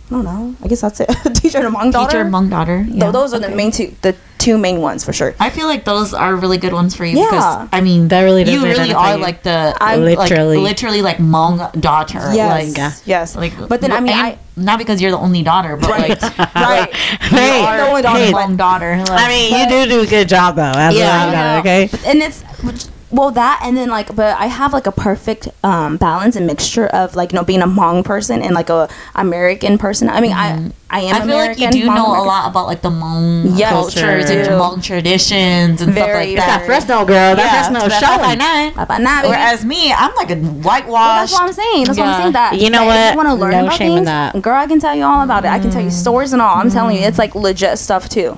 don't 0.10 0.24
know. 0.26 0.56
I 0.63 0.67
guess 0.67 0.82
that's 0.82 1.00
it. 1.02 1.08
teacher 1.36 1.58
and 1.60 1.67
a 1.67 1.70
Hmong 1.72 1.91
daughter. 1.91 2.24
Teacher, 2.24 2.26
Hmong 2.26 2.50
daughter. 2.50 2.86
Tho- 2.88 3.06
Yeah. 3.08 3.12
those 3.12 3.34
are 3.34 3.39
the 3.39 3.50
main 3.50 3.72
two, 3.72 3.93
the 4.02 4.15
two 4.38 4.58
main 4.58 4.80
ones 4.82 5.04
for 5.04 5.12
sure. 5.12 5.36
I 5.39 5.50
feel 5.50 5.67
like 5.67 5.84
those 5.84 6.13
are 6.13 6.36
really 6.36 6.58
good 6.58 6.72
ones 6.72 6.96
for 6.96 7.04
you 7.06 7.17
Yeah. 7.17 7.26
because 7.30 7.70
I 7.74 7.82
mean 7.82 8.08
That 8.08 8.22
really 8.22 8.43
does 8.46 8.54
you 8.54 8.63
really 8.63 8.93
are 8.93 9.15
you. 9.17 9.22
like 9.22 9.43
the 9.43 9.76
I'm- 9.82 10.02
Literally. 10.04 10.58
like, 10.58 10.63
literally 10.72 11.02
like 11.02 11.17
Hmong 11.17 11.80
daughter. 11.82 12.32
Yes, 12.34 12.67
Like, 12.70 12.78
Yeah. 12.78 12.91
yes. 13.06 13.36
like 13.36 13.54
but 13.67 13.82
then 13.82 13.91
I 13.91 14.00
mean, 14.00 14.13
I 14.13 14.38
not 14.56 14.80
because 14.80 15.02
you're 15.02 15.12
the 15.12 15.17
only 15.20 15.43
daughter, 15.43 15.76
but 15.78 15.89
Right. 15.89 16.10
like 16.22 16.22
right. 16.56 16.96
Hey, 16.96 17.60
you 17.62 17.65
are 17.67 17.78
the 17.78 17.88
only 17.89 18.02
daughter, 18.02 18.26
the 18.26 18.32
but- 18.32 18.48
Hmong 18.48 18.58
daughter. 18.58 18.98
Like, 19.00 19.10
i 19.10 19.28
mean 19.28 19.60
you 19.60 19.67
do 19.70 19.89
do 19.89 20.02
a 20.02 20.08
good 20.08 20.30
job 20.30 20.56
though 20.56 20.63
as 20.86 20.96
Yeah, 20.96 21.02
yeah, 21.02 21.24
I 21.26 21.54
know. 21.56 21.60
okay 21.60 21.88
But- 21.91 22.06
and 22.06 22.22
it's 22.24 22.41
which, 22.63 22.86
well 23.10 23.32
that 23.32 23.62
and 23.63 23.78
then 23.78 23.89
like 23.89 24.13
but 24.15 24.36
I 24.38 24.48
have 24.48 24.74
like 24.74 24.86
a 24.88 24.91
perfect 24.91 25.48
um 25.63 25.96
balance 25.98 26.36
and 26.36 26.46
mixture 26.46 26.88
of 26.88 27.15
like 27.15 27.32
you 27.32 27.38
know 27.39 27.43
being 27.46 27.62
a 27.62 27.67
Hmong 27.67 28.04
person 28.04 28.41
and 28.41 28.54
like 28.54 28.70
a 28.70 28.89
American 29.15 29.78
person. 29.78 30.10
I 30.10 30.20
mean 30.22 30.34
I 30.34 30.72
I 30.89 31.02
am 31.02 31.15
I 31.22 31.26
feel 31.26 31.38
like 31.38 31.58
you 31.60 31.70
do 31.72 31.88
Hmong 31.88 31.96
know 31.96 32.08
a 32.22 32.24
lot 32.24 32.50
about 32.52 32.67
like 32.67 32.82
the 32.82 32.89
Hmong 32.89 33.58
Yes, 33.58 33.72
cultures 33.72 34.30
and 34.30 34.43
do. 34.46 34.52
Hmong 34.52 34.84
traditions 34.84 35.82
and 35.82 35.93
Very, 35.93 36.06
stuff 36.06 36.15
like 36.15 36.28
it's 36.30 36.46
that. 36.46 36.58
that 36.60 36.65
fresno 36.65 37.06
girl 37.06 37.36
that 37.36 37.50
fresno 37.72 37.86
it's 37.86 38.00
that 38.00 38.06
showing 38.06 38.20
Five 38.28 38.38
nine. 38.38 38.74
Bye 38.74 38.86
bye 38.86 38.98
now, 38.98 39.22
baby. 39.22 39.32
Whereas 39.32 39.63
me, 39.65 39.91
I'm 39.93 40.13
like 40.15 40.30
a 40.32 40.36
Well, 40.36 40.52
whitewashed. 40.63 41.32
that's 41.32 41.34
what 41.34 41.43
I'm 41.43 41.54
saying. 41.54 41.86
That's 41.86 41.98
what 41.98 42.08
I'm 42.08 42.22
saying. 42.22 42.34
That 42.34 42.60
You 42.60 42.70
know 42.70 42.86
that 42.86 43.15
what? 43.15 43.24
you 43.24 43.26
want 43.26 43.30
to 43.30 43.41
learn 43.41 43.52
No 43.52 43.65
about 43.65 43.78
shame 43.78 43.91
in 43.91 43.98
things, 44.00 44.06
that. 44.08 44.41
girl, 44.41 44.56
I 44.56 44.67
can 44.67 44.80
tell 44.80 44.96
you 44.96 45.04
all 45.04 45.22
about 45.24 45.46
it. 45.46 45.50
I 45.50 45.60
can 45.60 45.72
tell 45.72 45.82
you 45.82 45.91
stories 45.91 46.34
and 46.34 46.41
all. 46.41 46.56
I'm 46.58 46.70
telling 46.70 46.98
you, 46.98 47.04
it's 47.04 47.17
like 47.17 47.36
legit 47.36 47.78
stuff 47.80 48.10
too. 48.10 48.38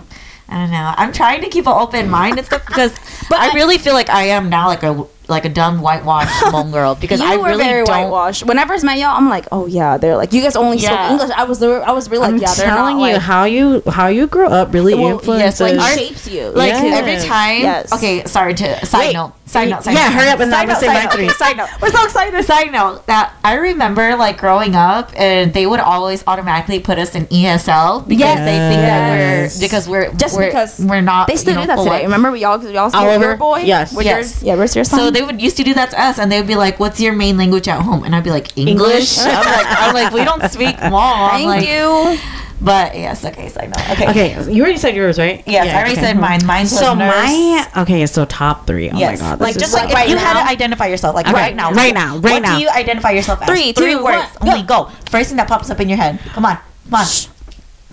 I 0.49 0.57
don't 0.57 0.71
know. 0.71 0.93
I'm 0.97 1.13
trying 1.13 1.41
to 1.41 1.49
keep 1.49 1.67
an 1.67 1.73
open 1.73 2.09
mind 2.09 2.37
and 2.37 2.45
stuff 2.45 2.65
because, 2.65 2.91
but 3.29 3.39
I 3.39 3.53
really 3.53 3.77
feel 3.77 3.93
like 3.93 4.09
I 4.09 4.23
am 4.23 4.49
now 4.49 4.67
like 4.67 4.83
a 4.83 5.05
like 5.29 5.45
a 5.45 5.49
dumb 5.49 5.81
whitewashed 5.81 6.29
Hmong 6.45 6.71
girl 6.71 6.95
because 6.95 7.19
you 7.19 7.25
I 7.27 7.37
were 7.37 7.49
really 7.49 7.63
very 7.63 7.85
don't. 7.85 8.03
whitewashed. 8.03 8.45
Whenever 8.45 8.73
I 8.73 8.81
met 8.83 8.97
y'all, 8.97 9.15
I'm 9.15 9.29
like, 9.29 9.45
oh 9.51 9.65
yeah, 9.67 9.97
they're 9.97 10.17
like, 10.17 10.33
you 10.33 10.41
guys 10.41 10.55
only 10.55 10.77
Yeah. 10.77 10.89
spoke 10.89 11.11
English. 11.21 11.37
I 11.37 11.43
was, 11.43 11.61
I 11.63 11.91
was 11.91 12.09
really 12.09 12.21
like, 12.23 12.33
i'm 12.33 12.37
yeah, 12.39 12.53
they're 12.53 12.65
telling 12.65 12.97
not 12.97 13.07
you 13.07 13.13
like, 13.13 13.21
how 13.21 13.43
you 13.45 13.83
how 13.87 14.07
you 14.07 14.27
grew 14.27 14.47
up 14.47 14.73
really 14.73 14.95
well, 14.95 15.11
influences 15.19 15.59
yes, 15.59 15.61
like 15.61 15.79
Our- 15.79 15.97
shapes 15.97 16.27
you. 16.27 16.49
Like 16.49 16.69
Yes. 16.73 16.97
every 16.99 17.27
time. 17.29 17.61
Yes. 17.61 17.93
Okay, 17.93 18.25
sorry 18.25 18.53
to 18.55 18.85
side 18.85 18.99
Wait. 19.07 19.13
note. 19.13 19.33
Side 19.45 19.67
note. 19.69 19.83
Side 19.83 19.95
Yeah, 19.95 20.09
note. 20.09 20.13
hurry 20.13 20.29
up 20.29 20.39
and 20.41 20.51
side 20.51 20.67
now 20.67 20.73
note. 20.73 20.79
say 20.79 20.85
Side 20.85 20.93
my 20.93 21.03
note. 21.05 21.13
three. 21.13 21.25
Okay, 21.25 21.33
side 21.33 21.57
note. 21.57 21.69
We're 21.81 21.89
so 21.89 22.03
excited. 22.03 22.45
Side 22.45 22.71
note 22.71 23.07
that 23.07 23.33
I 23.43 23.55
remember 23.55 24.15
like 24.15 24.37
growing 24.37 24.75
up 24.75 25.09
and 25.15 25.51
they 25.53 25.65
would 25.65 25.79
always 25.79 26.23
automatically 26.27 26.79
put 26.79 26.99
us 26.99 27.15
in 27.15 27.25
ESL 27.27 28.07
because 28.07 28.19
Yes. 28.19 28.39
they 28.39 28.57
think 28.69 28.81
that 28.81 29.09
we're 29.17 29.59
because 29.59 29.89
we're 29.89 30.13
Just 30.13 30.35
we're, 30.37 30.45
because 30.47 30.79
we're 30.79 31.01
not. 31.01 31.27
They 31.27 31.35
still 31.35 31.53
you 31.53 31.61
know, 31.61 31.63
do 31.63 31.67
that 31.67 31.83
today. 31.83 32.03
Remember, 32.03 32.31
we 32.31 32.41
y'all, 32.41 32.63
y'all 32.69 32.89
still 32.89 33.01
Oliver? 33.01 33.25
your 33.25 33.37
boy. 33.37 33.59
Yes. 33.61 33.91
With 33.95 34.05
Yes. 34.05 34.15
Yours, 34.35 34.43
yeah. 34.43 34.55
Where's 34.55 34.75
your 34.75 34.85
son? 34.85 34.99
So 35.19 35.25
they 35.25 35.33
would 35.33 35.41
used 35.41 35.57
to 35.57 35.63
do 35.63 35.73
that 35.73 35.91
to 35.91 36.01
us, 36.01 36.17
and 36.19 36.31
they 36.31 36.37
would 36.39 36.47
be 36.47 36.55
like, 36.55 36.79
"What's 36.79 36.99
your 36.99 37.13
main 37.13 37.37
language 37.37 37.67
at 37.67 37.81
home?" 37.81 38.03
And 38.03 38.15
I'd 38.15 38.23
be 38.23 38.31
like, 38.31 38.57
"English." 38.57 39.17
English. 39.17 39.17
I'm 39.19 39.45
like, 39.45 39.67
"I'm 39.81 39.93
like, 39.93 40.13
we 40.13 40.23
don't 40.23 40.43
speak 40.51 40.75
Hmong." 40.89 41.29
Thank 41.31 41.45
like, 41.47 41.67
you. 41.67 42.17
But 42.61 42.93
yes, 42.95 43.23
okay, 43.23 43.47
side 43.47 43.69
note. 43.69 43.89
Okay, 43.91 44.09
okay 44.09 44.51
you 44.51 44.61
already 44.61 44.77
said 44.77 44.93
yours 44.93 45.17
right 45.17 45.43
Yes, 45.47 45.65
Yeah, 45.65 45.71
I 45.71 45.79
already 45.79 45.93
okay. 45.93 46.01
said 46.01 46.17
mine. 46.19 46.45
Mine 46.45 46.67
so 46.67 46.93
nurse. 46.93 47.15
my 47.15 47.67
okay 47.83 48.05
so 48.05 48.25
top 48.25 48.67
three. 48.67 48.89
Oh 48.91 48.97
yes, 48.97 49.21
my 49.21 49.29
god 49.29 49.39
like 49.39 49.57
just 49.57 49.73
like 49.73 49.89
so- 49.89 49.97
if 49.97 50.09
you 50.09 50.15
right 50.15 50.25
had 50.25 50.43
to 50.43 50.49
identify 50.49 50.87
yourself, 50.87 51.15
like 51.15 51.25
Okay, 51.25 51.33
right 51.35 51.55
now, 51.55 51.71
right 51.71 51.93
now, 51.93 52.17
right 52.17 52.33
what 52.33 52.41
now. 52.41 52.57
do 52.57 52.61
you 52.63 52.69
identify 52.69 53.11
yourself 53.11 53.41
as? 53.41 53.47
Three, 53.47 53.71
three 53.71 53.93
two, 53.93 54.03
words. 54.03 54.27
one, 54.39 54.49
Only 54.49 54.63
go. 54.63 54.91
First 55.09 55.29
thing 55.29 55.37
that 55.37 55.47
pops 55.47 55.69
up 55.69 55.79
in 55.79 55.87
your 55.87 55.97
head. 55.97 56.19
Come 56.35 56.45
on, 56.45 56.57
come 56.83 56.95
on, 56.99 57.05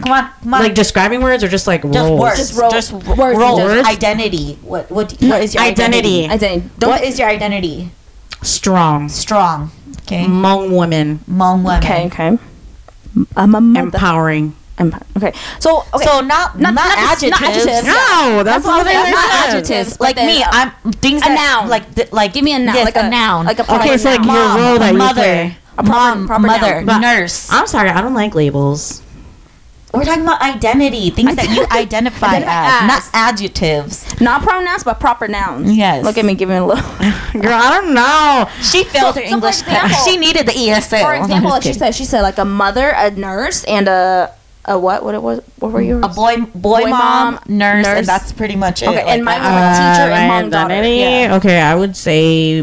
come 0.03 0.13
on, 0.13 0.31
come 0.43 0.55
on. 0.55 0.61
like 0.63 0.75
describing 0.75 1.21
words 1.23 1.43
or 1.45 1.49
just 1.49 1.67
like 1.67 1.83
just 1.83 1.95
roles? 1.97 2.21
words, 2.21 2.39
Just 2.39 2.59
ro- 2.59 2.71
just 2.71 2.93
words, 2.93 3.39
roles. 3.39 3.59
just- 3.61 3.89
Identity. 3.89 4.59
What? 4.63 4.91
What? 4.91 5.13
What 5.21 5.43
is 5.43 5.55
your 5.55 5.63
Identity. 5.65 6.25
identity? 6.25 6.29
I 6.29 6.37
didn't. 6.37 6.73
What 6.87 7.03
is 7.05 7.19
your 7.19 7.29
identity? 7.29 7.91
strong 8.43 9.09
Strong. 9.09 9.71
Okay. 10.03 10.25
Hmong 10.25 10.77
women 10.77 11.19
Hmong 11.29 11.65
women. 11.65 11.79
Okay, 11.83 12.07
okay. 12.07 12.39
I'm 13.37 13.55
a 13.55 13.61
mother. 13.61 13.87
empowering 13.87 14.55
I'm- 14.79 14.93
okay. 15.17 15.33
So 15.59 15.85
okay. 15.95 16.05
So 16.05 16.21
not 16.21 16.61
not, 16.61 16.75
Not- 16.75 16.75
not 16.75 16.99
adjectives. 16.99 17.31
not 17.41 17.43
adjectives. 17.51 17.87
no 17.87 18.43
that's, 18.45 18.65
what 18.65 18.73
I'm 18.73 18.79
what 18.79 18.87
saying. 18.87 19.07
I 19.07 19.11
Not 19.11 19.31
said. 19.31 19.49
adjectives. 19.57 20.01
Like 20.01 20.17
me, 20.17 20.23
then, 20.39 20.43
uh, 20.43 20.51
I'm 20.85 20.93
things 20.93 21.23
a 21.23 21.25
that 21.25 21.35
noun. 21.35 21.69
like 21.71 21.95
th- 21.95 22.13
like 22.13 22.35
Give 22.35 22.45
me 22.45 22.53
a 22.55 22.59
noun, 22.59 22.75
Yes, 22.75 22.85
like 22.85 22.97
a, 22.97 23.07
a- 23.07 23.11
noun. 23.11 23.47
like 23.47 23.59
a 23.59 23.65
proper 23.65 23.83
Okay, 23.85 23.97
so 23.97 24.11
like 24.11 24.21
noun. 24.21 24.29
your 24.29 24.37
Mom, 24.45 24.61
role 24.61 24.79
that 24.79 24.93
you 24.93 24.99
mother, 24.99 25.15
play. 25.23 25.57
A 25.79 25.83
proper- 25.83 25.91
mom, 25.91 26.27
proper 26.27 26.47
mother, 26.47 26.83
noun. 26.83 27.01
Nurse. 27.01 27.49
I'm 27.51 27.67
sorry 27.67 27.89
I 27.89 28.01
don't 28.03 28.15
like 28.15 28.35
labels 28.35 29.01
We're 29.95 30.05
talking 30.05 30.25
about 30.25 30.43
identity, 30.43 31.11
things 31.11 31.37
that 31.37 31.49
you 31.49 31.63
identify, 31.71 32.37
Identify 32.37 32.37
as, 32.37 32.83
as. 32.83 33.13
not 33.15 33.31
adjectives. 33.33 34.21
not 34.21 34.43
pronouns, 34.43 34.85
but 34.85 35.01
proper 35.01 35.27
nouns. 35.29 35.73
Yes. 35.75 36.05
Look 36.05 36.19
at 36.19 36.25
me 36.25 36.35
giving 36.35 36.57
a 36.59 36.67
little. 36.67 36.83
girl 37.41 37.53
I 37.55 37.71
don't 37.81 37.95
know 37.95 38.49
She 38.63 38.85
failed 38.85 39.15
So- 39.15 39.21
her 39.23 39.27
so 39.29 39.35
English. 39.35 39.61
example- 39.61 39.97
she 40.05 40.17
needed 40.19 40.47
the 40.47 40.53
ESL. 40.53 41.03
For 41.03 41.15
example, 41.15 41.51
like 41.51 41.63
she 41.63 41.73
said, 41.73 41.95
she 41.95 42.05
said 42.05 42.23
like 42.23 42.39
a 42.39 42.45
mother, 42.45 42.91
a 42.91 43.11
nurse, 43.13 43.65
and 43.65 43.89
a 43.89 44.33
a 44.69 44.77
what? 44.79 45.05
What 45.05 45.15
it 45.15 45.23
was? 45.23 45.41
What 45.61 45.71
were 45.71 45.81
you? 45.81 45.99
a 46.03 46.09
boy, 46.09 46.39
boy, 46.39 46.81
Boy, 46.83 46.91
mom, 46.91 47.35
mom, 47.35 47.41
nurse, 47.47 47.87
nurse. 47.87 47.99
and 47.99 48.07
that's 48.07 48.33
pretty 48.33 48.57
much 48.57 48.83
it. 48.83 48.89
Okay, 48.89 49.01
and 49.07 49.25
mine 49.25 49.39
was 49.41 49.49
that. 49.49 49.79
like 49.79 49.97
teacher 49.97 50.13
and 50.13 50.25
uh, 50.25 50.35
my 50.35 50.43
mom 50.43 50.51
daughter. 50.51 50.75
identity? 50.75 50.97
Yeah. 50.99 51.37
Okay, 51.37 51.61
I 51.61 51.75
would 51.77 51.97
say. 51.97 52.63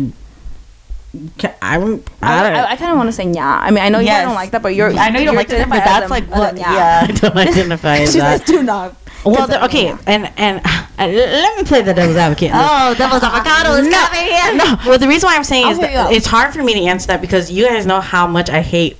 Ca- 1.38 1.56
I, 1.62 1.78
don't- 1.80 2.08
I, 2.21 2.49
I, 2.49 2.49
I, 2.60 2.71
I 2.71 2.76
kind 2.76 2.91
of 2.91 2.97
want 2.97 3.08
to 3.08 3.13
say 3.13 3.30
yeah. 3.32 3.60
I 3.60 3.71
mean, 3.71 3.84
I 3.84 3.89
know 3.89 3.99
you 3.99 4.08
don't 4.08 4.34
like 4.36 4.52
that, 4.52 4.62
but 4.62 4.76
you're. 4.76 4.89
I 4.93 5.10
know 5.10 5.19
you 5.19 5.26
don't 5.26 5.36
like 5.36 5.47
that, 5.49 5.69
but 5.69 5.84
that's 5.84 6.10
like 6.12 6.26
what? 6.30 6.58
yeah. 6.58 6.73
Yeah. 6.73 6.99
I 7.10 7.12
don't 7.13 7.38
identify 7.38 7.97
as 7.97 8.13
She's 8.13 8.21
like, 8.21 8.39
that. 8.45 8.47
do 8.47 8.63
not. 8.63 8.95
Well, 9.26 9.47
the, 9.47 9.62
I- 9.62 9.65
okay, 9.67 9.95
and 10.08 10.32
and 10.38 10.62
uh, 10.65 10.86
let 11.08 11.58
me 11.58 11.63
play 11.63 11.82
the 11.82 11.93
devil's 11.93 12.17
advocate. 12.17 12.52
Oh, 12.54 12.93
devil's 12.97 13.23
avocado 13.23 13.73
is 13.76 13.88
coming 13.93 14.21
here. 14.21 14.56
No, 14.56 14.78
well, 14.86 14.99
the 14.99 15.08
reason 15.08 15.28
why 15.28 15.36
I'm 15.38 15.43
saying 15.45 15.65
I'll 15.65 15.71
is 15.71 15.80
that 15.80 16.12
it's 16.12 16.26
hard 16.26 16.54
for 16.54 16.62
me 16.63 16.73
to 16.73 16.82
answer 16.82 17.08
that 17.08 17.21
because 17.21 17.49
you 17.52 17.65
guys 17.65 17.86
know 17.86 18.02
how 18.02 18.28
much 18.28 18.49
I 18.49 18.62
hate 18.62 18.97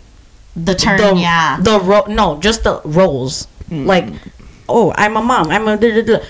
The 0.56 0.76
term, 0.76 0.98
the 1.00 1.16
yeah. 1.16 1.58
the 1.60 1.80
ro- 1.80 2.06
no 2.08 2.40
just 2.40 2.64
the 2.64 2.80
roles 2.86 3.48
like 3.70 4.06
oh 4.70 4.94
I'm 4.96 5.18
a 5.18 5.22
mom 5.22 5.48
I'm 5.50 5.68
a 5.68 5.76
da, 5.78 6.02
da, 6.02 6.18
da. 6.20 6.24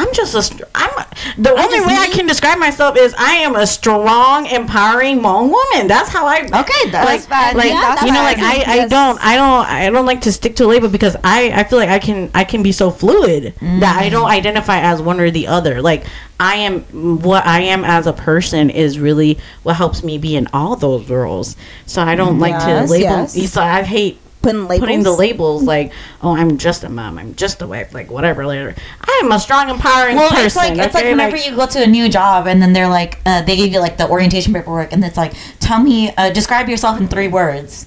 I'm 0.00 0.14
just 0.14 0.34
a. 0.34 0.68
I'm 0.74 0.90
a, 0.98 1.06
the 1.36 1.50
only 1.50 1.76
just 1.76 1.86
way 1.86 1.94
I 1.94 2.08
can 2.08 2.26
describe 2.26 2.58
myself 2.58 2.96
is 2.96 3.14
I 3.18 3.34
am 3.34 3.54
a 3.54 3.66
strong, 3.66 4.46
empowering 4.46 5.20
Hmong 5.20 5.50
woman. 5.50 5.88
That's 5.88 6.08
how 6.08 6.26
I. 6.26 6.38
Okay, 6.40 6.90
that's 6.90 7.06
like, 7.06 7.20
fine. 7.20 7.56
Like 7.56 7.68
Yeah, 7.68 7.94
that's 7.94 8.02
you 8.02 8.12
know, 8.12 8.22
like. 8.22 8.38
I, 8.38 8.62
I 8.66 8.74
Yes. 8.80 8.90
don't, 8.90 9.22
I 9.22 9.36
don't, 9.36 9.66
I 9.66 9.90
don't 9.90 10.06
like 10.06 10.22
to 10.22 10.32
stick 10.32 10.56
to 10.56 10.64
a 10.64 10.68
label 10.68 10.88
because 10.88 11.16
I, 11.22 11.50
I 11.54 11.64
feel 11.64 11.78
like 11.78 11.90
I 11.90 11.98
can, 11.98 12.30
I 12.34 12.44
can 12.44 12.62
be 12.62 12.72
so 12.72 12.90
fluid 12.90 13.54
that 13.60 13.98
I 14.00 14.08
don't 14.08 14.22
mm-hmm. 14.22 14.32
identify 14.32 14.80
as 14.80 15.02
one 15.02 15.20
or 15.20 15.30
the 15.30 15.48
other. 15.48 15.82
Like 15.82 16.06
I 16.38 16.56
am, 16.56 17.20
what 17.20 17.44
I 17.46 17.60
am 17.60 17.84
as 17.84 18.06
a 18.06 18.14
person 18.14 18.70
is 18.70 18.98
really 18.98 19.38
what 19.64 19.76
helps 19.76 20.02
me 20.02 20.16
be 20.16 20.34
in 20.34 20.46
all 20.54 20.76
those 20.76 21.10
roles. 21.10 21.56
So 21.84 22.00
I 22.00 22.14
don't 22.14 22.38
like 22.38 22.52
Yes, 22.52 22.88
to 22.88 22.92
label. 22.92 23.04
yes. 23.04 23.52
So 23.52 23.60
I 23.60 23.82
hate 23.82 24.18
Putting 24.42 24.62
labels. 24.68 24.80
putting 24.80 25.02
the 25.02 25.12
labels 25.12 25.62
like, 25.64 25.92
oh, 26.22 26.34
I'm 26.34 26.56
just 26.56 26.82
a 26.82 26.88
mom, 26.88 27.18
I'm 27.18 27.34
just 27.34 27.60
a 27.60 27.66
wife, 27.66 27.92
like 27.92 28.10
whatever. 28.10 28.46
Later, 28.46 28.74
I 29.02 29.20
am 29.22 29.30
a 29.32 29.38
strong, 29.38 29.68
empowering 29.68 30.16
Well, 30.16 30.30
person. 30.30 30.46
it's 30.46 30.56
like 30.56 30.78
it's 30.78 30.94
like 30.94 31.04
okay? 31.04 31.10
whenever 31.10 31.36
you 31.36 31.54
go 31.54 31.66
to 31.66 31.82
a 31.82 31.86
new 31.86 32.08
job 32.08 32.46
and 32.46 32.62
then 32.62 32.72
they're 32.72 32.88
like 32.88 33.18
uh, 33.26 33.42
they 33.42 33.54
give 33.56 33.70
you 33.72 33.80
like 33.80 33.98
the 33.98 34.08
orientation 34.08 34.54
paperwork 34.54 34.92
and 34.92 35.04
it's 35.04 35.16
like 35.18 35.34
tell 35.60 35.78
me 35.80 36.14
uh, 36.16 36.30
describe 36.30 36.68
yourself 36.70 36.98
in 37.00 37.06
three 37.08 37.28
words. 37.28 37.86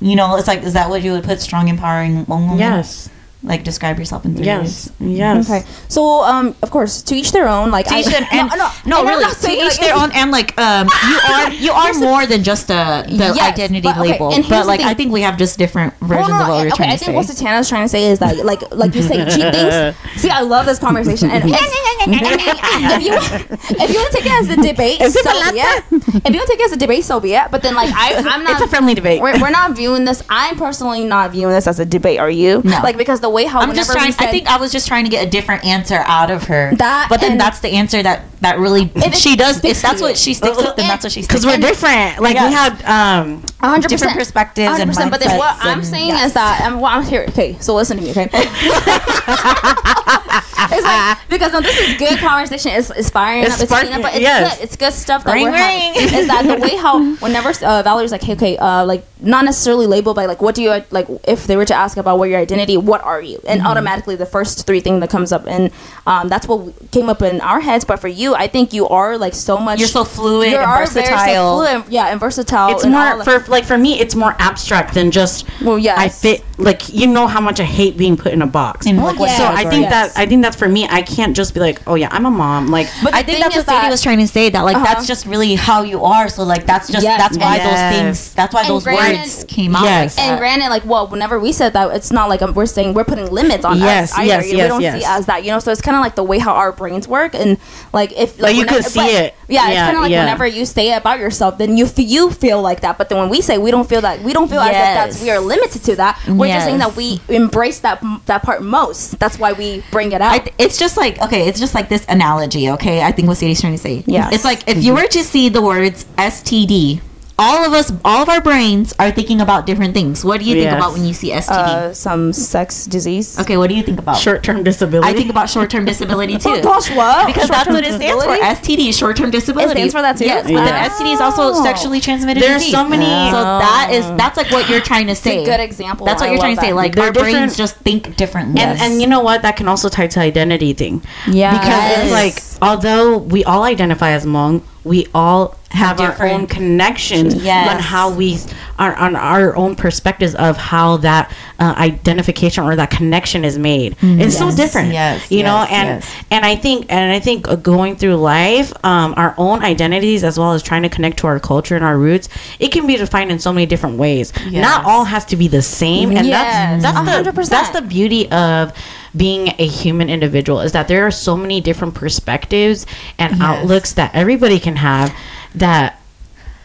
You 0.00 0.16
know, 0.16 0.34
it's 0.36 0.48
like 0.48 0.62
is 0.64 0.72
that 0.72 0.90
what 0.90 1.02
you 1.02 1.12
would 1.12 1.24
put 1.24 1.40
strong, 1.40 1.68
empowering 1.68 2.26
Hmong 2.26 2.28
woman? 2.48 2.58
yes, 2.58 3.08
Like 3.44 3.62
describe 3.62 3.98
yourself 3.98 4.24
in 4.24 4.34
three 4.34 4.46
yes, 4.46 4.88
words. 4.88 4.92
yes. 5.00 5.50
Okay, 5.50 5.66
so 5.88 6.22
um, 6.24 6.54
of 6.62 6.70
course, 6.70 7.02
to 7.02 7.14
each 7.14 7.30
their 7.32 7.46
own. 7.46 7.70
Like 7.70 7.86
To 7.88 7.94
each 7.98 8.06
I, 8.06 8.10
their- 8.10 8.28
and, 8.32 8.48
no, 8.48 8.56
no, 8.56 8.56
no, 8.56 8.66
and 8.66 8.94
I'm 8.94 9.06
really, 9.06 9.22
not 9.24 9.34
to 9.34 9.38
saying, 9.38 9.58
each 9.60 9.72
like, 9.72 9.80
their 9.80 9.90
it's- 9.90 10.02
own, 10.02 10.10
and 10.16 10.30
like 10.30 10.58
um, 10.58 10.88
you 11.10 11.18
are 11.30 11.50
you 11.52 11.72
are 11.72 11.84
Here's 11.84 11.98
the- 12.00 12.06
more 12.06 12.24
than 12.26 12.42
just 12.42 12.70
a 12.70 13.04
the 13.06 13.32
Yes, 13.36 13.38
identity 13.52 13.82
but, 13.82 13.98
okay, 13.98 14.12
label, 14.12 14.28
and 14.32 14.36
here's 14.44 14.48
but 14.48 14.62
the 14.62 14.66
like 14.66 14.80
thing. 14.80 14.88
I 14.88 14.94
think 14.94 15.12
we 15.12 15.20
have 15.20 15.36
just 15.36 15.58
different 15.58 15.92
Well, 16.00 16.08
versions 16.08 16.28
no, 16.30 16.34
of 16.40 16.48
what 16.48 16.56
we're 16.62 16.66
okay, 16.68 16.76
trying 16.76 16.90
I 16.90 16.92
to 16.96 16.98
think 17.04 17.10
say. 17.10 17.14
what 17.14 17.26
Satana's 17.26 17.68
trying 17.68 17.84
to 17.84 17.88
say 17.88 18.04
is 18.10 18.18
that, 18.20 18.44
like, 18.46 18.62
like 18.74 18.94
you 18.94 19.02
say, 19.02 19.28
she 19.28 19.42
thinks. 19.42 19.98
See, 20.22 20.30
I 20.30 20.40
love 20.40 20.64
this 20.64 20.78
conversation, 20.78 21.30
and 21.30 21.44
it's- 21.44 21.60
if 22.06 23.02
you 23.02 23.12
if 23.14 23.90
you 23.90 23.96
want 23.96 24.12
to 24.12 24.18
take 24.18 24.26
it 24.26 24.32
as 24.32 24.48
a 24.48 24.56
debate, 24.56 25.00
Is 25.00 25.16
it 25.16 25.24
so 25.24 25.30
palata? 25.30 25.52
be 25.52 25.58
it. 25.60 26.24
If 26.24 26.30
you 26.32 26.36
want 26.38 26.48
to 26.48 26.52
take 26.56 26.60
it 26.60 26.66
as 26.66 26.72
a 26.72 26.76
debate, 26.76 27.04
so 27.04 27.20
be 27.20 27.34
it. 27.34 27.50
But 27.50 27.62
then, 27.62 27.74
like, 27.74 27.90
I, 27.94 28.14
I'm 28.16 28.44
not. 28.44 28.52
It's 28.54 28.62
a 28.62 28.68
friendly 28.68 28.94
debate. 28.94 29.20
We're, 29.20 29.40
we're 29.40 29.50
not 29.50 29.76
viewing 29.76 30.04
this. 30.04 30.22
I'm 30.28 30.56
personally 30.56 31.04
not 31.04 31.32
viewing 31.32 31.52
this 31.54 31.66
as 31.66 31.78
a 31.80 31.84
debate. 31.84 32.18
Are 32.18 32.30
you? 32.30 32.62
No. 32.64 32.80
Like 32.82 32.96
because 32.96 33.20
the 33.20 33.30
way 33.34 33.44
how 33.44 33.60
I'm 33.60 33.74
just 33.74 33.90
whenever 33.90 34.06
we 34.06 34.12
trying. 34.12 34.28
I 34.28 34.30
think 34.30 34.46
I 34.48 34.56
was 34.56 34.72
just 34.72 34.88
trying 34.88 35.04
to 35.04 35.10
get 35.10 35.26
a 35.26 35.30
different 35.30 35.64
answer 35.64 35.96
out 36.06 36.30
of 36.30 36.44
her. 36.44 36.74
That 36.76 37.08
but 37.10 37.20
then 37.20 37.36
that's 37.36 37.60
the 37.60 37.68
answer 37.70 38.02
that 38.02 38.22
that 38.40 38.58
really 38.58 38.90
it 38.94 39.16
she 39.16 39.36
does. 39.36 39.62
If 39.64 39.82
that's 39.82 40.00
what 40.00 40.16
she 40.16 40.34
sticks 40.34 40.56
with, 40.56 40.76
then 40.76 40.88
that's 40.88 41.04
what 41.04 41.12
she 41.12 41.22
sticks. 41.22 41.44
Because 41.44 41.46
we're 41.46 41.58
different. 41.58 42.20
Like 42.20 42.34
we 42.34 42.40
Yes. 42.44 42.80
had 42.80 43.20
um 43.20 43.42
A 43.60 43.68
hundred 43.68 43.88
different 43.88 44.14
perspectives 44.16 44.78
and 44.78 44.90
100%, 44.90 45.10
But 45.10 45.20
then 45.20 45.38
what 45.38 45.56
I'm 45.60 45.82
saying 45.82 46.08
yes. 46.08 46.28
is 46.28 46.32
that 46.34 46.60
I'm, 46.64 46.80
what 46.80 46.92
I'm 46.92 47.04
here. 47.04 47.24
Okay, 47.28 47.56
so 47.60 47.74
listen 47.74 47.96
to 47.98 48.02
me. 48.02 48.10
Okay. 48.10 48.28
it's 50.72 50.84
like 50.84 51.18
because 51.28 51.52
no, 51.52 51.60
this 51.60 51.78
is 51.80 51.96
good 51.98 52.18
conversation. 52.18 52.72
It's, 52.72 52.90
it's 52.90 53.10
firing 53.10 53.42
It's 53.44 53.54
up. 53.54 53.60
It's 53.60 53.70
sparking- 53.70 53.88
cleaning 53.90 54.04
up, 54.04 54.10
but 54.12 54.14
it's 54.16 54.22
yes. 54.22 54.56
good. 54.56 54.64
It's 54.64 54.76
good 54.76 54.92
stuff 54.92 55.24
that 55.24 55.34
Ring, 55.34 55.44
we're 55.44 55.52
having. 55.52 56.02
ring. 56.02 56.14
Is 56.20 56.26
that 56.28 56.46
the 56.46 56.56
way 56.60 56.76
how 56.76 57.14
whenever 57.24 57.50
uh, 57.64 57.82
Valerie's 57.82 58.12
like, 58.12 58.22
hey, 58.22 58.32
okay, 58.34 58.56
uh, 58.56 58.84
like 58.84 59.04
not 59.20 59.44
necessarily 59.44 59.86
labeled 59.86 60.16
by 60.16 60.26
like 60.26 60.42
what 60.42 60.54
do 60.54 60.62
you 60.62 60.70
like 60.90 61.06
if 61.26 61.46
they 61.46 61.56
were 61.56 61.64
to 61.64 61.74
ask 61.74 61.96
about 61.96 62.18
what 62.18 62.28
your 62.28 62.38
identity, 62.40 62.76
what 62.76 63.02
are 63.02 63.20
you, 63.22 63.40
and 63.48 63.60
Mm-hmm. 63.60 63.68
automatically 63.70 64.16
the 64.16 64.26
first 64.26 64.66
three 64.66 64.80
thing 64.80 65.00
that 65.00 65.08
comes 65.10 65.32
up, 65.32 65.46
and 65.46 65.70
um, 66.06 66.28
that's 66.28 66.46
what 66.46 66.74
came 66.90 67.08
up 67.08 67.22
in 67.22 67.40
our 67.40 67.60
heads. 67.60 67.84
But 67.84 67.98
for 68.00 68.08
you, 68.08 68.34
I 68.34 68.46
think 68.48 68.72
you 68.72 68.86
are 68.88 69.16
like 69.16 69.32
so 69.34 69.56
much. 69.58 69.78
You're 69.78 69.88
so 69.88 70.04
fluid 70.04 70.50
you 70.50 70.56
and 70.56 70.64
are 70.66 70.86
very 70.86 70.86
so 70.86 71.00
versatile. 71.00 71.56
fluid, 71.64 71.84
yeah, 71.92 72.08
and 72.08 72.20
versatile. 72.20 72.70
it's 72.72 72.84
and 72.84 72.92
more 72.92 73.02
all 73.02 73.20
of- 73.20 73.24
for 73.24 73.38
like 73.50 73.64
for 73.64 73.78
me 73.78 73.98
it's 74.00 74.14
more 74.14 74.34
abstract 74.38 74.94
than 74.94 75.10
just 75.10 75.46
Well, 75.62 75.78
yeah, 75.78 75.94
I 75.96 76.08
fit 76.08 76.42
like 76.58 76.92
you 76.92 77.06
know 77.06 77.26
how 77.26 77.40
much 77.40 77.60
I 77.60 77.64
hate 77.64 77.96
being 77.96 78.16
put 78.16 78.32
in 78.32 78.42
a 78.42 78.46
box. 78.46 78.86
In 78.86 78.96
like 78.98 79.18
what 79.18 79.30
yeah. 79.30 79.36
so 79.38 79.44
I 79.46 79.64
think 79.70 79.82
Yes. 79.84 80.14
that 80.14 80.20
I 80.20 80.26
think 80.26 80.42
that 80.54 80.58
for 80.58 80.68
me 80.68 80.86
I 80.90 81.02
can't 81.02 81.34
just 81.36 81.54
be 81.54 81.60
like 81.60 81.80
oh 81.86 81.94
yeah 81.94 82.08
I'm 82.10 82.26
a 82.26 82.30
mom 82.30 82.68
like 82.68 82.88
But 83.02 83.14
I 83.14 83.22
think 83.22 83.40
that's 83.40 83.56
is 83.56 83.66
what 83.66 83.74
Sadie 83.74 83.90
was 83.90 84.02
trying 84.02 84.18
to 84.18 84.28
say. 84.28 84.50
That 84.50 84.62
like 84.62 84.76
Uh-huh. 84.76 84.84
that's 84.84 85.06
just 85.06 85.26
really 85.26 85.54
how 85.54 85.82
you 85.82 86.02
are. 86.04 86.28
So 86.28 86.42
like 86.44 86.66
that's 86.66 86.88
just 86.90 87.02
Yes, 87.04 87.20
that's 87.20 87.36
why 87.38 87.56
and- 87.58 87.68
those 87.70 87.98
things. 87.98 88.34
That's 88.34 88.54
why 88.54 88.60
And 88.62 88.70
those 88.70 88.84
granted- 88.84 89.18
words 89.20 89.44
came 89.48 89.76
out. 89.76 89.84
Yes. 89.84 90.16
Like 90.16 90.24
And 90.26 90.34
that. 90.34 90.38
granted, 90.40 90.68
like, 90.70 90.84
well, 90.84 91.06
whenever 91.08 91.38
we 91.38 91.52
said 91.52 91.72
that, 91.74 91.94
it's 91.94 92.10
not 92.12 92.28
like 92.28 92.42
um, 92.42 92.54
we're 92.54 92.66
saying 92.66 92.94
we're 92.94 93.04
putting 93.04 93.30
limits 93.30 93.64
on 93.64 93.78
Yes, 93.78 94.12
us. 94.12 94.18
Either. 94.18 94.26
yes, 94.26 94.46
you 94.46 94.52
know, 94.52 94.58
yes, 94.58 94.64
we 94.64 94.68
don't 94.68 94.82
yes. 94.82 94.98
see 95.00 95.04
as 95.06 95.26
that, 95.26 95.44
you 95.44 95.50
know. 95.50 95.58
So 95.58 95.70
it's 95.72 95.80
kind 95.80 95.96
of 95.96 96.02
like 96.02 96.14
the 96.14 96.22
way 96.24 96.38
how 96.38 96.52
our 96.54 96.72
brains 96.72 97.06
work, 97.08 97.34
and 97.34 97.58
like 97.92 98.12
if 98.16 98.40
Like, 98.40 98.54
you 98.54 98.60
whenever- 98.60 98.82
could 98.82 98.86
see 98.90 99.00
but- 99.00 99.10
it. 99.10 99.34
Yeah, 99.46 99.66
it's 99.66 99.74
Yeah, 99.74 99.84
kind 99.84 99.96
of 99.96 100.02
like 100.02 100.10
yeah. 100.10 100.24
whenever 100.24 100.46
you 100.46 100.64
say 100.64 100.92
it 100.92 100.96
about 100.96 101.18
yourself, 101.18 101.58
then 101.58 101.76
you 101.76 101.84
f- 101.84 101.98
you 101.98 102.30
feel 102.30 102.62
like 102.62 102.80
that. 102.80 102.96
But 102.98 103.08
then 103.10 103.18
when 103.18 103.28
we 103.28 103.40
say 103.42 103.58
we 103.58 103.70
don't 103.70 103.88
feel 103.88 104.00
that, 104.00 104.22
we 104.22 104.32
don't 104.32 104.48
feel 104.48 104.60
as 104.60 104.68
if 104.70 104.74
that's 104.74 105.22
we 105.22 105.30
are 105.30 105.38
limited 105.38 105.84
to 105.84 105.96
that. 105.96 106.18
We're 106.26 106.48
just 106.48 106.64
saying 106.66 106.78
that 106.78 106.96
we 106.96 107.20
embrace 107.28 107.80
that 107.80 108.02
that 108.26 108.42
part 108.42 108.62
most. 108.62 109.18
That's 109.18 109.38
why 109.38 109.52
we 109.52 109.82
bring 109.90 110.12
it 110.12 110.20
out. 110.22 110.32
I 110.32 110.43
th- 110.44 110.54
it's 110.58 110.78
just 110.78 110.96
like 110.96 111.20
okay, 111.20 111.48
it's 111.48 111.58
just 111.58 111.74
like 111.74 111.88
this 111.88 112.04
analogy. 112.08 112.70
Okay, 112.70 113.02
I 113.02 113.12
think 113.12 113.28
what 113.28 113.36
Sadie's 113.36 113.60
trying 113.60 113.74
to 113.74 113.78
say. 113.78 114.04
Yeah, 114.06 114.30
it's 114.32 114.44
like 114.44 114.68
if 114.68 114.76
mm-hmm. 114.76 114.80
you 114.80 114.94
were 114.94 115.06
to 115.06 115.24
see 115.24 115.48
the 115.48 115.62
words 115.62 116.04
STD, 116.16 117.00
all 117.36 117.64
of 117.66 117.72
us, 117.72 117.92
all 118.04 118.22
of 118.22 118.28
our 118.28 118.40
brains 118.40 118.94
are 119.00 119.10
thinking 119.10 119.40
about 119.40 119.66
different 119.66 119.92
things. 119.92 120.24
What 120.24 120.38
do 120.40 120.46
you 120.46 120.54
think 120.54 120.66
Yes. 120.66 120.76
about 120.76 120.92
when 120.92 121.04
you 121.04 121.12
see 121.12 121.32
STD? 121.32 121.50
uh, 121.74 121.92
some 121.92 122.32
sex 122.32 122.86
disease. 122.86 123.38
okay, 123.40 123.56
what 123.56 123.68
do 123.68 123.74
you 123.74 123.82
think 123.82 123.98
about? 123.98 124.16
short-term 124.18 124.62
disability 124.62 125.08
I 125.08 125.14
think 125.14 125.30
about 125.30 125.50
short-term 125.50 125.84
disability 125.84 126.38
too. 126.44 126.50
Oh 126.50 126.62
gosh, 126.62 126.90
what? 126.94 127.26
Because 127.26 127.48
that's 127.48 127.64
Short-term 127.64 127.74
what 127.74 127.84
it 127.84 127.94
stands 127.94 128.22
for. 128.24 128.30
disability? 128.36 128.82
STD, 128.86 128.92
short-term 128.96 129.30
disability. 129.32 129.80
It 129.82 129.90
stands 129.90 129.94
for 129.94 130.02
that 130.02 130.16
too? 130.16 130.26
Yes, 130.26 130.44
but 130.44 130.52
Yeah. 130.52 130.64
then 130.64 130.90
STD 130.90 131.12
is 131.12 131.20
also 131.20 131.42
Oh. 131.54 131.64
sexually 131.64 132.00
transmitted 132.00 132.40
There's 132.42 132.62
disease. 132.62 132.72
so 132.74 132.84
many- 132.88 133.04
So 133.30 133.42
that 133.42 133.88
is 133.90 134.06
that's 134.16 134.36
like 134.36 134.50
what 134.52 134.68
you're 134.68 134.80
trying 134.80 135.06
to 135.06 135.12
a 135.12 135.16
say. 135.16 135.44
good 135.44 135.58
example. 135.60 136.06
That's 136.06 136.20
what 136.20 136.28
I 136.28 136.32
you're 136.34 136.40
trying 136.40 136.54
to 136.56 136.60
say. 136.62 136.68
that. 136.68 136.76
Like 136.76 136.94
They're 136.94 137.06
our 137.06 137.12
brains 137.12 137.56
just 137.56 137.76
think 137.78 138.16
differently. 138.16 138.62
and 138.62 138.80
and 138.80 139.00
you 139.02 139.08
know 139.08 139.20
what 139.20 139.42
that 139.42 139.56
can 139.56 139.66
also 139.66 139.88
tie 139.88 140.06
to 140.06 140.20
identity 140.20 140.72
thing 140.72 141.02
Yeah. 141.26 141.58
because 141.58 141.98
it's 142.04 142.12
like 142.12 142.36
although 142.62 143.18
we 143.18 143.42
all 143.44 143.64
identify 143.64 144.10
as 144.12 144.24
Hmong 144.24 144.62
we 144.84 145.06
all 145.14 145.56
have 145.70 145.98
our 146.00 146.28
own 146.28 146.46
connections 146.46 147.34
Yes. 147.42 147.68
on 147.74 147.80
how 147.80 148.14
we 148.14 148.38
are 148.78 148.94
on 148.94 149.16
our 149.16 149.56
own 149.56 149.74
perspectives 149.74 150.34
of 150.36 150.56
how 150.56 150.98
that 150.98 151.32
uh, 151.58 151.74
identification 151.76 152.62
or 152.64 152.76
that 152.76 152.90
connection 152.90 153.44
is 153.44 153.58
made 153.58 153.96
it's 154.02 154.36
so 154.38 154.54
different 154.54 154.92
Yes, 154.92 155.30
you 155.32 155.42
know 155.42 155.66
and 155.70 155.88
yes. 156.02 156.14
and 156.30 156.44
i 156.44 156.54
think 156.54 156.86
and 156.90 157.12
i 157.12 157.18
think 157.18 157.48
uh, 157.48 157.56
going 157.56 157.96
through 157.96 158.16
life 158.16 158.72
um, 158.84 159.14
our 159.16 159.34
own 159.38 159.62
identities 159.64 160.22
as 160.22 160.38
well 160.38 160.52
as 160.52 160.62
trying 160.62 160.82
to 160.82 160.88
connect 160.88 161.18
to 161.18 161.26
our 161.26 161.40
culture 161.40 161.74
and 161.74 161.84
our 161.84 161.98
roots 161.98 162.28
it 162.60 162.68
can 162.70 162.86
be 162.86 162.96
defined 162.96 163.30
in 163.32 163.38
so 163.40 163.52
many 163.52 163.66
different 163.66 163.96
ways 163.98 164.32
Yes. 164.48 164.62
not 164.62 164.84
all 164.84 165.04
has 165.04 165.24
to 165.26 165.36
be 165.36 165.48
the 165.48 165.62
same 165.62 166.10
and 166.16 166.26
Yes, 166.26 166.82
that's 166.82 166.94
that's 167.04 167.24
the 167.26 167.30
100%. 167.42 167.48
that's 167.48 167.70
the 167.70 167.82
beauty 167.82 168.30
of 168.30 168.72
being 169.16 169.48
a 169.58 169.66
human 169.66 170.10
individual 170.10 170.60
is 170.60 170.72
that 170.72 170.88
there 170.88 171.06
are 171.06 171.10
so 171.10 171.36
many 171.36 171.60
different 171.60 171.94
perspectives 171.94 172.84
and 173.18 173.32
Yes. 173.32 173.40
outlooks 173.40 173.92
that 173.92 174.10
everybody 174.14 174.58
can 174.58 174.76
have 174.76 175.14
that 175.54 176.00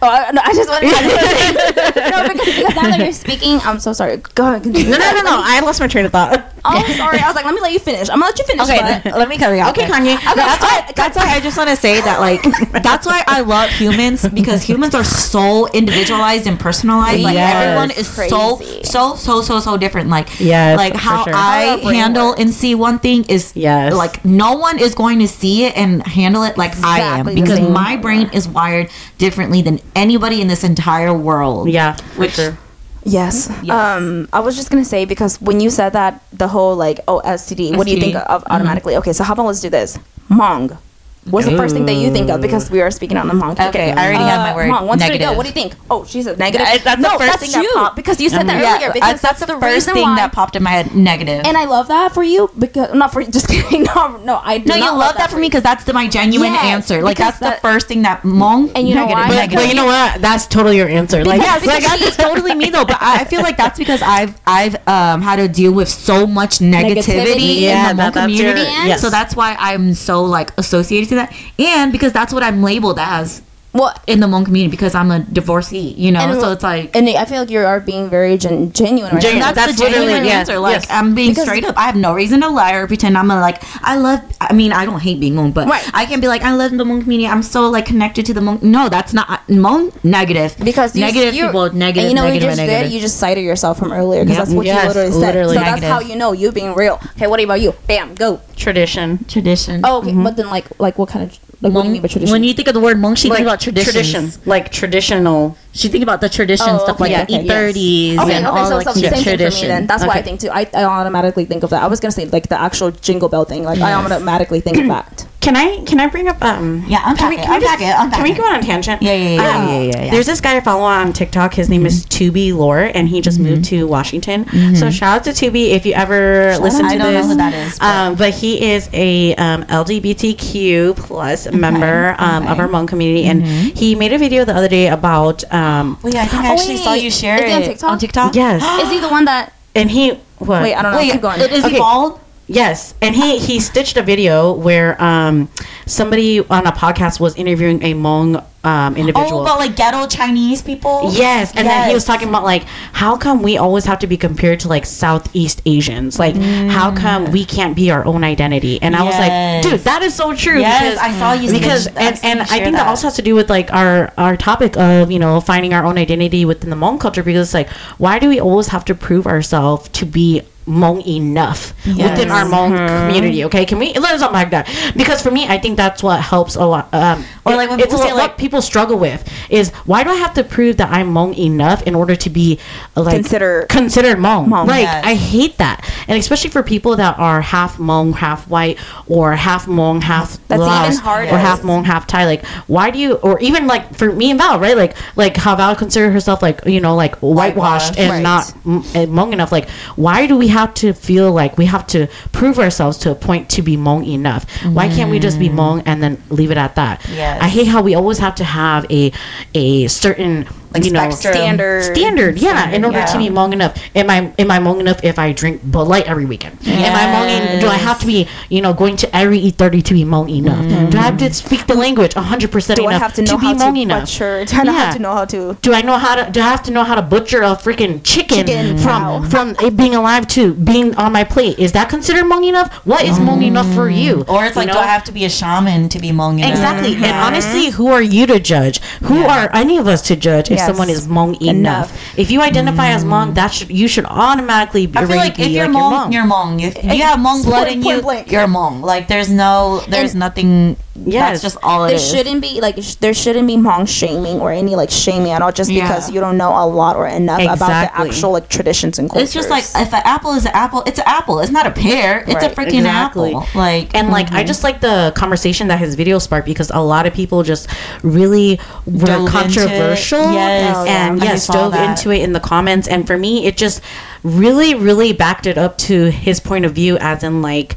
Oh, 0.01 0.07
I, 0.07 0.31
no, 0.31 0.41
I 0.43 0.53
just 0.53 0.69
wanted 0.69 0.89
to 0.89 0.95
say, 0.95 2.09
no, 2.09 2.27
because, 2.29 2.55
because 2.55 2.75
now 2.75 2.81
that 2.83 2.99
you're 2.99 3.11
speaking, 3.27 3.59
I'm 3.63 3.79
so 3.79 3.91
sorry. 3.91 4.17
Go 4.17 4.47
ahead. 4.47 4.63
Continue. 4.63 4.91
no 4.91 4.97
no 4.97 5.11
no 5.11 5.21
no 5.23 5.41
i 5.43 5.59
lost 5.59 5.79
my 5.81 5.87
train 5.87 6.05
of 6.05 6.11
thought 6.13 6.53
Oh, 6.65 6.83
sorry. 6.97 7.19
I 7.19 7.25
was 7.27 7.35
like, 7.35 7.45
let 7.45 7.53
me 7.55 7.61
let 7.61 7.71
you 7.71 7.79
finish. 7.79 8.09
I'm 8.09 8.19
gonna 8.19 8.25
let 8.31 8.37
you 8.39 8.43
finish. 8.45 8.63
Okay, 8.69 9.01
but- 9.05 9.17
let 9.17 9.29
me 9.29 9.37
carry 9.37 9.61
on. 9.61 9.69
Okay, 9.69 9.83
Kanye. 9.87 10.15
Okay, 10.15 10.35
that's 10.35 10.61
why. 10.61 10.91
That's 10.93 11.15
why 11.17 11.23
I 11.33 11.39
just 11.39 11.57
want 11.57 11.69
to 11.69 11.75
say 11.77 12.01
that, 12.01 12.19
like, 12.19 12.43
that's 12.83 13.05
why 13.07 13.23
I 13.27 13.39
love 13.41 13.69
humans 13.69 14.27
because 14.27 14.61
humans 14.61 14.93
are 14.93 15.05
so 15.05 15.69
individualized 15.71 16.47
and 16.47 16.59
personalized. 16.59 17.21
Like 17.23 17.35
Yes. 17.35 17.55
everyone 17.63 17.91
is 17.91 18.07
so 18.09 18.57
Crazy. 18.57 18.83
so 18.83 19.15
so 19.15 19.41
so 19.41 19.61
so 19.61 19.77
different. 19.77 20.09
Like, 20.09 20.27
Yes, 20.39 20.75
like 20.77 20.95
how 20.95 21.23
sure. 21.23 21.33
I 21.33 21.79
our 21.81 21.93
handle 21.93 22.29
works. 22.31 22.41
and 22.41 22.53
see 22.53 22.75
one 22.75 22.99
thing 22.99 23.23
is 23.29 23.53
Yes. 23.55 23.93
like 23.95 24.23
no 24.25 24.55
one 24.57 24.79
is 24.79 24.93
going 24.95 25.19
to 25.19 25.29
see 25.29 25.63
it 25.63 25.77
and 25.77 26.05
handle 26.05 26.43
it 26.43 26.57
like 26.57 26.73
I 26.83 26.99
am 27.19 27.25
because 27.33 27.61
my 27.61 27.95
brain 27.95 28.29
is 28.33 28.49
wired 28.49 28.89
differently 29.17 29.61
than 29.61 29.79
anybody 29.95 30.41
in 30.41 30.47
this 30.47 30.63
entire 30.63 31.13
world. 31.13 31.69
yeah 31.69 31.93
for 31.95 32.19
Which- 32.21 32.33
sure 32.33 32.57
Yes. 33.05 33.49
Yes. 33.63 33.71
Um, 33.71 34.27
I 34.33 34.41
was 34.41 34.57
just 34.57 34.69
gonna 34.69 34.83
say 34.85 35.05
because 35.05 35.39
when 35.41 35.59
you 35.61 35.69
said 35.69 35.93
that, 35.93 36.21
the 36.33 36.47
whole 36.49 36.75
like, 36.75 36.99
oh, 37.07 37.21
STD. 37.23 37.77
What 37.77 37.87
do 37.87 37.93
you 37.93 37.99
think 37.99 38.15
of 38.15 38.43
automatically? 38.47 38.97
Okay, 38.97 39.13
so 39.13 39.23
how 39.23 39.33
about 39.33 39.45
let's 39.45 39.61
do 39.61 39.69
this. 39.69 39.97
Hmong. 40.29 40.77
What's 41.25 41.45
the 41.47 41.57
first 41.57 41.75
thing 41.75 41.85
that 41.85 41.93
you 41.95 42.11
think 42.11 42.29
of? 42.29 42.41
Because 42.41 42.71
we 42.71 42.81
are 42.81 42.89
speaking 42.89 43.17
on 43.17 43.27
the 43.27 43.33
Hmong. 43.33 43.51
Okay, 43.69 43.91
I 43.91 44.07
already 44.07 44.23
have 44.23 44.39
my 44.39 44.55
word, 44.55 44.71
Hmong, 44.71 44.87
once 44.87 45.01
we 45.03 45.09
go, 45.09 45.13
negative. 45.13 45.37
what 45.37 45.43
do 45.43 45.49
you 45.49 45.53
think? 45.53 45.75
Oh, 45.91 46.03
she 46.05 46.23
said 46.23 46.39
negative. 46.39 46.65
I- 46.67 46.77
that's 46.79 47.01
the 47.01 47.09
first 47.09 47.19
that's 47.19 47.41
thing 47.41 47.51
that 47.61 47.71
popped. 47.75 47.95
because 47.95 48.19
you 48.21 48.29
said 48.29 48.47
that 48.47 48.61
Yeah, 48.61 48.75
earlier. 48.77 48.91
Because 48.93 49.21
that's, 49.21 49.21
that's, 49.21 49.39
the 49.41 49.45
the 49.47 49.59
first 49.59 49.73
reason 49.87 49.93
thing 49.95 50.03
why. 50.03 50.15
that 50.15 50.31
popped 50.31 50.55
in 50.55 50.63
my 50.63 50.71
head. 50.71 50.95
Negative. 50.95 51.41
and 51.45 51.55
I 51.57 51.65
love 51.65 51.87
that 51.89 52.13
for 52.13 52.23
you 52.23 52.49
because 52.57 52.93
not 52.95 53.11
for 53.13 53.23
just 53.37 53.47
kidding. 53.47 53.83
No, 53.83 54.17
no, 54.17 54.39
I 54.43 54.57
do 54.59 54.69
no, 54.69 54.75
you 54.75 54.81
not 54.81 54.97
love 54.97 55.17
that 55.17 55.29
for 55.29 55.37
me 55.37 55.47
because 55.47 55.61
that's 55.63 55.83
the, 55.83 55.93
my 55.93 56.07
genuine 56.07 56.53
Yes, 56.53 56.63
answer. 56.63 57.01
Like 57.01 57.17
because 57.17 57.37
that's 57.39 57.57
the 57.57 57.61
first 57.61 57.87
thing 57.87 58.01
that 58.03 58.21
Hmong. 58.23 58.71
And 58.75 58.87
you 58.87 58.95
know 58.95 59.01
negative, 59.05 59.17
why? 59.23 59.27
but, 59.27 59.35
negative. 59.35 59.59
but 59.59 59.67
you 59.69 59.75
know 59.75 59.85
what 59.85 60.21
that's 60.21 60.47
totally 60.47 60.77
your 60.77 60.87
answer 60.89 61.23
like 61.25 61.41
yeah, 61.41 61.59
like 61.65 61.83
that's 61.83 62.15
totally 62.17 62.55
me 62.55 62.69
though. 62.69 62.85
But 62.85 62.97
I 63.01 63.21
I 63.21 63.23
feel 63.25 63.41
like 63.41 63.57
that's 63.57 63.77
because 63.77 64.01
I've 64.01 64.39
I've 64.47 64.75
um 64.87 65.21
had 65.21 65.35
to 65.37 65.47
deal 65.47 65.73
with 65.73 65.89
so 65.89 66.25
much 66.25 66.59
negativity, 66.59 67.03
Negativity. 67.03 67.61
In 67.61 67.97
the 67.97 68.03
that- 68.03 68.13
Hmong 68.13 68.13
that's 68.13 68.33
your- 68.33 68.53
community. 68.53 68.97
So 68.97 69.09
that's 69.09 69.35
why 69.35 69.55
I'm 69.59 69.93
so 69.93 70.23
like 70.23 70.57
associated 70.57 71.08
to 71.09 71.15
that, 71.15 71.33
and 71.57 71.91
because 71.91 72.13
that's 72.13 72.33
what 72.33 72.43
I'm 72.43 72.61
labeled 72.63 72.99
as. 72.99 73.41
Well, 73.71 73.93
in 74.07 74.19
the 74.19 74.27
Hmong 74.27 74.45
community 74.45 74.71
because 74.71 74.95
I'm 74.95 75.11
a 75.11 75.19
divorcee, 75.19 75.93
you 75.97 76.11
know. 76.11 76.19
And- 76.21 76.39
so 76.41 76.51
it's 76.51 76.63
like 76.63 76.95
and 76.95 77.07
I 77.09 77.25
feel 77.25 77.39
like 77.41 77.49
you 77.51 77.59
are 77.59 77.79
being 77.79 78.09
very 78.09 78.37
gen- 78.37 78.71
genuine. 78.73 79.13
Right 79.13 79.21
Genuine. 79.21 79.39
now. 79.41 79.51
That's, 79.53 79.67
That's 79.67 79.77
the 79.79 79.83
genuine 79.85 80.07
literally- 80.07 80.27
yeah, 80.29 80.39
answer. 80.39 80.57
Like 80.59 80.81
yes. 80.81 80.87
I'm 80.89 81.13
being 81.13 81.29
Because- 81.31 81.45
straight 81.45 81.65
up. 81.65 81.77
I 81.77 81.83
have 81.83 81.95
no 81.95 82.13
reason 82.13 82.41
to 82.41 82.49
lie 82.49 82.73
or 82.73 82.87
pretend 82.87 83.17
I'm 83.17 83.29
a, 83.29 83.39
like 83.39 83.61
I 83.83 83.97
love. 83.97 84.21
I 84.41 84.53
mean, 84.53 84.71
I 84.73 84.85
don't 84.85 84.99
hate 84.99 85.19
being 85.19 85.35
Hmong, 85.35 85.53
but 85.53 85.67
Right. 85.67 85.83
I 85.93 86.05
can 86.05 86.19
be 86.19 86.27
like 86.27 86.41
I 86.41 86.53
love 86.53 86.71
the 86.71 86.83
Hmong 86.83 87.03
community. 87.03 87.27
I'm 87.27 87.43
so 87.43 87.69
like 87.69 87.85
connected 87.85 88.25
to 88.27 88.33
the 88.33 88.41
Hmong. 88.41 88.61
No, 88.63 88.89
that's 88.89 89.13
not 89.13 89.27
Hmong. 89.47 89.93
Negative. 90.03 90.55
because 90.63 90.95
you, 90.95 91.01
negative 91.05 91.33
you- 91.35 91.45
people. 91.45 91.71
Negative. 91.73 92.03
And 92.03 92.09
you 92.11 92.15
know 92.15 92.25
what 92.25 92.33
you 92.33 92.39
just 92.39 92.57
negative. 92.57 92.85
did? 92.89 92.93
You 92.93 92.99
just 92.99 93.17
cited 93.17 93.43
yourself 93.43 93.77
from 93.77 93.91
earlier 93.91 94.23
because 94.23 94.37
Yep. 94.37 94.45
that's 94.47 94.55
what 94.55 94.65
Yes, 94.65 94.81
you 94.83 94.87
literally 94.89 95.11
said. 95.11 95.19
literally. 95.19 95.55
So 95.57 95.61
that's 95.61 95.83
how 95.83 95.99
you 95.99 96.15
know 96.15 96.31
you 96.31 96.51
being 96.51 96.73
real. 96.73 96.99
Okay, 97.17 97.27
what 97.27 97.39
about 97.43 97.61
you? 97.61 97.73
Bam, 97.87 98.15
go. 98.15 98.39
Tradition. 98.55 99.25
tradition. 99.27 99.81
Oh, 99.83 99.99
okay, 99.99 100.09
mm-hmm. 100.09 100.23
but 100.23 100.35
then 100.37 100.47
like 100.49 100.65
like 100.79 100.97
what 100.97 101.09
kind 101.09 101.23
of 101.29 101.37
like 101.61 101.73
what 101.73 101.81
do 101.81 101.87
you 101.87 101.93
mean 101.93 102.01
by 102.01 102.07
tradition? 102.07 102.31
When 102.31 102.43
you 102.43 102.53
think 102.53 102.67
of 102.69 102.73
the 102.73 102.79
word 102.79 102.97
Hmong, 102.97 103.17
she 103.17 103.29
Like 103.29 103.37
think 103.39 103.47
about 103.47 103.59
traditions. 103.59 103.93
tradition, 103.93 104.31
like 104.49 104.71
traditional. 104.71 105.57
She 105.73 105.87
think 105.89 106.03
about 106.03 106.21
the 106.21 106.29
tradition 106.29 106.67
Oh, 106.69 106.77
stuff 106.83 106.99
like 106.99 107.11
okay, 107.11 107.25
the 107.25 107.33
okay, 107.35 107.43
eat 107.43 107.47
thirties 107.47 108.19
Okay, 108.19 108.33
and 108.33 108.47
okay, 108.47 108.59
all 108.59 108.65
so, 108.67 108.77
like 108.77 108.87
so 108.87 108.93
the 108.93 108.99
same 109.01 109.11
thing 109.11 109.23
for 109.23 109.29
me 109.29 109.37
tradition. 109.37 109.67
then. 109.67 109.87
That's 109.87 110.05
why 110.05 110.15
I 110.15 110.21
think 110.21 110.39
too. 110.39 110.49
I, 110.49 110.67
I 110.73 110.83
automatically 110.85 111.45
think 111.45 111.63
of 111.63 111.69
that. 111.71 111.83
I 111.83 111.87
was 111.87 111.99
gonna 111.99 112.11
say 112.11 112.25
like 112.25 112.47
the 112.49 112.59
actual 112.59 112.91
jingle 112.91 113.29
bell 113.29 113.45
thing. 113.45 113.63
Like 113.63 113.79
I 113.79 113.93
automatically 113.93 114.61
think 114.61 114.77
of 114.77 114.87
that. 114.87 115.27
Can 115.41 115.55
I 115.55 115.81
can 115.85 116.01
I 116.01 116.07
bring 116.07 116.27
up 116.27 116.43
um 116.43 116.83
Yeah, 116.87 116.99
unpack 117.05 117.17
can 117.17 117.29
we, 117.29 117.35
it, 117.37 117.41
can 117.43 117.49
we 117.51 117.55
unpack 117.55 117.79
just- 117.79 117.89
it, 117.89 117.95
unpack 118.03 118.13
Can 118.19 118.23
we 118.23 118.33
go 118.33 118.43
on 118.43 118.59
a 118.59 118.61
tangent? 118.61 119.01
Yeah, 119.01 119.13
yeah, 119.13 119.29
yeah, 119.29 119.39
Um, 119.57 119.67
yeah, 119.67 119.73
yeah, 119.73 119.81
yeah, 119.91 120.03
yeah. 120.05 120.11
There's 120.11 120.25
this 120.25 120.41
guy 120.41 120.57
I 120.57 120.59
follow 120.59 120.83
on 120.83 121.13
TikTok. 121.13 121.53
His 121.53 121.69
name 121.69 121.85
is 121.85 122.05
Tubi 122.07 122.53
Lore, 122.53 122.91
and 122.93 123.07
he 123.07 123.21
just 123.21 123.39
moved 123.39 123.63
to 123.65 123.87
Washington. 123.87 124.45
So 124.75 124.89
shout 124.91 125.19
out 125.19 125.23
to 125.23 125.29
Tubi 125.31 125.69
if 125.69 125.85
you 125.85 125.93
ever 125.93 126.57
listen 126.59 126.85
out. 126.85 126.89
to 126.89 126.95
I 126.95 126.97
don't 126.97 127.13
know 127.13 127.19
this. 127.21 127.27
who 127.27 127.35
that 127.37 127.53
is, 127.53 127.79
but- 127.79 127.85
Um, 127.85 128.15
but 128.15 128.33
he 128.33 128.61
is 128.73 128.89
a 128.91 129.33
um, 129.35 129.63
LGBTQ 129.63 130.97
plus 130.97 131.49
member 131.51 132.15
um, 132.19 132.45
of 132.45 132.59
our 132.59 132.67
Hmong 132.67 132.87
community, 132.87 133.25
and 133.25 133.45
he 133.45 133.95
made 133.95 134.11
a 134.11 134.17
video 134.17 134.43
the 134.43 134.53
other 134.55 134.67
day 134.67 134.87
about 134.89 135.45
um, 135.53 135.97
Well, 136.03 136.13
yeah, 136.13 136.23
I 136.23 136.25
think 136.25 136.43
I 136.43 136.49
Oh, 136.49 136.53
actually 136.53 136.77
saw 136.77 136.93
you 136.93 137.09
share 137.09 137.37
Is 137.37 137.45
he 137.45 137.53
on 137.53 137.61
it 137.61 137.65
TikTok? 137.65 137.91
on 137.91 137.99
TikTok. 137.99 138.35
yes, 138.35 138.61
Is 138.85 138.91
he 138.91 138.99
the 138.99 139.07
one 139.09 139.23
that? 139.25 139.53
and 139.73 139.89
he 139.89 140.19
what? 140.39 140.61
Wait, 140.63 140.73
I 140.75 140.81
don't 140.81 140.91
know. 140.91 140.97
Wait, 140.97 141.11
Keep 141.13 141.21
going. 141.21 141.39
Is 141.41 141.63
Okay. 141.63 141.73
he 141.75 141.77
bald? 141.79 142.19
Yes, 142.51 142.95
and 142.99 143.15
he 143.15 143.37
he 143.37 143.59
stitched 143.59 143.95
a 143.95 144.01
video 144.01 144.51
where 144.51 144.99
um 145.01 145.49
somebody 145.85 146.39
on 146.39 146.65
a 146.65 146.71
podcast 146.71 147.19
was 147.19 147.35
interviewing 147.35 147.83
a 147.83 147.93
Hmong 147.93 148.43
um 148.63 148.97
individual. 148.97 149.39
Oh, 149.39 149.43
about 149.43 149.59
like 149.59 149.75
ghetto 149.75 150.05
Chinese 150.07 150.61
people. 150.61 151.11
Yes, 151.13 151.55
and 151.55 151.67
then 151.67 151.87
he 151.87 151.93
was 151.93 152.05
talking 152.05 152.27
about 152.27 152.43
like 152.43 152.63
how 152.91 153.15
come 153.15 153.41
we 153.41 153.57
always 153.57 153.85
have 153.85 153.99
to 153.99 154.07
be 154.07 154.17
compared 154.17 154.59
to 154.61 154.67
like 154.67 154.85
Southeast 154.85 155.61
Asians? 155.65 156.19
Like 156.19 156.35
how 156.35 156.93
come 156.93 157.31
we 157.31 157.45
can't 157.45 157.75
be 157.75 157.89
our 157.91 158.05
own 158.05 158.23
identity? 158.23 158.81
And 158.81 158.95
I 158.95 159.03
was 159.03 159.15
like, 159.15 159.63
dude, 159.63 159.79
that 159.85 160.01
is 160.01 160.13
so 160.13 160.35
true. 160.35 160.59
Yes, 160.59 160.95
because, 160.95 160.99
I 160.99 161.17
saw 161.19 161.33
you 161.33 161.51
because 161.51 161.87
and 161.87 162.19
and 162.23 162.41
I 162.41 162.45
think 162.45 162.75
that. 162.75 162.83
that. 162.83 162.87
also 162.87 163.07
has 163.07 163.15
to 163.15 163.21
do 163.21 163.35
with 163.35 163.49
like 163.49 163.71
our 163.73 164.11
our 164.17 164.35
topic 164.35 164.75
of 164.77 165.09
you 165.11 165.19
know 165.19 165.39
finding 165.39 165.73
our 165.73 165.85
own 165.85 165.97
identity 165.97 166.43
within 166.45 166.69
the 166.69 166.75
Hmong 166.75 166.99
culture 166.99 167.23
because 167.23 167.47
it's 167.47 167.53
like 167.53 167.69
why 167.97 168.19
do 168.19 168.27
we 168.27 168.39
always 168.39 168.67
have 168.67 168.83
to 168.85 168.95
prove 168.95 169.25
ourselves 169.25 169.87
to 169.89 170.05
be 170.05 170.41
Hmong 170.67 171.05
enough 171.07 171.73
within 171.87 172.29
our 172.29 172.45
Hmong 172.45 172.87
community? 172.87 173.43
Okay, 173.45 173.65
can 173.65 173.79
we 173.79 173.93
let 173.93 174.13
us 174.13 174.21
unpack 174.21 174.51
that? 174.51 174.67
Because 174.95 175.19
for 175.21 175.31
me, 175.31 175.47
I 175.47 175.57
think 175.57 175.77
that's 175.77 176.03
what 176.03 176.21
helps 176.21 176.55
a 176.55 176.63
lot. 176.65 176.93
Um, 176.93 177.25
Or 177.43 177.55
like 177.55 177.69
when 177.71 177.79
people 177.79 177.97
say, 177.97 178.13
like- 178.13 178.37
people 178.49 178.61
struggle 178.63 178.97
with 178.97 179.21
is 179.49 179.69
why 179.85 180.03
do 180.03 180.09
I 180.09 180.15
have 180.15 180.33
to 180.33 180.43
prove 180.43 180.77
that 180.77 180.89
I'm 180.91 181.09
Hmong 181.13 181.37
enough 181.37 181.83
in 181.83 181.93
order 181.93 182.15
to 182.15 182.29
be 182.31 182.59
uh, 182.97 183.03
like 183.03 183.15
Consider- 183.15 183.65
considered 183.69 184.17
Hmong? 184.17 184.47
Hmong, 184.47 184.67
Like 184.67 184.83
yes. 184.83 185.05
I 185.05 185.13
hate 185.13 185.57
that, 185.57 185.87
and 186.07 186.17
especially 186.17 186.49
for 186.49 186.63
people 186.63 186.95
that 186.95 187.19
are 187.19 187.41
half 187.41 187.77
Hmong, 187.77 188.15
half 188.15 188.47
white, 188.47 188.79
or 189.07 189.33
half 189.35 189.65
Hmong, 189.67 190.01
half 190.01 190.39
That's 190.47 190.61
even 190.61 191.03
harder. 191.03 191.31
or 191.31 191.37
half 191.37 191.61
Hmong, 191.61 191.85
half 191.85 192.07
Thai. 192.07 192.25
Like 192.25 192.45
why 192.67 192.89
do 192.89 192.97
you? 192.97 193.13
Or 193.15 193.39
even 193.39 193.67
like 193.67 193.93
for 193.95 194.11
me 194.11 194.31
and 194.31 194.39
Val, 194.39 194.59
right? 194.59 194.75
Like 194.75 194.95
like 195.15 195.37
how 195.37 195.55
Val 195.55 195.75
considered 195.75 196.11
herself 196.11 196.41
like 196.41 196.65
you 196.65 196.79
know 196.81 196.95
like 196.95 197.15
whitewashed 197.17 197.95
Whitewashed, 197.95 197.99
and 197.99 198.11
right. 198.11 198.21
not 198.23 198.53
m- 198.65 198.79
uh, 198.79 199.05
Hmong 199.13 199.31
enough. 199.33 199.51
Like 199.51 199.69
why 199.95 200.25
do 200.27 200.35
we 200.37 200.47
have 200.47 200.73
to 200.75 200.93
feel 200.93 201.31
like 201.31 201.57
we 201.57 201.65
have 201.65 201.85
to 201.87 202.07
prove 202.31 202.57
ourselves 202.57 202.97
to 202.99 203.11
a 203.11 203.15
point 203.15 203.49
to 203.51 203.61
be 203.61 203.77
Hmong 203.77 204.07
enough? 204.07 204.45
Why 204.65 204.87
can't 204.87 205.11
we 205.11 205.19
just 205.19 205.37
be 205.39 205.49
Hmong 205.49 205.83
and 205.85 206.01
then 206.01 206.21
leave 206.29 206.49
it 206.51 206.57
at 206.57 206.75
that? 206.75 207.05
Yes. 207.09 207.39
I 207.41 207.47
hate 207.47 207.67
how 207.67 207.81
we 207.81 207.95
always 207.95 208.17
have 208.19 208.35
to 208.39 208.43
have 208.43 208.85
a 208.91 209.11
a 209.53 209.87
certain 209.87 210.47
Like 210.73 210.85
you 210.85 210.91
know 210.91 211.09
spectrum. 211.09 211.33
Standard. 211.33 211.83
standard 211.83 212.37
yeah 212.37 212.69
in 212.71 212.85
order 212.85 213.03
to 213.03 213.17
be 213.17 213.27
Hmong 213.29 213.53
enough 213.53 213.77
am 213.95 214.09
i 214.09 214.33
am 214.37 214.51
i 214.51 214.59
Hmong 214.59 214.79
enough 214.79 215.03
if 215.03 215.17
i 215.17 215.31
drink 215.31 215.61
Bud 215.69 215.87
Light 215.87 216.05
every 216.05 216.25
weekend 216.25 216.57
am 216.67 216.95
i 216.95 217.05
Hmong 217.09 217.29
en- 217.29 217.59
do 217.59 217.67
i 217.67 217.75
have 217.75 217.99
to 217.99 218.05
be 218.05 218.27
you 218.49 218.61
know 218.61 218.73
going 218.73 218.95
to 218.97 219.15
every 219.15 219.39
e30 219.39 219.83
to 219.83 219.93
be 219.93 220.03
Hmong 220.03 220.29
enough 220.29 220.63
mm-hmm. 220.65 220.89
do 220.89 220.97
i 220.97 221.01
have 221.01 221.17
to 221.17 221.33
speak 221.33 221.65
the 221.67 221.75
language 221.75 222.13
100% 222.13 222.75
Do 222.75 222.87
I 222.87 222.93
have 222.93 223.13
to 223.15 223.21
know 223.21 223.37
be 223.37 223.45
how 223.45 223.53
Hmong 223.53 223.73
to 223.75 223.81
enough 223.81 224.03
butcher? 224.03 224.45
Do 224.45 224.57
I 224.57 224.63
not 224.63 224.75
Yeah. 224.75 224.85
have 224.85 224.93
to 224.95 225.01
know 225.01 225.13
how 225.13 225.25
to? 225.25 225.57
do 225.61 225.73
I 225.73 225.81
know 225.81 225.97
how 225.97 226.15
to? 226.15 226.31
Do 226.31 226.39
I 226.41 226.49
have 226.49 226.63
to 226.63 226.71
know 226.71 226.83
how 226.83 226.95
to 226.95 227.01
butcher 227.01 227.41
a 227.41 227.55
freaking 227.55 228.01
chicken, 228.03 228.45
Chicken, 228.45 228.77
from 228.77 229.01
wow. 229.03 229.29
from 229.29 229.55
it 229.61 229.75
being 229.75 229.95
alive 229.95 230.27
to 230.35 230.53
being 230.53 230.95
on 230.95 231.11
my 231.11 231.23
plate? 231.23 231.59
Is 231.59 231.71
that 231.73 231.89
considered 231.89 232.25
Hmong 232.25 232.47
enough? 232.47 232.73
What 232.85 233.03
is 233.03 233.17
Hmong 233.17 233.43
enough 233.43 233.67
for 233.73 233.87
mm. 233.89 233.97
you? 234.03 234.25
Or 234.27 234.45
it's 234.45 234.55
You 234.55 234.61
like, 234.61 234.67
know? 234.67 234.73
do 234.73 234.79
I 234.79 234.87
have 234.87 235.03
to 235.05 235.11
be 235.11 235.25
a 235.25 235.29
shaman 235.29 235.89
to 235.89 235.99
be 235.99 236.09
Hmong? 236.09 236.39
enough? 236.39 236.49
Exactly. 236.51 236.93
And 236.93 237.03
mm-hmm. 237.03 237.27
honestly, 237.27 237.69
who 237.71 237.87
are 237.87 238.01
you 238.01 238.25
to 238.27 238.39
judge? 238.39 238.79
Who 239.03 239.19
Yeah. 239.21 239.35
are 239.35 239.49
any 239.55 239.77
of 239.77 239.87
us 239.87 240.01
to 240.09 240.15
judge 240.15 240.51
if 240.59 240.67
Yes. 240.67 240.67
someone 240.67 240.89
is 240.89 241.07
Hmong 241.07 241.41
enough? 241.41 241.87
Enough. 241.91 242.17
If 242.17 242.31
you 242.31 242.41
identify 242.41 242.87
as 242.89 243.03
Hmong, 243.03 243.31
mm. 243.31 243.35
that 243.35 243.53
should 243.53 243.69
you 243.71 243.87
should 243.87 244.05
automatically 244.05 244.85
be 244.87 244.97
I 244.99 245.05
feel 245.05 245.15
like 245.17 245.39
if 245.39 245.47
you're 245.49 245.67
Hmong, 245.67 246.11
you're 246.13 246.23
Hmong. 246.25 246.61
If 246.61 246.75
you 246.83 247.03
have 247.03 247.19
Hmong 247.19 247.43
blood 247.45 247.67
Point- 247.67 247.77
in 247.77 247.83
point 247.83 247.95
you, 247.97 248.01
blank. 248.01 248.31
you're 248.31 248.47
Hmong. 248.47 248.81
Like 248.81 249.07
there's 249.07 249.29
no, 249.29 249.81
there's 249.87 250.15
nothing. 250.15 250.75
Yes. 251.05 251.41
That's 251.41 251.53
just 251.53 251.57
all 251.63 251.85
it 251.85 251.89
There 251.89 251.95
is. 251.95 252.09
shouldn't 252.09 252.41
be 252.41 252.61
like 252.61 252.81
sh- 252.81 252.95
there 252.95 253.13
shouldn't 253.13 253.47
be 253.47 253.55
Hmong 253.55 253.87
shaming 253.87 254.39
or 254.39 254.51
any 254.51 254.75
like 254.75 254.89
shaming 254.89 255.31
at 255.31 255.41
all 255.41 255.51
just 255.51 255.69
Yeah. 255.69 255.87
because 255.87 256.11
you 256.11 256.19
don't 256.19 256.37
know 256.37 256.51
a 256.51 256.65
lot 256.67 256.95
or 256.95 257.07
enough 257.07 257.41
about 257.41 257.59
the 257.59 257.99
actual 257.99 258.31
like 258.31 258.49
traditions 258.49 258.99
and 258.99 259.09
cultures. 259.09 259.23
It's 259.25 259.33
just 259.33 259.49
like 259.49 259.63
if 259.63 259.93
an 259.93 260.01
apple 260.05 260.33
is 260.33 260.45
an 260.45 260.51
apple, 260.53 260.83
it's 260.85 260.99
an 260.99 261.05
apple. 261.07 261.39
It's 261.39 261.51
not 261.51 261.65
a 261.65 261.71
pear. 261.71 262.23
It's 262.27 262.43
a 262.43 262.49
freaking 262.49 262.79
exactly. 262.79 263.33
apple. 263.33 263.47
Like 263.55 263.95
and 263.95 264.09
like 264.09 264.27
I 264.31 264.39
mm-hmm. 264.39 264.47
just 264.47 264.63
like 264.63 264.81
the 264.81 265.13
conversation 265.15 265.67
that 265.67 265.79
his 265.79 265.95
video 265.95 266.19
sparked 266.19 266.45
because 266.45 266.71
a 266.71 266.79
lot 266.81 267.05
of 267.05 267.13
people 267.13 267.43
just 267.43 267.69
really 268.03 268.59
were 268.85 269.05
Dove 269.05 269.29
controversial 269.29 270.19
Yes. 270.19 270.75
Oh, 270.75 270.85
and 270.85 271.17
yeah. 271.17 271.23
I 271.23 271.27
yes 271.27 271.47
dove 271.47 271.71
that. 271.73 271.97
into 271.97 272.11
it 272.11 272.21
in 272.21 272.33
the 272.33 272.39
comments 272.39 272.87
and 272.87 273.05
for 273.07 273.17
me 273.17 273.45
it 273.45 273.57
just 273.57 273.81
really 274.23 274.75
really 274.75 275.13
backed 275.13 275.45
it 275.45 275.57
up 275.57 275.77
to 275.77 276.11
his 276.11 276.39
point 276.39 276.65
of 276.65 276.73
view 276.73 276.97
as 276.99 277.23
in 277.23 277.41
like 277.41 277.75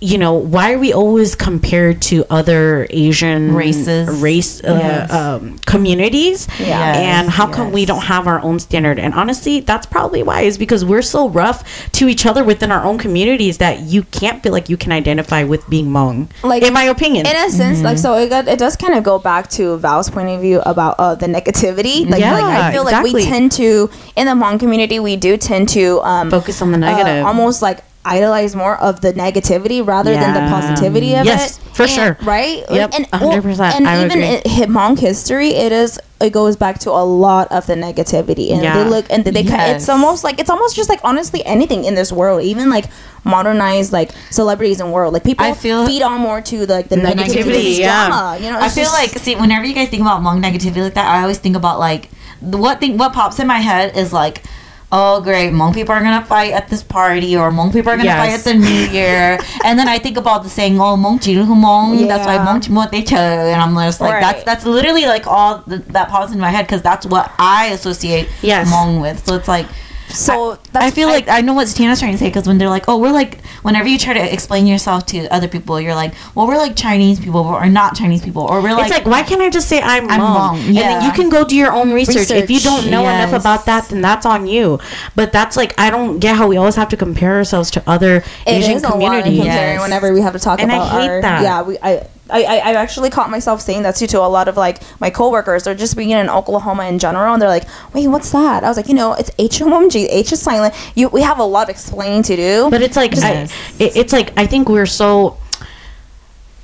you 0.00 0.18
know 0.18 0.34
why 0.34 0.72
are 0.72 0.78
we 0.78 0.92
always 0.92 1.34
compared 1.34 2.02
to 2.02 2.24
other 2.28 2.86
asian 2.90 3.54
Races. 3.54 4.08
race 4.20 4.62
uh, 4.64 4.74
Yes. 4.78 5.12
um, 5.12 5.58
communities 5.60 6.48
Yeah. 6.58 6.94
and 6.96 7.30
how 7.30 7.46
come 7.46 7.70
we 7.72 7.84
don't 7.86 8.02
have 8.02 8.26
our 8.26 8.40
own 8.40 8.58
standard 8.58 8.98
and 8.98 9.14
honestly 9.14 9.60
that's 9.60 9.86
probably 9.86 10.22
why 10.22 10.42
is 10.42 10.58
because 10.58 10.84
we're 10.84 11.00
so 11.02 11.28
rough 11.28 11.90
to 11.92 12.08
each 12.08 12.26
other 12.26 12.42
within 12.44 12.70
our 12.72 12.84
own 12.84 12.98
communities 12.98 13.58
that 13.58 13.80
you 13.82 14.02
can't 14.04 14.42
feel 14.42 14.52
like 14.52 14.68
you 14.68 14.76
can 14.76 14.90
identify 14.92 15.44
with 15.44 15.68
being 15.70 15.86
Hmong 15.86 16.28
Like, 16.42 16.62
in 16.64 16.72
my 16.72 16.84
opinion 16.84 17.26
in 17.26 17.36
a 17.36 17.48
sense, 17.50 17.80
like 17.82 17.96
so, 17.98 18.14
it 18.18 18.28
got, 18.28 18.48
it 18.48 18.58
does 18.58 18.76
kind 18.76 18.94
of 18.94 19.04
go 19.04 19.18
back 19.18 19.48
to 19.50 19.76
Val's 19.78 20.10
point 20.10 20.28
of 20.28 20.40
view 20.40 20.60
about 20.66 20.96
uh, 20.98 21.14
the 21.14 21.26
negativity. 21.26 22.08
Like, 22.08 22.20
Yeah, 22.20 22.32
like 22.32 22.44
I 22.44 22.72
feel 22.72 22.84
like 22.84 23.02
we 23.04 23.24
tend 23.24 23.52
to 23.52 23.88
in 24.16 24.26
the 24.26 24.32
Hmong 24.32 24.58
community, 24.58 24.98
we 25.00 25.16
do 25.16 25.36
tend 25.36 25.68
to 25.70 26.00
um, 26.02 26.30
Focus 26.30 26.60
on 26.60 26.72
the 26.72 26.76
uh, 26.78 26.80
negative. 26.80 27.24
almost 27.26 27.62
like 27.62 27.82
idolize 28.04 28.54
more 28.54 28.76
of 28.80 29.00
the 29.00 29.12
negativity 29.14 29.86
rather 29.86 30.12
than 30.12 30.34
the 30.34 30.40
positivity 30.50 31.14
of 31.16 31.24
Yes, 31.24 31.56
it. 31.58 31.62
for 31.74 31.82
And- 31.84 31.92
sure. 31.92 32.18
right? 32.22 32.62
Yep, 32.70 32.94
and 32.96 33.06
100%, 33.12 33.74
And 33.76 33.88
I 33.88 33.98
would 33.98 34.12
even 34.12 34.22
agree. 34.22 34.62
in 34.62 34.72
Hmong 34.72 34.98
history, 34.98 35.54
it 35.54 35.72
is 35.72 35.98
it 36.20 36.32
goes 36.32 36.56
back 36.56 36.78
to 36.78 36.90
a 36.90 37.04
lot 37.04 37.50
of 37.52 37.66
the 37.66 37.74
negativity, 37.74 38.50
and 38.52 38.62
Yeah. 38.62 38.78
they 38.82 38.88
look 38.88 39.04
and 39.10 39.24
they 39.24 39.32
kind 39.32 39.48
Yes. 39.50 39.82
it's 39.82 39.88
almost 39.90 40.24
like 40.24 40.38
it's 40.40 40.48
almost 40.48 40.74
just 40.74 40.88
like 40.88 41.00
honestly 41.04 41.44
anything 41.44 41.84
in 41.84 41.94
this 41.96 42.10
world, 42.12 42.42
even 42.42 42.70
like 42.70 42.86
modernized 43.24 43.92
like 43.92 44.10
celebrities 44.30 44.80
and 44.80 44.92
world, 44.92 45.12
like 45.12 45.24
people 45.24 45.44
I 45.44 45.52
feel- 45.52 45.86
feed 45.86 46.02
on 46.02 46.20
more 46.20 46.40
to 46.42 46.66
like 46.66 46.88
the, 46.88 46.96
negativity, 46.96 47.42
negativity, 47.44 47.78
yeah. 47.78 48.06
drama, 48.06 48.38
you 48.40 48.50
know. 48.50 48.58
I 48.58 48.68
feel 48.68 48.84
just- 48.84 48.94
like 48.94 49.10
see 49.18 49.34
whenever 49.36 49.66
you 49.66 49.74
guys 49.74 49.88
think 49.88 50.02
about 50.02 50.22
Hmong 50.22 50.42
negativity 50.42 50.82
like 50.82 50.94
that, 50.94 51.06
I 51.06 51.22
always 51.22 51.38
think 51.38 51.56
about 51.56 51.78
like 51.78 52.08
the 52.40 52.56
what 52.58 52.80
thing 52.80 52.96
what 52.96 53.12
pops 53.12 53.38
in 53.38 53.46
my 53.46 53.58
head 53.60 53.96
is 53.96 54.12
like. 54.12 54.42
Oh 54.96 55.20
great! 55.20 55.50
Hmong 55.52 55.74
people 55.74 55.92
are 55.92 56.00
gonna 56.00 56.24
fight 56.24 56.52
at 56.52 56.68
this 56.68 56.82
party, 56.84 57.36
or 57.36 57.50
Hmong 57.50 57.72
people 57.72 57.90
are 57.90 57.96
gonna 57.96 58.04
Yes. 58.14 58.20
fight 58.22 58.34
at 58.38 58.44
the 58.44 58.54
New 58.54 58.82
Year, 58.98 59.40
and 59.64 59.76
then 59.76 59.88
I 59.88 59.98
think 59.98 60.16
about 60.16 60.44
the 60.44 60.48
saying, 60.48 60.80
"Oh, 60.80 60.94
Hmong 60.96 61.18
Hmong." 61.20 62.06
That's 62.06 62.24
why 62.24 62.34
Yeah. 62.34 62.46
Hmong 62.46 62.62
chi 62.64 62.70
mo 62.72 62.86
te 62.86 63.02
che, 63.02 63.16
and 63.52 63.60
I'm 63.60 63.74
just 63.74 64.00
like, 64.00 64.12
Right. 64.12 64.20
that's 64.26 64.44
that's 64.44 64.64
literally 64.64 65.06
like 65.06 65.26
all 65.26 65.62
th- 65.68 65.82
that 65.96 66.10
pops 66.10 66.30
in 66.32 66.38
my 66.38 66.50
head 66.50 66.66
because 66.68 66.82
that's 66.82 67.06
what 67.06 67.32
I 67.40 67.66
associate 67.78 68.28
Yes. 68.40 68.70
Hmong 68.70 69.00
with. 69.00 69.26
So 69.26 69.34
it's 69.34 69.48
like 69.48 69.66
so. 70.14 70.58
I 70.74 70.90
feel 70.90 71.08
like 71.08 71.28
I 71.28 71.40
know 71.40 71.54
what 71.54 71.68
Tana's 71.68 71.98
trying 72.00 72.12
to 72.12 72.18
say 72.18 72.28
because 72.28 72.46
when 72.46 72.58
they're 72.58 72.68
like, 72.68 72.84
oh, 72.88 72.98
we're 72.98 73.12
like, 73.12 73.44
whenever 73.62 73.88
you 73.88 73.98
try 73.98 74.14
to 74.14 74.32
explain 74.32 74.66
yourself 74.66 75.06
to 75.06 75.26
other 75.28 75.48
people, 75.48 75.80
you're 75.80 75.94
like, 75.94 76.14
well, 76.34 76.46
we're 76.46 76.56
like 76.56 76.76
Chinese 76.76 77.20
people 77.20 77.40
or 77.40 77.66
not 77.68 77.94
Chinese 77.96 78.22
people, 78.22 78.42
or 78.42 78.60
we're 78.62 78.72
like, 78.72 78.86
it's 78.88 78.94
like 78.98 79.06
why 79.06 79.22
can't 79.22 79.42
I 79.42 79.50
just 79.50 79.68
say 79.68 79.80
I'm, 79.80 80.08
I'm 80.10 80.20
Hmong? 80.20 80.34
Hmong, 80.56 80.66
And 80.68 80.76
then 80.76 81.00
yeah. 81.02 81.06
you 81.06 81.12
can 81.12 81.28
go 81.28 81.44
do 81.44 81.56
your 81.56 81.72
own 81.72 81.92
research. 81.92 82.30
If 82.30 82.50
you 82.50 82.60
don't 82.60 82.90
know 82.90 83.02
enough 83.02 83.32
about 83.32 83.66
that, 83.66 83.88
then 83.88 84.00
that's 84.00 84.26
on 84.26 84.46
you. 84.46 84.78
But 85.14 85.32
that's 85.32 85.56
like 85.56 85.74
I 85.78 85.90
don't 85.90 86.18
get 86.18 86.36
how 86.36 86.46
we 86.48 86.56
always 86.56 86.76
have 86.76 86.88
to 86.90 86.96
compare 86.96 87.34
ourselves 87.36 87.70
to 87.72 87.82
other 87.88 88.16
It 88.16 88.24
Asian 88.46 88.72
is 88.76 88.82
a 88.84 88.88
lot 88.88 88.94
of 89.18 89.24
communities. 89.24 89.44
Yes. 89.44 89.80
whenever 89.80 90.12
we 90.12 90.20
have 90.20 90.32
to 90.32 90.38
talk 90.38 90.60
And 90.60 90.70
I 90.72 90.76
about 90.76 91.00
hate 91.00 91.08
our 91.10 91.20
that. 91.22 91.42
yeah 91.42 91.62
we 91.62 91.78
I 91.82 92.06
I, 92.30 92.42
I, 92.44 92.56
I 92.56 92.74
actually 92.74 93.10
caught 93.10 93.30
myself 93.30 93.60
saying 93.60 93.82
that 93.82 93.96
too 93.96 94.06
to 94.08 94.20
a 94.20 94.26
lot 94.28 94.48
of 94.48 94.56
like 94.56 94.80
my 95.00 95.10
coworkers. 95.10 95.64
They're 95.64 95.74
just 95.74 95.96
being 95.96 96.10
in 96.10 96.30
Oklahoma 96.30 96.86
in 96.86 96.98
general, 96.98 97.34
and 97.34 97.42
they're 97.42 97.48
like, 97.48 97.66
"Wait, 97.92 98.08
what's 98.08 98.30
that?" 98.32 98.64
I 98.64 98.68
was 98.68 98.76
like, 98.76 98.88
"You 98.88 98.94
know, 98.94 99.12
it's 99.14 99.30
H 99.38 99.60
O 99.60 99.82
M 99.82 99.90
G. 99.90 100.06
H 100.06 100.32
is 100.32 100.40
silent. 100.40 100.74
You 100.94 101.08
we 101.08 101.20
have 101.22 101.38
a 101.38 101.44
lot 101.44 101.64
of 101.64 101.70
explaining 101.70 102.22
to 102.22 102.36
do." 102.36 102.70
But 102.70 102.82
it's 102.82 102.96
like 102.96 103.16
I, 103.18 103.42
it, 103.78 103.96
it's 103.96 104.12
like 104.12 104.32
I 104.38 104.46
think 104.46 104.68
we're 104.68 104.86
so 104.86 105.36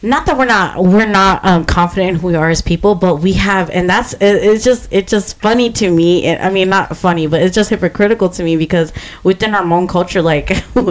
not 0.02 0.24
that 0.26 0.38
we're 0.38 0.46
not 0.46 0.82
we're 0.82 1.06
not 1.06 1.44
um, 1.44 1.64
confident 1.66 2.08
in 2.10 2.14
who 2.16 2.28
we 2.28 2.34
are 2.34 2.48
as 2.48 2.62
people, 2.62 2.94
but 2.94 3.16
we 3.16 3.34
have, 3.34 3.68
and 3.70 3.88
that's 3.88 4.14
it, 4.14 4.22
it's 4.22 4.64
just 4.64 4.88
it's 4.90 5.10
just 5.10 5.38
funny 5.40 5.70
to 5.72 5.90
me. 5.90 6.24
It, 6.24 6.40
I 6.40 6.48
mean, 6.50 6.70
not 6.70 6.96
funny, 6.96 7.26
but 7.26 7.42
it's 7.42 7.54
just 7.54 7.68
hypocritical 7.68 8.30
to 8.30 8.42
me 8.42 8.56
because 8.56 8.92
within 9.24 9.54
our 9.54 9.62
own 9.62 9.86
culture, 9.86 10.22
like 10.22 10.50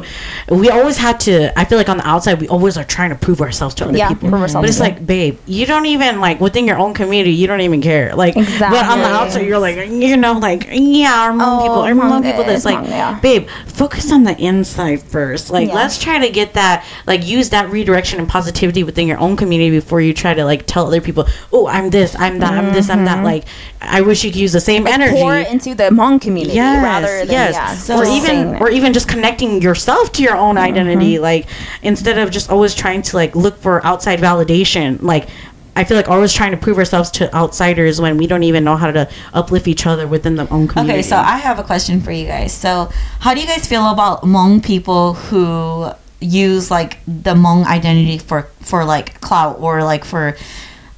we 0.50 0.70
always 0.70 0.98
had 0.98 1.20
to. 1.22 1.58
I 1.60 1.66
feel 1.66 1.78
like 1.80 1.90
on 1.90 1.98
the 1.98 2.08
outside, 2.08 2.40
we 2.40 2.48
always 2.48 2.78
are 2.78 2.84
trying 2.84 3.10
to 3.10 3.16
prove 3.16 3.42
ourselves 3.42 3.74
to 3.76 3.86
other 3.88 3.98
Yeah, 3.98 4.10
people. 4.10 4.30
prove 4.30 4.42
ourselves, 4.42 4.64
But 4.66 4.70
it's 4.70 4.80
like, 4.80 5.06
babe, 5.06 5.40
you 5.48 5.66
don't 5.66 5.88
even 5.88 6.20
like 6.20 6.40
within 6.40 6.68
your 6.68 6.78
own 6.78 6.94
community, 6.94 7.32
you 7.32 7.48
don't 7.48 7.62
even 7.62 7.82
care. 7.82 8.16
Like, 8.16 8.36
but 8.36 8.86
on 8.86 9.00
the 9.00 9.06
outside, 9.06 9.46
you're 9.48 9.58
like, 9.60 9.90
you 9.90 10.18
know, 10.18 10.34
like 10.34 10.68
yeah, 10.70 11.22
our 11.22 11.32
Hmong 11.32 11.40
Oh, 11.42 11.62
people, 11.62 11.80
our 11.80 11.92
Hmong 11.94 12.22
people. 12.24 12.44
That's 12.44 12.66
like, 12.66 12.88
yeah. 12.88 13.20
babe, 13.22 13.50
focus 13.66 14.12
on 14.12 14.24
the 14.24 14.38
inside 14.38 15.02
first. 15.02 15.50
Like, 15.50 15.70
Yeah. 15.70 15.74
let's 15.74 15.98
try 15.98 16.20
to 16.20 16.30
get 16.30 16.54
that, 16.54 16.86
like, 17.08 17.26
use 17.26 17.50
that 17.50 17.70
redirection 17.72 18.20
and 18.20 18.30
positivity 18.30 18.84
within 18.84 18.99
your 19.08 19.20
own 19.20 19.38
community 19.38 19.72
before 19.72 20.02
you 20.02 20.14
try 20.14 20.34
to, 20.34 20.46
like, 20.46 20.66
tell 20.66 20.88
other 20.88 21.02
people, 21.02 21.28
oh, 21.52 21.68
I'm 21.68 21.90
this, 21.90 22.16
I'm 22.18 22.40
that, 22.40 22.54
I'm 22.54 22.74
this, 22.74 22.90
I'm 22.90 23.06
that. 23.06 23.18
Mm-hmm. 23.18 23.26
Like, 23.26 23.46
I 23.82 24.02
wish 24.02 24.24
you 24.24 24.32
could 24.32 24.40
use 24.40 24.54
the 24.54 24.62
same 24.62 24.88
energy. 24.88 25.14
pour 25.14 25.38
it 25.38 25.52
into 25.52 25.76
the 25.76 25.90
Hmong 25.90 26.22
community 26.22 26.56
Yes, 26.56 26.84
rather 26.84 27.26
than 27.26 27.32
yes. 27.32 27.88
yeah. 27.90 27.98
or 27.98 28.06
even, 28.06 28.56
or 28.62 28.70
even 28.70 28.94
just 28.94 29.08
connecting 29.08 29.62
yourself 29.62 30.12
to 30.14 30.24
your 30.24 30.36
own 30.36 30.56
mm-hmm. 30.56 30.66
identity. 30.66 31.20
Like, 31.20 31.48
instead 31.82 32.18
of 32.18 32.32
just 32.32 32.50
always 32.50 32.76
trying 32.76 33.02
to 33.04 33.16
like 33.16 33.36
look 33.36 33.58
for 33.58 33.86
outside 33.86 34.20
validation. 34.20 35.02
Like, 35.02 35.30
I 35.76 35.84
feel 35.86 35.96
like 35.96 36.10
always 36.10 36.34
trying 36.34 36.52
to 36.52 36.58
prove 36.58 36.78
ourselves 36.78 37.10
to 37.12 37.34
outsiders 37.34 38.02
when 38.02 38.18
we 38.18 38.28
don't 38.28 38.44
even 38.44 38.64
know 38.64 38.76
how 38.76 38.92
to 38.92 39.10
uplift 39.34 39.68
each 39.68 39.86
other 39.86 40.08
within 40.08 40.36
the 40.36 40.50
own 40.50 40.68
community. 40.68 41.00
Okay, 41.00 41.02
so 41.02 41.16
I 41.16 41.38
have 41.38 41.58
a 41.58 41.64
question 41.64 42.02
for 42.02 42.12
you 42.12 42.26
guys. 42.26 42.54
So, 42.54 42.90
how 43.20 43.34
do 43.34 43.40
you 43.40 43.48
guys 43.48 43.66
feel 43.66 43.90
about 43.90 44.24
Hmong 44.24 44.64
people 44.64 45.14
who 45.14 45.90
use 46.20 46.70
like 46.70 47.00
the 47.08 47.34
Hmong 47.34 47.66
identity 47.66 48.18
for 48.18 48.44
for 48.62 48.84
like 48.86 49.20
clout 49.22 49.60
or 49.60 49.84
like 49.84 50.04
for 50.06 50.36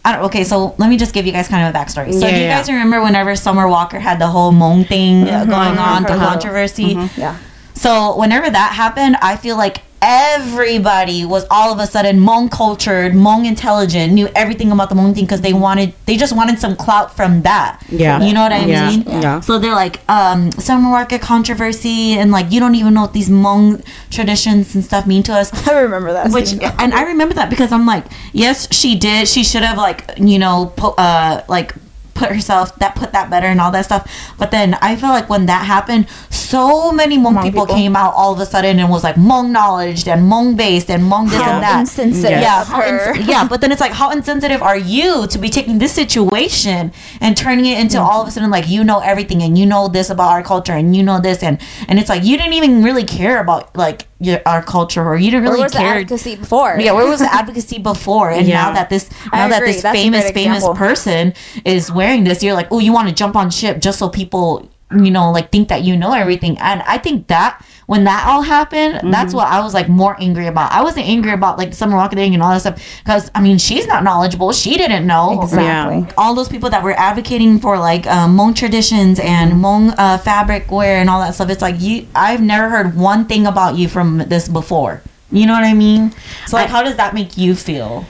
I 0.04 0.14
don't, 0.14 0.24
okay, 0.26 0.44
so 0.44 0.74
let 0.80 0.90
me 0.90 0.98
just 0.98 1.14
give 1.14 1.28
you 1.28 1.32
guys 1.32 1.48
kind 1.48 1.68
of 1.68 1.76
a 1.76 1.78
backstory. 1.78 2.12
So, 2.12 2.26
Yeah, 2.26 2.32
do 2.32 2.38
you 2.38 2.44
yeah. 2.46 2.58
guys 2.58 2.68
remember 2.70 3.04
whenever 3.04 3.36
Summer 3.36 3.68
Walker 3.68 4.00
had 4.00 4.18
the 4.18 4.26
whole 4.26 4.52
Hmong 4.52 4.88
thing 4.88 5.30
uh, 5.30 5.46
going 5.46 5.78
on, 5.78 6.02
the 6.04 6.10
Mhm. 6.14 6.18
controversy? 6.28 6.98
yeah. 7.18 7.36
So 7.76 8.18
whenever 8.18 8.50
that 8.50 8.74
happened, 8.74 9.18
I 9.22 9.38
feel 9.38 9.58
like 9.58 9.84
everybody 10.02 11.26
was 11.26 11.46
all 11.50 11.72
of 11.72 11.80
a 11.80 11.88
sudden 11.88 12.18
Hmong 12.20 12.50
cultured, 12.52 13.14
Hmong 13.14 13.46
intelligent, 13.48 14.14
knew 14.14 14.28
everything 14.36 14.72
about 14.72 14.90
the 14.90 14.96
Hmong 14.96 15.14
thing 15.16 15.26
because 15.26 15.42
they 15.42 15.54
wanted, 15.54 15.94
they 16.06 16.18
just 16.18 16.36
wanted 16.36 16.60
some 16.60 16.76
clout 16.76 17.16
from 17.16 17.42
that. 17.44 17.82
Yeah. 17.90 18.22
you 18.22 18.34
know 18.34 18.42
what 18.42 18.52
I 18.52 18.66
Yeah. 18.66 18.90
mean? 18.90 19.04
Yeah. 19.08 19.40
So 19.42 19.60
they're 19.60 19.74
like, 19.76 20.00
um, 20.10 20.52
Summer 20.54 20.90
Walker 20.90 21.18
controversy, 21.20 22.14
and 22.14 22.32
like 22.32 22.52
you 22.52 22.60
don't 22.60 22.76
even 22.76 22.94
know 22.94 23.02
what 23.02 23.14
these 23.14 23.30
Hmong 23.30 23.84
traditions 24.10 24.76
and 24.76 24.84
stuff 24.84 25.06
mean 25.08 25.24
to 25.24 25.34
us. 25.34 25.52
I 25.68 25.80
remember 25.80 26.14
that. 26.14 26.32
Which 26.32 26.48
scene. 26.48 26.62
and 26.80 26.94
I 26.94 27.04
remember 27.04 27.34
that 27.36 27.50
because 27.50 27.72
I'm 27.72 27.86
like, 27.86 28.06
yes, 28.34 28.68
she 28.74 28.96
did. 28.96 29.28
She 29.28 29.44
should 29.44 29.64
have 29.64 29.78
like 29.78 30.12
you 30.18 30.40
know 30.40 30.74
put 30.76 30.98
uh 30.98 31.44
like 31.48 31.74
put 32.22 32.30
herself 32.38 32.76
that 32.82 32.94
put 32.96 33.12
that 33.18 33.30
better 33.34 33.48
and 33.48 33.60
all 33.60 33.72
that 33.72 33.86
stuff. 33.86 34.04
But 34.38 34.52
then 34.52 34.76
I 34.82 34.96
feel 34.96 35.10
like 35.10 35.28
when 35.30 35.46
that 35.48 35.66
happened, 35.66 36.08
so 36.30 36.92
many 36.92 37.18
Hmong, 37.18 37.34
Hmong 37.34 37.44
people, 37.44 37.66
people. 37.66 37.76
came 37.76 37.96
out 37.96 38.14
all 38.16 38.32
of 38.34 38.40
a 38.40 38.46
sudden 38.46 38.80
and 38.80 38.90
was 38.90 39.04
like 39.04 39.16
Hmong 39.16 39.50
knowledge 39.52 40.08
and 40.08 40.22
Hmong 40.30 40.56
based 40.58 40.90
and 40.90 41.04
Hmong 41.04 41.30
this 41.30 41.42
How 41.42 41.54
and 41.56 41.64
that. 41.64 41.80
insensitive 41.82 42.40
Yes. 42.42 42.70
Yeah, 42.70 42.76
her. 42.76 43.14
ins- 43.16 43.28
yeah, 43.28 43.48
but 43.48 43.62
then 43.62 43.72
it's 43.72 43.82
like, 43.82 43.92
how 44.02 44.12
insensitive 44.12 44.62
are 44.62 44.78
you 44.78 45.28
to 45.28 45.38
be 45.40 45.50
taking 45.50 45.80
this 45.80 45.94
situation 45.94 46.92
and 47.22 47.36
turning 47.36 47.66
it 47.66 47.80
into 47.80 47.98
mm. 47.98 48.02
all 48.08 48.22
of 48.22 48.28
a 48.28 48.32
sudden 48.32 48.50
like 48.52 48.68
you 48.70 48.84
know 48.84 49.00
everything 49.00 49.42
and 49.42 49.58
you 49.58 49.66
know 49.66 49.88
this 49.88 50.10
about 50.10 50.30
our 50.36 50.44
culture 50.44 50.74
and 50.74 50.96
you 50.96 51.04
know 51.04 51.20
this 51.20 51.42
and 51.44 51.60
and 51.88 51.98
it's 52.00 52.10
like 52.10 52.24
you 52.24 52.38
didn't 52.38 52.54
even 52.54 52.84
really 52.84 53.04
care 53.04 53.40
about 53.42 53.76
like 53.76 54.08
your, 54.20 54.40
our 54.46 54.62
culture 54.62 55.04
or 55.04 55.16
you 55.18 55.32
didn't 55.32 55.46
Where 55.46 55.54
really 55.54 55.64
was 55.64 55.72
the 55.72 55.80
care. 55.80 55.96
advocacy 55.96 56.36
before? 56.36 56.78
Yeah, 56.80 56.92
where 56.92 57.08
was 57.08 57.22
the 57.22 57.34
advocacy 57.40 57.80
before? 57.80 58.30
And 58.30 58.46
Yeah. 58.48 58.62
now 58.66 58.74
that 58.74 58.90
this 58.90 59.10
I 59.32 59.38
now 59.40 59.48
that 59.48 59.62
agree. 59.64 59.72
this 59.74 59.82
That's 59.82 59.98
famous 59.98 60.30
famous 60.32 60.64
person 60.76 61.34
is 61.66 61.92
wearing 61.92 62.11
this, 62.24 62.44
you're 62.44 62.54
like, 62.54 62.68
oh, 62.72 62.80
you 62.80 62.92
want 62.94 63.08
to 63.10 63.14
jump 63.14 63.36
on 63.36 63.50
ship 63.50 63.80
just 63.80 64.00
so 64.00 64.10
people 64.10 64.70
you 64.94 65.10
know 65.10 65.32
like 65.32 65.50
think 65.54 65.70
that 65.70 65.84
you 65.84 65.96
know 65.96 66.12
everything. 66.14 66.58
And 66.58 66.82
I 66.82 66.98
think 66.98 67.28
that 67.28 67.64
when 67.88 68.04
that 68.04 68.26
all 68.28 68.42
happened, 68.42 68.96
Mm-hmm. 68.96 69.12
that's 69.12 69.34
what 69.34 69.48
I 69.48 69.62
was 69.62 69.74
like 69.74 69.88
more 69.88 70.18
angry 70.20 70.48
about. 70.48 70.70
I 70.74 70.82
wasn't 70.84 71.08
angry 71.08 71.32
about 71.32 71.58
like 71.58 71.70
the 71.70 71.76
summer 71.78 71.96
walker 71.96 72.16
thing 72.18 72.34
and 72.34 72.44
all 72.44 72.52
that 72.52 72.60
stuff 72.60 72.82
because 73.04 73.32
I 73.34 73.42
mean 73.42 73.58
she's 73.58 73.88
not 73.88 74.04
knowledgeable. 74.04 74.52
She 74.52 74.76
didn't 74.78 75.08
know 75.08 75.42
Exactly. 75.42 76.14
all 76.18 76.36
those 76.36 76.50
people 76.50 76.70
that 76.72 76.84
were 76.84 76.92
advocating 77.00 77.58
for 77.60 77.78
like 77.80 78.06
um, 78.08 78.36
Hmong 78.38 78.54
traditions 78.54 79.18
and 79.22 79.54
Hmong 79.54 79.96
uh, 79.98 80.18
fabric 80.18 80.70
wear 80.72 80.98
and 81.00 81.10
all 81.10 81.22
that 81.22 81.36
stuff. 81.36 81.50
It's 81.50 81.62
like 81.62 81.76
you, 81.80 82.06
I've 82.14 82.42
never 82.42 82.68
heard 82.68 82.98
one 82.98 83.26
thing 83.26 83.48
about 83.48 83.76
you 83.78 83.88
from 83.88 84.18
this 84.18 84.50
before. 84.50 85.02
You 85.32 85.46
know 85.48 85.54
what 85.54 85.64
I 85.64 85.74
mean? 85.74 86.14
So 86.48 86.58
like, 86.58 86.68
I- 86.68 86.72
how 86.72 86.84
does 86.84 86.98
that 86.98 87.14
make 87.14 87.38
you 87.38 87.56
feel? 87.56 88.06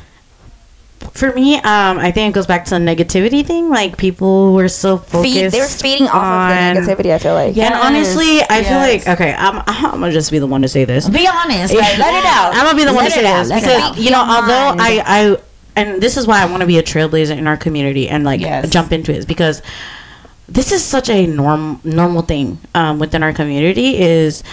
For 1.13 1.33
me, 1.33 1.55
um, 1.57 1.97
I 1.99 2.11
think 2.11 2.31
it 2.31 2.35
goes 2.35 2.45
back 2.45 2.65
to 2.65 2.71
the 2.71 2.77
negativity 2.77 3.45
thing. 3.45 3.69
Like 3.69 3.97
people 3.97 4.53
were 4.53 4.67
so 4.67 4.97
focused. 4.97 5.33
Feed, 5.33 5.51
they 5.51 5.59
were 5.59 5.65
feeding 5.67 6.07
off 6.07 6.13
on- 6.15 6.77
of 6.77 6.85
the 6.85 6.91
negativity. 6.93 7.13
I 7.13 7.17
feel 7.17 7.33
like. 7.33 7.55
Yeah. 7.55 7.65
And 7.65 7.75
honestly, 7.75 8.41
I 8.43 8.59
Yes. 8.59 8.67
feel 8.67 8.77
like 8.77 9.19
okay, 9.19 9.33
I'm, 9.37 9.61
I'm 9.67 9.99
gonna 9.99 10.11
just 10.11 10.31
be 10.31 10.39
the 10.39 10.47
one 10.47 10.61
to 10.61 10.67
say 10.67 10.85
this. 10.85 11.09
Be 11.09 11.27
honest, 11.27 11.73
right? 11.73 11.97
Let 11.97 12.13
it 12.13 12.25
out. 12.25 12.53
I'm 12.55 12.65
gonna 12.65 12.77
be 12.77 12.85
the 12.85 12.93
one 12.93 13.05
to 13.05 13.11
say 13.11 13.25
out, 13.25 13.39
this 13.39 13.49
let 13.49 13.63
it 13.63 13.65
because 13.65 13.81
out. 13.83 13.97
you 13.97 14.11
know, 14.11 14.17
Come 14.23 14.29
although. 14.29 14.75
I, 14.83 15.03
I, 15.05 15.37
and 15.75 16.01
this 16.01 16.17
is 16.17 16.27
why 16.27 16.41
I 16.41 16.45
want 16.45 16.61
to 16.61 16.67
be 16.67 16.77
a 16.77 16.83
trailblazer 16.83 17.37
in 17.37 17.47
our 17.47 17.57
community 17.57 18.07
and 18.09 18.23
like 18.23 18.41
Yes. 18.41 18.69
jump 18.69 18.91
into 18.91 19.11
it 19.11 19.17
is 19.17 19.25
because 19.25 19.61
this 20.49 20.71
is 20.71 20.83
such 20.83 21.09
a 21.09 21.25
norm 21.27 21.79
normal 21.83 22.21
thing 22.23 22.59
um, 22.75 22.99
within 22.99 23.23
our 23.23 23.31
community 23.33 23.97
is 23.99 24.43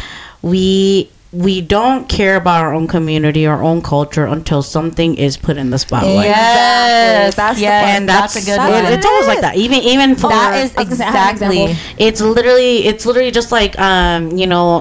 we 0.43 1.11
we 1.31 1.61
don't 1.61 2.09
care 2.09 2.37
about 2.37 2.65
our 2.65 2.73
own 2.73 2.87
community, 2.87 3.47
our 3.47 3.63
own 3.63 3.83
culture 3.83 4.25
until 4.25 4.63
something 4.63 5.15
is 5.17 5.37
put 5.37 5.59
in 5.59 5.69
the 5.71 5.79
spotlight. 5.79 6.27
Yes, 6.27 7.35
That's 7.35 7.61
yes, 7.61 7.83
part. 7.83 7.97
And 7.97 8.09
that's, 8.09 8.35
that's 8.35 8.47
a 8.47 8.51
good 8.51 8.55
it- 8.57 8.85
one. 8.85 8.93
It's 8.93 9.07
always 9.07 9.27
like 9.27 9.41
that. 9.43 9.57
Even 9.57 9.81
even 9.81 10.17
for 10.17 10.29
that 10.31 10.65
is 10.65 10.75
I 10.77 10.85
was 10.85 10.99
gonna 10.99 11.11
have 11.11 11.43
an 11.43 11.53
exactly. 11.53 11.77
it's 11.99 12.21
literally 12.21 12.87
it's 12.87 13.05
literally 13.05 13.31
just 13.31 13.53
like 13.53 13.79
um 13.79 14.31
you 14.37 14.47
know 14.47 14.81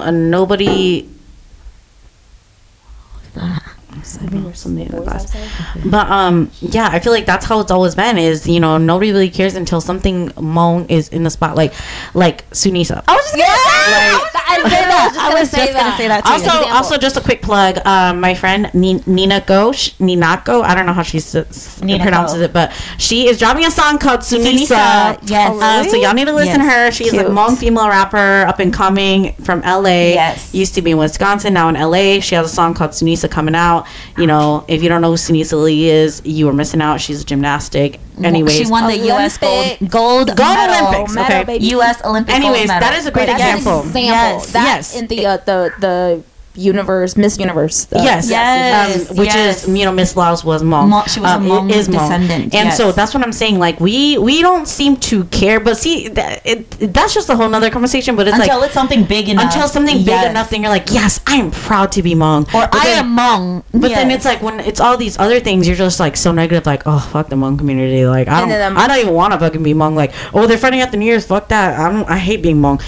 uh, 4.02 4.22
nobody 4.30 4.54
something 4.54 4.86
in 4.86 4.92
the 4.92 5.00
glass. 5.02 5.34
But 5.84 6.10
um 6.10 6.50
yeah, 6.60 6.88
I 6.90 6.98
feel 7.00 7.12
like 7.12 7.26
that's 7.26 7.44
how 7.46 7.60
it's 7.60 7.70
always 7.70 7.94
been 7.94 8.18
is 8.18 8.46
you 8.46 8.60
know 8.60 8.78
nobody 8.78 9.12
really 9.12 9.30
cares 9.30 9.54
until 9.54 9.80
something 9.80 10.28
Hmong 10.30 10.90
is 10.90 11.08
in 11.08 11.22
the 11.24 11.30
spotlight 11.30 11.72
like 12.14 12.48
Sunisa. 12.50 13.02
I 13.08 13.14
was 13.14 13.24
just 13.24 13.36
gonna 13.36 13.46
say, 13.46 14.44
I 14.50 14.60
was 14.62 14.70
that. 14.72 15.16
I 15.20 15.40
was 15.40 15.50
just 15.50 15.72
gonna 15.78 15.96
say 15.96 16.08
that 16.08 16.24
too. 16.24 16.30
Also, 16.32 16.44
Example. 16.46 16.72
also 16.76 16.96
just 16.98 17.16
a 17.16 17.20
quick 17.20 17.42
plug. 17.42 17.78
Um, 17.86 18.20
my 18.20 18.34
friend 18.34 18.70
Ni- 18.74 19.02
Nina 19.06 19.40
Go, 19.46 19.72
sh- 19.72 19.92
Ninako, 20.00 20.62
I 20.64 20.74
don't 20.74 20.86
know 20.86 20.92
how 20.92 21.02
she 21.02 21.18
s- 21.18 21.34
Ninako. 21.34 22.02
pronounces 22.02 22.40
it, 22.40 22.52
but 22.52 22.72
she 22.98 23.28
is 23.28 23.38
dropping 23.38 23.64
a 23.66 23.70
song 23.70 23.98
called 23.98 24.20
Sunisa. 24.20 24.66
Sunisa, 24.66 25.18
yes. 25.30 25.50
Oh, 25.52 25.60
Uh, 25.60 25.84
so 25.84 25.96
y'all 25.96 26.14
need 26.14 26.26
to 26.26 26.32
listen 26.32 26.58
to 26.60 26.64
Yes. 26.64 26.74
her. 26.74 26.90
She's 26.92 27.12
a 27.12 27.18
Cute. 27.18 27.26
Hmong 27.28 27.56
female 27.58 27.88
rapper, 27.88 28.44
up 28.46 28.58
and 28.58 28.72
coming 28.72 29.34
from 29.44 29.60
LA. 29.62 30.14
Yes. 30.14 30.54
Used 30.54 30.74
to 30.74 30.82
be 30.82 30.90
in 30.92 30.98
Wisconsin, 30.98 31.52
now 31.54 31.68
in 31.68 31.74
LA. 31.76 32.20
She 32.20 32.34
has 32.34 32.46
a 32.46 32.54
song 32.54 32.74
called 32.74 32.90
Sunisa 32.92 33.30
coming 33.30 33.54
out. 33.54 33.86
You 34.16 34.26
know, 34.26 34.64
if 34.68 34.82
you 34.82 34.88
don't 34.88 35.00
know 35.00 35.10
who 35.10 35.16
Sunisa 35.16 35.62
Lee 35.62 35.88
is, 35.88 36.22
you 36.24 36.48
are 36.48 36.52
missing 36.52 36.80
out. 36.80 37.00
She's 37.00 37.22
a 37.22 37.24
gymnastic. 37.24 38.00
Anyways, 38.22 38.56
she 38.56 38.66
won 38.66 38.88
the 38.90 38.96
U.S. 39.06 39.38
gold 39.38 39.52
Olympic- 39.66 39.90
gold 39.90 40.26
Gold 40.28 40.38
medal. 40.38 40.88
Olympics, 40.88 41.14
medal, 41.14 41.36
okay. 41.36 41.44
baby. 41.44 41.66
U.S. 41.66 42.02
Olympic 42.04 42.34
gold 42.34 42.42
Anyways, 42.42 42.68
medal. 42.68 42.88
that 42.88 42.98
is 42.98 43.06
a 43.06 43.10
great 43.12 43.28
example. 43.28 43.78
example. 43.80 44.00
Yes, 44.02 44.52
That 44.52 44.64
yes. 44.64 44.96
in 44.96 45.06
the 45.06 45.26
uh, 45.26 45.36
the 45.38 45.72
the 45.78 46.22
universe, 46.58 47.16
Miss 47.16 47.38
Universe. 47.38 47.84
the- 47.86 47.98
Yes, 48.02 48.28
Yes, 48.28 49.10
um, 49.10 49.16
which 49.16 49.28
yes. 49.34 49.64
is 49.66 49.76
you 49.78 49.84
know 49.84 49.92
Miss 49.92 50.16
Laos 50.16 50.44
was 50.44 50.62
Hmong. 50.62 50.88
Hmong- 50.90 51.08
she 51.08 51.20
was 51.20 51.30
a 51.30 51.34
Um, 51.36 51.46
Hmong 51.46 51.70
it 51.70 51.76
is 51.76 51.88
Hmong. 51.88 51.92
descendant, 52.00 52.54
and 52.54 52.72
so 52.72 52.92
that's 52.92 53.14
what 53.14 53.22
I'm 53.22 53.32
saying. 53.32 53.58
Like 53.58 53.80
we 53.80 54.18
we 54.18 54.42
don't 54.42 54.66
seem 54.68 54.96
to 55.10 55.24
care, 55.24 55.60
but 55.60 55.76
see 55.78 56.08
that 56.08 56.40
it, 56.44 56.92
that's 56.92 57.14
just 57.14 57.28
a 57.30 57.36
whole 57.36 57.48
nother 57.48 57.70
conversation. 57.70 58.16
But 58.16 58.28
it's 58.28 58.36
like 58.38 58.48
until 58.48 58.60
like 58.60 58.66
it's 58.66 58.74
something 58.74 59.04
big 59.04 59.28
enough. 59.28 59.44
until 59.46 59.68
something 59.68 59.98
big 60.04 60.22
enough, 60.30 60.50
then 60.50 60.62
you're 60.62 60.70
like, 60.70 60.90
yes, 60.90 61.20
I 61.26 61.36
am 61.36 61.50
proud 61.50 61.92
to 61.92 62.02
be 62.02 62.14
Hmong. 62.14 62.42
Or 62.54 62.68
But 62.68 62.74
I 62.74 62.84
then- 62.84 63.04
am 63.04 63.16
Hmong. 63.16 63.62
But 63.72 63.90
then 63.90 64.10
it's 64.10 64.24
like 64.24 64.42
when 64.42 64.60
it's 64.60 64.80
all 64.80 64.96
these 64.96 65.18
other 65.18 65.40
things, 65.40 65.66
you're 65.66 65.76
just 65.76 66.00
like 66.00 66.16
so 66.16 66.32
negative. 66.32 66.66
Like, 66.66 66.82
oh 66.86 66.98
fuck 67.12 67.28
the 67.28 67.36
Hmong 67.36 67.58
community. 67.58 68.06
Like 68.06 68.28
I 68.28 68.40
don't, 68.40 68.52
um, 68.62 68.76
I 68.76 68.86
don't 68.88 68.98
even 68.98 69.14
want 69.14 69.32
to 69.32 69.38
fucking 69.38 69.62
be 69.62 69.74
Hmong. 69.74 69.94
Like, 69.94 70.12
oh 70.34 70.46
they're 70.46 70.58
fighting 70.58 70.80
at 70.80 70.90
the 70.90 70.96
New 70.96 71.06
Year's. 71.06 71.26
Fuck 71.26 71.48
that. 71.48 71.78
I 71.78 71.90
don't. 71.92 72.08
I 72.08 72.18
hate 72.18 72.42
being 72.42 72.56
Hmong. 72.60 72.80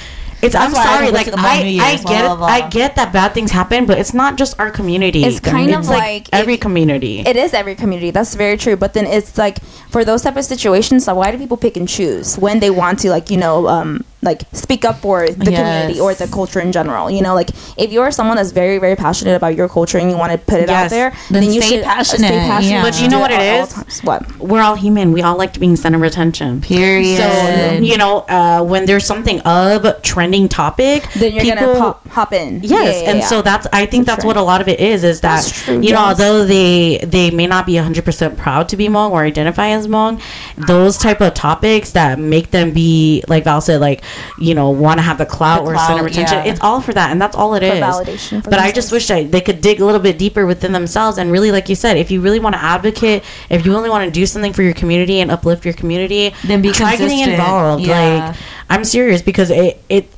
It's. 0.42 0.54
That's 0.54 0.56
I'm 0.56 0.72
why 0.72 0.80
I 0.80 0.96
sorry. 0.98 1.10
Like 1.10 1.24
to 1.26 1.30
the 1.32 1.36
Hmong 1.36 1.80
I, 1.80 1.84
I 1.92 1.96
get 1.96 2.04
blah, 2.24 2.32
it. 2.34 2.36
blah. 2.36 2.46
I 2.46 2.68
get 2.68 2.96
that 2.96 3.12
bad 3.12 3.34
things 3.34 3.50
happen, 3.50 3.86
but 3.86 3.98
it's 3.98 4.14
not 4.14 4.36
just 4.36 4.58
our 4.58 4.70
community. 4.70 5.24
It's 5.24 5.40
kind 5.40 5.74
of 5.74 5.86
like 5.86 6.28
every 6.32 6.54
if- 6.54 6.60
community. 6.60 7.20
It 7.20 7.36
is 7.36 7.52
every 7.54 7.74
community. 7.74 8.10
That's 8.10 8.34
very 8.34 8.56
true. 8.56 8.76
But 8.76 8.94
then 8.94 9.06
it's 9.06 9.36
like 9.36 9.58
for 9.90 10.04
those 10.04 10.22
type 10.22 10.36
of 10.36 10.44
situations, 10.44 11.06
like, 11.06 11.16
why 11.16 11.30
do 11.32 11.38
people 11.38 11.56
pick 11.56 11.76
and 11.76 11.88
choose 11.88 12.38
when 12.38 12.60
they 12.60 12.70
want 12.70 12.98
to, 13.00 13.10
like, 13.10 13.30
you 13.30 13.36
know, 13.36 13.66
um, 13.68 14.04
like 14.22 14.42
speak 14.52 14.84
up 14.84 14.98
for 15.00 15.26
the 15.30 15.50
Yes. 15.50 15.58
community 15.60 15.98
or 15.98 16.12
the 16.14 16.26
culture 16.28 16.60
in 16.60 16.72
general? 16.72 17.10
You 17.10 17.22
know, 17.22 17.34
like 17.34 17.48
if 17.78 17.90
you're 17.90 18.10
someone 18.10 18.36
that's 18.36 18.52
very, 18.52 18.76
very 18.78 18.94
passionate 18.94 19.34
about 19.34 19.56
your 19.56 19.66
culture 19.68 19.96
and 19.98 20.10
you 20.10 20.16
want 20.18 20.30
to 20.32 20.38
put 20.38 20.60
it 20.60 20.68
out 20.68 20.90
there, 20.90 21.10
Then 21.30 21.42
then, 21.44 21.52
you 21.54 21.62
stay 21.62 21.76
should 21.76 21.84
uh, 21.84 21.94
passionate, 21.94 22.26
Stay 22.28 22.38
passionate. 22.38 22.70
yeah. 22.70 22.82
But 22.82 23.00
you 23.00 23.08
know 23.08 23.18
what 23.18 23.30
it 23.30 23.40
at 23.40 23.56
all 23.60 23.66
is? 23.66 23.72
times. 23.72 24.00
What? 24.02 24.38
We're 24.38 24.60
all 24.60 24.74
human. 24.76 25.12
We 25.12 25.22
all 25.22 25.36
like 25.38 25.54
to 25.54 25.60
being 25.60 25.74
center 25.76 25.96
of 25.96 26.02
attention. 26.04 26.60
Period. 26.60 27.16
So 27.16 27.72
you 27.82 27.96
know, 27.96 28.18
uh, 28.28 28.62
when 28.62 28.84
there's 28.84 29.06
something 29.06 29.40
of 29.40 29.86
trending 30.02 30.48
topic, 30.50 31.08
Then 31.14 31.32
you're 31.32 31.42
people, 31.44 31.66
gonna 31.66 31.78
pop, 31.78 32.06
hop 32.08 32.32
in. 32.34 32.60
Yes, 32.62 32.70
Yeah, 32.70 32.82
yeah, 33.02 33.10
and 33.10 33.18
yeah. 33.20 33.26
so 33.26 33.40
that's 33.42 33.66
I 33.72 33.86
think 33.86 34.04
For 34.04 34.12
that's 34.12 34.24
what 34.24 34.36
a 34.36 34.42
lot 34.42 34.60
of 34.60 34.68
it 34.68 34.80
is 34.80 35.02
is 35.02 35.20
that 35.22 35.36
That's 35.36 35.64
true, 35.64 35.80
you 35.80 35.92
know 35.94 35.98
although 36.00 36.44
they 36.44 36.98
they 37.06 37.30
may 37.30 37.46
not 37.46 37.64
be 37.66 37.74
100% 37.74 38.36
proud 38.36 38.68
to 38.68 38.76
be 38.76 38.86
Hmong 38.88 39.10
or 39.12 39.24
identify 39.24 39.68
as 39.68 39.79
Hmong, 39.86 40.20
those 40.56 40.96
type 40.98 41.20
of 41.20 41.34
topics 41.34 41.92
that 41.92 42.18
make 42.18 42.50
them 42.50 42.72
be 42.72 43.22
like 43.28 43.44
Val 43.44 43.60
said 43.60 43.80
like 43.80 44.02
you 44.38 44.54
know 44.54 44.70
want 44.70 44.98
to 44.98 45.02
have 45.02 45.18
the 45.18 45.26
clout 45.26 45.64
The 45.64 45.72
or 45.72 45.78
center 45.78 46.06
attention. 46.06 46.38
yeah. 46.38 46.50
It's 46.50 46.60
all 46.60 46.80
for 46.80 46.92
that 46.92 47.10
and 47.10 47.20
that's 47.20 47.36
all 47.36 47.54
it 47.54 47.60
For 47.60 47.66
is. 47.66 47.80
validation 47.80 48.42
but 48.44 48.58
I 48.58 48.72
just 48.72 48.92
wish 48.92 49.08
that 49.08 49.30
they 49.30 49.40
could 49.40 49.60
dig 49.60 49.80
a 49.80 49.84
little 49.84 50.00
bit 50.00 50.18
deeper 50.18 50.46
within 50.46 50.72
themselves 50.72 51.18
and 51.18 51.30
really 51.32 51.50
like 51.52 51.68
you 51.68 51.74
said 51.74 51.96
if 51.96 52.10
you 52.10 52.20
really 52.20 52.40
want 52.40 52.54
to 52.54 52.62
advocate, 52.62 53.24
if 53.48 53.64
you 53.66 53.72
really 53.72 53.90
want 53.90 54.04
to 54.04 54.10
do 54.10 54.26
something 54.26 54.52
for 54.52 54.62
your 54.62 54.74
community 54.74 55.20
and 55.20 55.30
uplift 55.30 55.64
your 55.64 55.74
community, 55.74 56.32
Then 56.44 56.62
be 56.62 56.72
try 56.72 56.96
getting 56.96 57.20
involved. 57.20 57.84
Yeah. 57.84 58.28
Like 58.28 58.36
I'm 58.68 58.84
serious 58.84 59.22
because 59.22 59.50
it 59.50 59.82
it 59.88 60.08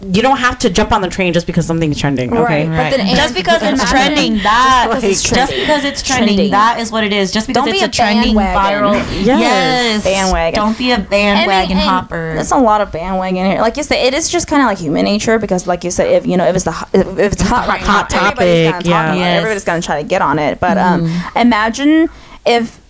you 0.00 0.22
don't 0.22 0.36
have 0.36 0.60
to 0.60 0.70
jump 0.70 0.92
on 0.92 1.02
the 1.02 1.08
train 1.08 1.32
just 1.32 1.46
because 1.46 1.66
something's 1.66 1.98
trending. 1.98 2.32
Okay. 2.32 2.68
Right. 2.68 2.90
But 2.90 2.96
then 2.96 3.16
just 3.16 3.34
because 3.34 3.60
it's 3.62 3.90
trending, 3.90 4.36
that 4.44 4.86
just 4.90 5.02
because 5.02 5.10
it's 5.10 5.22
just 5.22 5.34
trending. 5.34 5.60
because 5.60 5.84
it's 5.84 6.02
trending, 6.02 6.28
Trending. 6.36 6.50
that 6.52 6.78
is 6.78 6.92
what 6.92 7.02
it 7.02 7.12
is. 7.12 7.32
Just 7.32 7.48
because 7.48 7.64
Don't 7.64 7.74
it's 7.74 7.80
be 7.80 7.84
a, 7.84 7.88
a 7.88 7.90
trending 7.90 8.36
viral, 8.36 8.94
Yes. 9.24 9.40
yes, 9.40 10.04
Bandwagon. 10.04 10.54
Don't 10.54 10.78
be 10.78 10.92
a 10.92 11.00
bandwagon 11.00 11.78
hopper. 11.78 12.34
There's 12.34 12.52
a 12.52 12.58
lot 12.58 12.80
of 12.80 12.92
bandwagon 12.92 13.44
here. 13.44 13.60
Like 13.60 13.76
you 13.76 13.82
said, 13.82 13.96
it 14.06 14.14
is 14.14 14.28
just 14.28 14.46
kind 14.46 14.62
of 14.62 14.66
like 14.66 14.78
human 14.78 15.04
nature 15.04 15.38
because, 15.40 15.66
like 15.66 15.82
you 15.82 15.90
said, 15.90 16.12
if 16.12 16.26
you 16.26 16.36
know 16.36 16.46
if 16.46 16.54
it's 16.54 16.64
the 16.64 16.70
hot- 16.72 16.90
if, 16.92 17.06
if 17.18 17.32
it's 17.32 17.42
hot 17.42 17.66
right 17.66 17.80
hot 17.80 18.08
now, 18.12 18.30
topic, 18.30 18.40
everybody's 18.42 18.70
gonna 18.70 18.82
talk 18.82 18.86
yeah. 18.86 19.04
about 19.04 19.16
it. 19.16 19.18
Yes. 19.18 19.36
Everybody's 19.38 19.64
gonna 19.64 19.82
try 19.82 20.02
to 20.02 20.08
get 20.08 20.22
on 20.22 20.38
it. 20.38 20.60
But 20.60 20.78
um, 20.78 21.10
imagine 21.34 22.08
if 22.46 22.80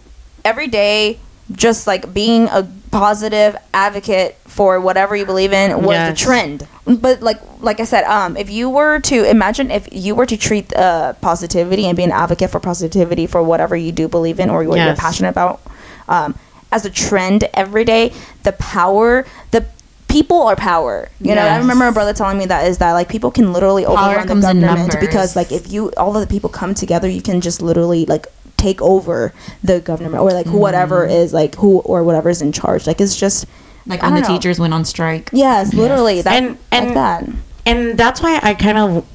every 0.45 0.67
day 0.67 1.19
just 1.53 1.87
like 1.87 2.13
being 2.13 2.49
a 2.49 2.69
positive 2.91 3.57
advocate 3.75 4.37
for 4.47 4.81
whatever 4.81 5.15
you 5.17 5.25
believe 5.27 5.53
in 5.53 5.83
was 5.83 5.95
Yes. 5.95 6.19
the 6.19 6.25
trend. 6.25 6.67
But 6.87 7.23
like 7.23 7.41
like 7.61 7.81
I 7.81 7.85
said, 7.85 8.05
um, 8.05 8.37
if 8.37 8.51
you 8.51 8.71
were 8.71 9.01
to 9.01 9.25
imagine 9.29 9.71
if 9.71 9.89
you 9.93 10.15
were 10.15 10.27
to 10.27 10.37
treat 10.37 10.75
uh, 10.75 11.13
positivity 11.15 11.87
and 11.87 11.97
be 11.97 12.05
an 12.05 12.13
advocate 12.13 12.51
for 12.51 12.61
positivity 12.61 13.27
for 13.27 13.43
whatever 13.43 13.77
you 13.77 13.93
do 13.93 14.09
believe 14.09 14.41
in 14.41 14.51
or 14.51 14.65
what 14.65 14.79
you're 14.79 14.97
passionate 14.97 15.31
about, 15.31 15.61
um, 16.09 16.35
as 16.73 16.85
a 16.85 16.91
trend 16.91 17.45
every 17.55 17.85
day, 17.85 18.13
the 18.43 18.53
power, 18.53 19.27
the 19.51 19.65
people 20.09 20.43
are 20.43 20.57
power. 20.57 21.09
You 21.21 21.35
know, 21.35 21.43
I 21.47 21.59
remember 21.59 21.87
a 21.87 21.93
brother 21.93 22.13
telling 22.15 22.39
me 22.39 22.47
that 22.47 22.67
is 22.67 22.79
that 22.79 22.93
like 22.93 23.09
people 23.09 23.31
can 23.31 23.53
literally 23.53 23.85
overrun 23.85 24.27
the 24.27 24.35
government 24.35 24.97
because 25.01 25.37
like 25.37 25.53
if 25.53 25.71
you 25.71 25.93
all 25.97 26.17
of 26.17 26.21
the 26.27 26.27
people 26.33 26.49
come 26.51 26.75
together, 26.75 27.09
you 27.09 27.21
can 27.23 27.41
just 27.41 27.61
literally 27.63 28.07
like 28.07 28.27
take 28.59 28.83
over 28.83 29.33
the 29.65 29.81
government 29.81 30.17
or 30.17 30.31
like 30.33 30.47
whatever 30.49 31.07
Mm-hmm. 31.07 31.13
is 31.23 31.33
like 31.33 31.55
who 31.55 31.79
or 31.81 32.03
whatever 32.05 32.29
is 32.29 32.43
in 32.43 32.53
charge. 32.53 32.87
Like 32.87 33.01
it's 33.01 33.17
just 33.17 33.47
like 33.87 34.03
I 34.03 34.07
when 34.11 34.17
the 34.21 34.29
know. 34.29 34.35
teachers 34.35 34.59
went 34.61 34.75
on 34.75 34.85
strike. 34.85 35.31
yes, 35.33 35.73
literally 35.73 36.21
that 36.23 36.35
And- 36.43 36.59
and- 36.71 36.87
like 36.87 36.95
that. 36.95 37.29
and 37.65 37.97
that's 37.99 38.21
why 38.21 38.39
I 38.43 38.53
kind 38.55 38.77
of 38.77 39.07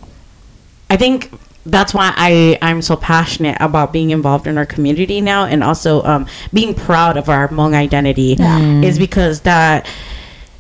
I 0.89 0.97
think 0.97 1.31
that's 1.65 1.93
why 1.93 2.11
I 2.17 2.57
I'm 2.61 2.81
so 2.81 2.95
passionate 2.97 3.57
about 3.61 3.93
being 3.93 4.09
involved 4.11 4.47
in 4.47 4.57
our 4.57 4.65
community 4.65 5.21
now 5.21 5.45
and 5.45 5.63
also 5.63 6.03
um, 6.03 6.25
being 6.53 6.73
proud 6.73 7.15
of 7.17 7.29
our 7.29 7.47
Hmong 7.47 7.73
identity 7.73 8.35
is 8.85 8.97
because 8.99 9.41
that 9.41 9.87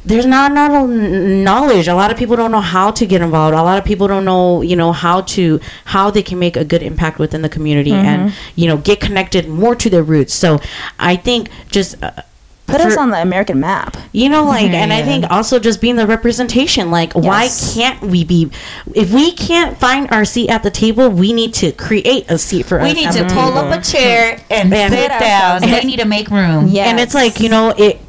there's 0.05 0.25
not 0.25 0.51
not 0.51 0.71
a 0.71 0.75
n- 0.83 1.43
knowledge 1.43 1.87
a 1.87 1.95
lot 1.95 2.11
of 2.11 2.17
people 2.17 2.35
don't 2.35 2.51
know 2.51 2.61
how 2.61 2.91
to 2.91 3.05
get 3.05 3.21
involved 3.21 3.55
a 3.55 3.61
lot 3.63 3.77
of 3.77 3.85
people 3.85 4.07
don't 4.07 4.25
know 4.25 4.61
you 4.61 4.75
know 4.75 4.91
how 4.91 5.21
to 5.21 5.59
how 5.85 6.11
they 6.11 6.21
can 6.23 6.37
make 6.39 6.57
a 6.57 6.65
good 6.65 6.83
impact 6.83 7.19
within 7.19 7.41
the 7.41 7.49
community 7.49 7.91
and 7.93 8.33
you 8.55 8.67
know 8.67 8.77
get 8.77 8.99
connected 8.99 9.47
more 9.47 9.75
to 9.75 9.89
their 9.89 10.03
roots 10.03 10.33
so 10.33 10.59
i 10.99 11.15
think 11.15 11.49
just 11.69 12.01
uh, 12.03 12.11
Put 12.65 12.79
us 12.79 12.97
on 12.97 13.09
the 13.11 13.21
American 13.21 13.59
map. 13.59 13.97
you 14.13 14.29
know, 14.29 14.45
like, 14.45 14.71
and 14.71 14.91
I 14.93 15.03
think 15.03 15.25
also 15.29 15.59
just 15.59 15.81
being 15.81 15.97
the 15.97 16.07
representation. 16.07 16.91
Like, 16.91 17.11
why 17.13 17.49
can't 17.73 18.01
we 18.01 18.23
be? 18.23 18.49
If 18.95 19.11
we 19.13 19.33
can't 19.33 19.77
find 19.77 20.09
our 20.11 20.23
seat 20.23 20.49
at 20.49 20.63
the 20.63 20.71
table, 20.71 21.09
we 21.09 21.33
need 21.33 21.53
to 21.55 21.73
create 21.73 22.25
a 22.31 22.37
seat 22.37 22.65
for 22.65 22.79
us. 22.79 22.87
We 22.87 22.93
need 22.93 23.07
at 23.07 23.13
to 23.15 23.23
the 23.25 23.29
pull 23.33 23.49
table. 23.51 23.57
up 23.59 23.79
a 23.79 23.83
chair 23.83 24.39
and 24.49 24.73
And- 24.73 24.93
sit 24.93 25.09
down. 25.09 25.61
And- 25.63 25.73
They 25.73 25.83
need 25.83 25.99
to 25.99 26.05
make 26.05 26.29
room. 26.31 26.67
Yeah. 26.69 26.85
And 26.89 27.01
it's 27.01 27.13
like 27.13 27.41
you 27.41 27.49
know 27.49 27.73
it. 27.77 27.99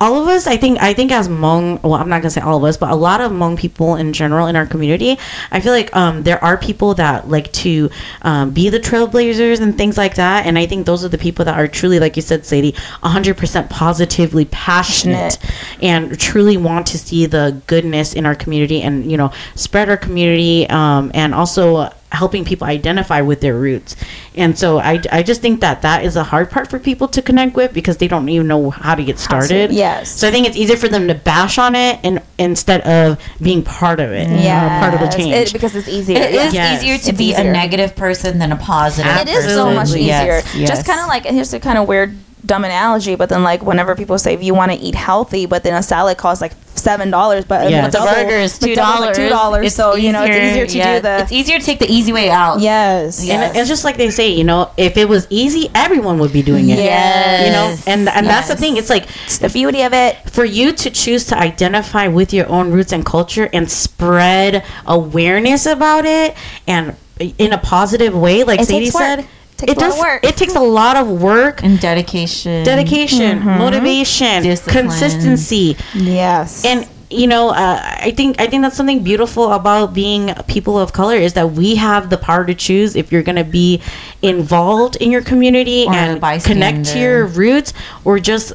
All 0.00 0.22
of 0.22 0.28
us, 0.28 0.46
I 0.46 0.56
think, 0.56 0.80
I 0.80 0.94
think 0.94 1.10
as 1.10 1.28
Hmong, 1.28 1.82
well, 1.82 1.94
I'm 1.94 2.08
not 2.08 2.22
gonna 2.22 2.30
say 2.30 2.40
all 2.40 2.58
of 2.58 2.64
us, 2.64 2.76
but 2.76 2.90
a 2.90 2.94
lot 2.94 3.20
of 3.20 3.32
Hmong 3.32 3.58
people 3.58 3.96
in 3.96 4.12
general 4.12 4.46
in 4.46 4.54
our 4.54 4.66
community, 4.66 5.18
I 5.50 5.60
feel 5.60 5.72
like 5.72 5.94
um, 5.96 6.22
there 6.22 6.42
are 6.42 6.56
people 6.56 6.94
that 6.94 7.28
like 7.28 7.52
to 7.64 7.90
um, 8.22 8.50
be 8.50 8.68
the 8.68 8.78
trailblazers 8.78 9.60
and 9.60 9.76
things 9.76 9.98
like 9.98 10.14
that, 10.14 10.46
and 10.46 10.56
I 10.56 10.66
think 10.66 10.86
those 10.86 11.04
are 11.04 11.08
the 11.08 11.18
people 11.18 11.44
that 11.46 11.58
are 11.58 11.66
truly, 11.66 11.98
like 11.98 12.14
you 12.14 12.22
said, 12.22 12.46
Sadie, 12.46 12.72
100% 13.02 13.70
positively 13.70 14.44
passionate, 14.46 15.38
and 15.82 16.18
truly 16.18 16.56
want 16.56 16.86
to 16.88 16.98
see 16.98 17.26
the 17.26 17.60
goodness 17.66 18.14
in 18.14 18.24
our 18.24 18.36
community, 18.36 18.82
and 18.82 19.10
you 19.10 19.16
know, 19.16 19.32
spread 19.56 19.88
our 19.88 19.96
community, 19.96 20.68
um, 20.70 21.10
and 21.12 21.34
also 21.34 21.92
helping 22.10 22.44
people 22.44 22.66
identify 22.66 23.20
with 23.20 23.40
their 23.40 23.54
roots. 23.54 23.94
And 24.34 24.58
so 24.58 24.78
I, 24.78 25.00
I 25.12 25.22
just 25.22 25.40
think 25.42 25.60
that 25.60 25.82
that 25.82 26.04
is 26.04 26.16
a 26.16 26.24
hard 26.24 26.50
part 26.50 26.70
for 26.70 26.78
people 26.78 27.06
to 27.08 27.20
connect 27.20 27.54
with 27.54 27.74
because 27.74 27.98
they 27.98 28.08
don't 28.08 28.28
even 28.28 28.46
know 28.46 28.70
how 28.70 28.94
to 28.94 29.04
get 29.04 29.18
started. 29.18 29.72
yes. 29.72 30.10
So 30.10 30.26
I 30.26 30.30
think 30.30 30.46
it's 30.46 30.56
easier 30.56 30.76
for 30.76 30.88
them 30.88 31.06
to 31.08 31.14
bash 31.14 31.58
on 31.58 31.74
it 31.74 32.00
and 32.02 32.22
instead 32.38 32.80
of 32.82 33.18
being 33.42 33.62
part 33.62 34.00
of 34.00 34.10
it. 34.10 34.28
yeah, 34.28 34.80
part 34.80 34.94
of 34.94 35.00
the 35.00 35.08
change. 35.14 35.52
because 35.52 35.76
it's 35.76 35.88
easier. 35.88 36.18
It 36.18 36.34
is 36.34 36.54
Yes. 36.54 36.82
easier 36.82 36.96
to 36.98 37.08
It's 37.10 37.18
be 37.18 37.30
easier. 37.30 37.48
a 37.48 37.52
negative 37.52 37.94
person 37.94 38.38
than 38.38 38.52
a 38.52 38.56
positive. 38.56 39.12
It 39.18 39.28
is 39.28 39.44
so 39.44 39.70
much 39.72 39.88
easier. 39.88 40.06
Yes, 40.40 40.54
yes. 40.54 40.68
Just 40.68 40.86
kind 40.86 41.00
of 41.00 41.08
like 41.08 41.24
here's 41.26 41.52
a 41.52 41.60
kind 41.60 41.76
of 41.78 41.86
weird, 41.88 42.16
dumb 42.46 42.64
analogy, 42.64 43.16
but 43.16 43.28
then 43.28 43.42
like 43.42 43.62
whenever 43.62 43.94
people 43.94 44.16
say 44.18 44.32
if 44.32 44.42
you 44.42 44.54
want 44.54 44.72
to 44.72 44.78
eat 44.78 44.94
healthy, 44.94 45.44
but 45.46 45.62
then 45.64 45.74
a 45.74 45.82
salad 45.82 46.16
costs 46.16 46.40
like 46.40 46.52
seven 46.78 47.10
dollars, 47.10 47.44
but 47.44 47.70
Yes. 47.70 47.88
a 47.88 47.90
the 47.90 47.98
double- 47.98 48.12
burger 48.14 48.36
is 48.36 48.58
two 48.58 48.74
dollars. 48.74 49.16
two 49.16 49.28
dollars. 49.28 49.74
So 49.74 49.94
you 49.96 50.12
know 50.12 50.24
it's 50.24 50.36
easier 50.36 50.66
to 50.66 50.78
yeah, 50.78 50.94
do 50.96 51.02
the 51.02 51.18
It's 51.22 51.32
easier 51.32 51.58
to 51.58 51.64
take 51.64 51.78
the 51.80 51.90
easy 51.92 52.12
way 52.12 52.30
out. 52.30 52.60
yes, 52.60 53.24
Yeah. 53.24 53.42
And 53.42 53.56
it's 53.56 53.68
just 53.68 53.84
like 53.84 53.96
they 53.96 54.10
say, 54.10 54.28
you 54.30 54.44
know, 54.44 54.70
if 54.76 54.96
it 54.96 55.08
was 55.08 55.26
easy, 55.30 55.70
everyone 55.74 56.18
would 56.20 56.32
be 56.32 56.42
doing 56.42 56.68
it. 56.70 56.78
Yes. 56.78 57.46
You 57.46 57.52
know, 57.52 57.92
and 57.92 58.08
and 58.08 58.26
that's 58.26 58.48
the 58.48 58.56
thing. 58.56 58.76
It's 58.76 58.90
like 58.90 59.06
It's 59.26 59.38
the 59.38 59.48
beauty 59.48 59.82
of 59.82 59.92
it. 59.92 60.16
for 60.30 60.44
you 60.44 60.72
to 60.72 60.90
choose 60.90 61.24
to 61.26 61.38
identify 61.38 62.08
with 62.08 62.32
your 62.32 62.48
own 62.48 62.70
roots 62.70 62.92
and 62.92 63.04
culture 63.04 63.48
and 63.52 63.70
spread 63.70 64.64
awareness 64.86 65.66
about 65.66 66.04
it 66.06 66.34
and 66.66 66.94
in 67.38 67.52
a 67.52 67.58
positive 67.58 68.14
way, 68.14 68.44
like 68.44 68.60
It 68.60 68.66
Sadie 68.68 68.84
takes 68.86 68.94
work. 68.94 69.02
said, 69.02 69.26
Takes 69.58 69.72
it 69.72 69.76
a 69.76 69.80
lot 69.80 69.88
of 69.88 69.94
does. 69.94 70.00
work. 70.00 70.24
It 70.24 70.36
takes 70.36 70.54
a 70.54 70.60
lot 70.60 70.96
of 70.96 71.06
work, 71.20 71.62
And 71.64 71.78
dedication. 71.80 72.64
dedication, 72.64 73.40
Mm-hmm. 73.40 73.58
motivation, 73.58 74.42
Discipline. 74.42 74.88
consistency, 74.88 75.76
Yes, 75.94 76.64
and 76.64 76.86
you 77.10 77.26
know 77.26 77.48
uh, 77.48 77.80
i 78.08 78.10
think 78.10 78.38
i 78.38 78.46
think 78.46 78.60
that's 78.62 78.76
something 78.76 79.02
beautiful 79.02 79.52
about 79.54 79.94
being 79.94 80.34
people 80.46 80.78
of 80.78 80.92
color 80.92 81.16
is 81.16 81.32
that 81.32 81.52
we 81.52 81.74
have 81.76 82.10
the 82.10 82.18
power 82.18 82.44
to 82.44 82.54
choose 82.54 82.94
if 82.94 83.10
you're 83.10 83.22
going 83.22 83.36
to 83.46 83.50
be 83.62 83.80
involved 84.20 84.94
in 84.96 85.10
your 85.10 85.22
community 85.22 85.86
Or 85.86 85.94
and 85.94 86.20
connect 86.44 86.84
to 86.92 86.98
your 86.98 87.24
roots 87.26 87.72
or 88.04 88.18
just 88.18 88.52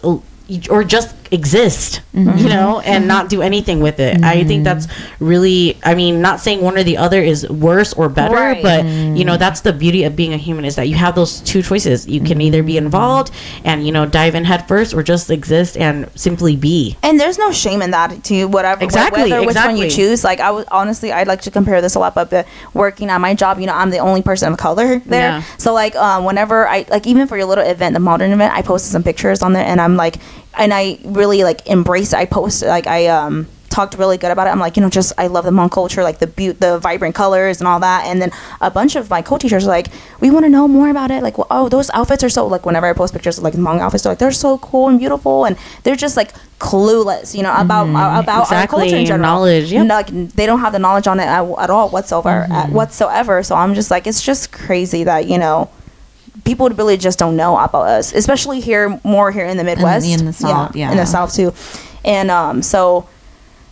or 0.69 0.83
just 0.83 1.15
exist 1.33 2.01
Mm-hmm. 2.13 2.37
you 2.37 2.49
know 2.49 2.79
and 2.81 3.07
not 3.07 3.27
do 3.27 3.41
anything 3.41 3.79
with 3.79 3.99
it. 3.99 4.23
I 4.23 4.43
think 4.43 4.63
that's 4.63 4.85
really 5.19 5.79
i 5.83 5.95
mean 5.95 6.21
not 6.21 6.39
saying 6.39 6.61
one 6.61 6.77
or 6.77 6.83
the 6.83 6.95
other 6.97 7.19
is 7.19 7.49
worse 7.49 7.91
or 7.93 8.07
better 8.07 8.35
Right. 8.35 8.61
but 8.61 8.85
you 8.85 9.25
know 9.25 9.35
that's 9.35 9.61
the 9.61 9.73
beauty 9.73 10.03
of 10.03 10.15
being 10.15 10.31
a 10.31 10.37
human 10.37 10.63
is 10.63 10.75
that 10.75 10.87
you 10.87 10.95
have 10.95 11.15
those 11.15 11.39
two 11.41 11.63
choices. 11.63 12.07
You 12.07 12.21
can 12.21 12.39
either 12.39 12.59
Mm-hmm. 12.59 12.67
be 12.67 12.77
involved 12.77 13.31
and 13.65 13.83
you 13.83 13.91
know 13.91 14.05
dive 14.05 14.35
in 14.35 14.45
head 14.45 14.67
first 14.67 14.93
or 14.93 15.01
just 15.01 15.31
exist 15.31 15.75
and 15.75 16.07
simply 16.13 16.55
be. 16.55 16.95
And 17.01 17.19
there's 17.19 17.39
no 17.39 17.51
shame 17.51 17.81
in 17.81 17.89
that 17.91 18.23
to 18.25 18.45
whatever 18.45 18.83
Exactly, 18.83 19.31
whether 19.31 19.43
which 19.47 19.55
one 19.55 19.75
you 19.75 19.89
choose. 19.89 20.23
Like 20.23 20.39
i 20.39 20.51
would 20.51 20.67
honestly 20.69 21.11
i'd 21.11 21.27
like 21.27 21.41
to 21.41 21.51
compare 21.51 21.81
this 21.81 21.95
a 21.95 21.99
lot 21.99 22.13
but 22.13 22.31
uh, 22.31 22.43
working 22.75 23.09
at 23.09 23.19
my 23.19 23.33
job 23.33 23.57
you 23.59 23.65
know 23.65 23.73
i'm 23.73 23.89
the 23.89 23.97
only 23.97 24.21
person 24.21 24.51
of 24.53 24.59
color 24.59 24.99
there. 24.99 25.29
Yeah. 25.41 25.43
so 25.57 25.73
like 25.73 25.95
um, 25.95 26.25
whenever 26.25 26.67
i 26.67 26.85
like 26.89 27.07
even 27.07 27.25
for 27.27 27.37
your 27.37 27.47
little 27.47 27.65
event 27.65 27.93
the 27.95 27.99
modern 27.99 28.31
event 28.31 28.53
i 28.53 28.61
posted 28.61 28.91
some 28.91 29.01
pictures 29.03 29.41
on 29.41 29.53
there 29.53 29.65
and 29.65 29.81
i'm 29.81 29.95
like 29.97 30.17
and 30.57 30.73
i 30.73 30.97
really 31.03 31.43
like 31.43 31.65
embrace 31.67 32.13
it. 32.13 32.17
I 32.17 32.25
posted 32.25 32.69
like 32.69 32.87
i 32.87 33.07
um 33.07 33.47
talked 33.73 33.97
really 33.97 34.19
good 34.19 34.29
about 34.29 34.45
it. 34.45 34.51
I'm 34.51 34.59
like 34.59 34.77
you 34.77 34.83
know 34.83 34.89
just 34.89 35.13
i 35.17 35.25
love 35.27 35.45
the 35.45 35.51
Hmong 35.51 35.71
culture 35.71 36.03
like 36.03 36.19
the 36.19 36.27
beaut 36.27 36.59
the 36.59 36.77
vibrant 36.77 37.15
colors 37.15 37.59
and 37.59 37.67
all 37.67 37.79
that. 37.79 38.05
And 38.05 38.21
then 38.21 38.31
a 38.61 38.69
bunch 38.69 38.95
of 38.95 39.09
my 39.09 39.21
co-teachers 39.23 39.65
are 39.65 39.69
like 39.69 39.87
we 40.19 40.29
want 40.29 40.45
to 40.45 40.49
know 40.49 40.67
more 40.67 40.89
about 40.89 41.09
it. 41.09 41.23
Like 41.23 41.37
well, 41.39 41.47
oh 41.49 41.69
those 41.69 41.89
outfits 41.89 42.23
are 42.23 42.29
so 42.29 42.45
like 42.45 42.65
whenever 42.67 42.85
i 42.85 42.93
post 42.93 43.13
pictures 43.13 43.39
of 43.39 43.43
like 43.43 43.55
Hmong 43.55 43.79
outfits 43.79 44.03
they're 44.03 44.11
like 44.11 44.19
they're 44.19 44.31
so 44.31 44.59
cool 44.59 44.89
and 44.89 44.99
beautiful 44.99 45.45
and 45.45 45.57
they're 45.81 45.95
just 45.95 46.15
like 46.15 46.33
clueless 46.59 47.35
you 47.35 47.43
know 47.43 47.53
about 47.57 47.87
uh, 47.89 48.21
about 48.21 48.51
our 48.51 48.67
culture 48.67 48.95
in 48.95 49.05
general. 49.05 49.27
Knowledge, 49.27 49.71
yep. 49.71 49.87
No, 49.87 49.95
like 49.95 50.07
they 50.07 50.45
don't 50.45 50.59
have 50.59 50.71
the 50.71 50.79
knowledge 50.79 51.07
on 51.07 51.19
it 51.19 51.23
at, 51.23 51.43
at 51.43 51.69
all 51.69 51.89
whatsoever 51.89 52.47
at 52.51 52.69
whatsoever. 52.69 53.41
So 53.41 53.55
i'm 53.55 53.73
just 53.73 53.89
like 53.89 54.05
it's 54.05 54.21
just 54.21 54.51
crazy 54.51 55.03
that 55.03 55.27
you 55.27 55.39
know 55.39 55.69
people 56.43 56.69
really 56.69 56.97
just 56.97 57.19
don't 57.19 57.35
know 57.35 57.57
about 57.57 57.87
us, 57.87 58.13
especially 58.13 58.59
here, 58.59 58.99
more 59.03 59.31
here 59.31 59.45
in 59.45 59.57
the 59.57 59.63
Midwest, 59.63 60.07
in 60.07 60.25
the 60.25 60.33
South, 60.33 60.73
in 60.75 60.79
yeah. 60.79 60.95
the 60.95 61.05
South 61.05 61.33
too, 61.33 61.53
and 62.03 62.31
um, 62.31 62.61
so 62.61 63.07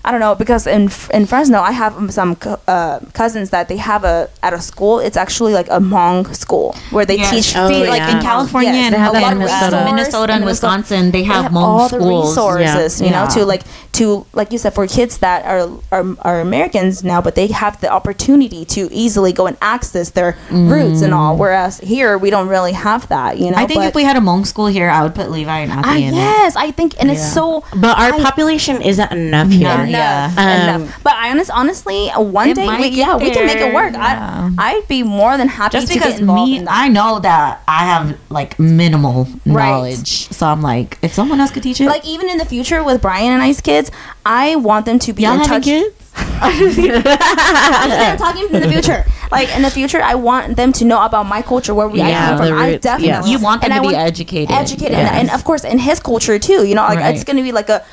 I 0.04 0.12
don't 0.12 0.20
know 0.20 0.34
because 0.36 0.66
in 0.68 0.90
in 1.14 1.26
Fresno, 1.26 1.60
I 1.62 1.72
have 1.72 1.94
some 2.12 2.36
co- 2.36 2.60
uh, 2.68 3.00
cousins 3.14 3.50
that 3.52 3.68
they 3.68 3.78
have 3.78 4.04
a 4.04 4.30
at 4.42 4.54
a 4.54 4.60
school. 4.62 5.00
It's 5.00 5.18
actually 5.18 5.54
like 5.54 5.68
a 5.70 5.80
Hmong 5.80 6.36
school 6.36 6.76
where 6.90 7.06
they 7.06 7.18
Yes. 7.18 7.30
teach 7.32 7.56
Oh, 7.56 7.68
See, 7.68 7.84
yeah. 7.84 7.90
like 7.90 8.08
in 8.14 8.20
California 8.22 8.72
Yes, 8.74 8.86
and 8.86 8.96
they 8.96 9.00
have 9.00 9.14
a 9.16 9.20
lot 9.20 9.32
in 9.34 9.38
of 9.38 9.44
Minnesota. 9.44 9.72
Minnesota, 9.72 9.92
Minnesota 9.92 10.34
and. 10.34 10.46
Wisconsin, 10.46 11.12
they 11.12 11.24
have, 11.24 11.44
they 11.44 11.44
have 11.44 11.52
Hmong 11.52 11.62
all 11.64 11.90
the 11.90 11.98
schools. 12.00 12.30
resources, 12.30 13.02
you 13.02 13.10
know, 13.12 13.24
Yeah. 13.24 13.36
to 13.36 13.46
like 13.46 13.64
to 14.00 14.26
like 14.34 14.52
you 14.54 14.58
said 14.58 14.74
for 14.74 14.88
kids 14.88 15.18
that 15.20 15.46
are, 15.46 15.70
are 15.92 16.06
are 16.22 16.40
Americans 16.42 17.04
now, 17.04 17.20
but 17.22 17.36
they 17.36 17.48
have 17.48 17.80
the 17.82 17.90
opportunity 17.90 18.66
to 18.66 18.82
easily 18.92 19.32
go 19.34 19.46
and 19.48 19.58
access 19.62 20.10
their 20.12 20.36
roots 20.50 21.02
and 21.06 21.14
all. 21.14 21.36
Whereas 21.38 21.78
here 21.80 22.18
we 22.18 22.30
don't 22.30 22.48
really 22.48 22.72
have 22.74 23.08
that, 23.10 23.38
you 23.38 23.52
know. 23.52 23.58
Mm. 23.58 23.64
I 23.64 23.68
think 23.68 23.80
but, 23.82 23.88
if 23.90 23.96
we 23.96 24.04
had 24.04 24.16
a 24.18 24.20
Hmong 24.22 24.48
school 24.48 24.68
here, 24.68 24.90
I 24.90 25.04
would 25.04 25.14
put 25.14 25.30
Levi 25.30 25.60
and 25.66 25.72
Ati 25.72 25.88
Ah, 25.90 25.96
in 26.08 26.14
it. 26.14 26.18
yes, 26.18 26.56
I 26.56 26.72
think, 26.72 26.96
and 27.00 27.12
it's 27.12 27.34
so 27.34 27.64
But 27.76 27.98
our 28.00 28.14
I- 28.14 28.20
population 28.28 28.82
isn't 28.82 29.12
enough 29.12 29.50
here. 29.50 29.68
Yeah. 29.92 30.32
enough, 30.32 30.38
Um, 30.38 30.82
enough. 30.82 31.04
But 31.04 31.14
I 31.14 31.30
honest, 31.32 31.52
honestly, 31.52 32.10
one 32.10 32.54
day, 32.54 32.68
we, 32.70 32.90
get 32.90 32.94
yeah, 32.94 33.16
we 33.18 33.32
can 33.32 33.46
make 33.46 33.58
it 33.58 33.74
work. 33.74 33.94
yeah. 33.94 34.50
I, 34.58 34.72
I'd 34.78 34.88
be 34.88 35.04
more 35.04 35.38
than 35.38 35.48
happy 35.48 35.74
Just 35.78 35.88
to 35.88 35.94
because 35.94 36.20
get 36.20 36.24
me, 36.28 36.58
in 36.58 36.66
that. 36.66 36.74
I 36.74 36.88
know 36.88 37.20
that 37.20 37.62
I 37.68 37.86
have 37.86 38.18
like 38.30 38.58
minimal 38.60 39.28
Right. 39.46 39.70
knowledge, 39.70 40.30
so 40.30 40.48
I'm 40.48 40.62
like, 40.62 40.98
if 41.02 41.14
someone 41.14 41.40
else 41.40 41.52
could 41.52 41.64
teach 41.64 41.80
it, 41.82 41.86
like 41.88 42.06
even 42.06 42.30
in 42.30 42.38
the 42.38 42.46
future 42.46 42.84
with 42.84 43.02
Brian 43.02 43.32
and 43.34 43.42
I's 43.42 43.62
kids, 43.62 43.92
I 44.26 44.56
want 44.56 44.86
them 44.86 45.00
to 45.00 45.14
be 45.14 45.24
y'all 45.24 45.34
in 45.34 45.40
having 45.40 45.50
touch. 45.62 45.64
kids? 45.64 45.96
I'm 46.42 48.18
talking 48.18 48.48
in 48.54 48.62
the 48.62 48.70
future. 48.70 49.06
Like 49.32 49.54
in 49.56 49.62
the 49.62 49.70
future, 49.70 50.02
I 50.02 50.16
want 50.16 50.58
them 50.58 50.74
to 50.74 50.86
know 50.86 51.04
about 51.06 51.26
my 51.26 51.42
culture, 51.42 51.74
where 51.74 51.88
we 51.88 52.02
I 52.02 52.10
Yeah, 52.10 52.28
come 52.30 52.38
from. 52.38 52.48
the 52.48 52.54
I 52.56 52.78
definitely 52.78 53.08
yes. 53.08 53.28
You 53.28 53.40
want 53.40 53.62
them 53.62 53.72
And 53.72 53.78
to 53.82 53.88
I 53.88 53.90
be 53.92 53.96
want- 53.96 54.08
educated, 54.08 54.52
educated, 54.52 54.92
Yes. 54.98 55.10
and, 55.12 55.30
and 55.30 55.32
of 55.32 55.44
course 55.46 55.64
in 55.64 55.80
his 55.80 56.00
culture 56.00 56.38
too. 56.38 56.66
You 56.68 56.76
know, 56.76 56.82
like 56.84 57.00
Right. 57.00 57.16
it's 57.16 57.24
gonna 57.24 57.42
be 57.44 57.52
like 57.54 57.70
a 57.70 57.84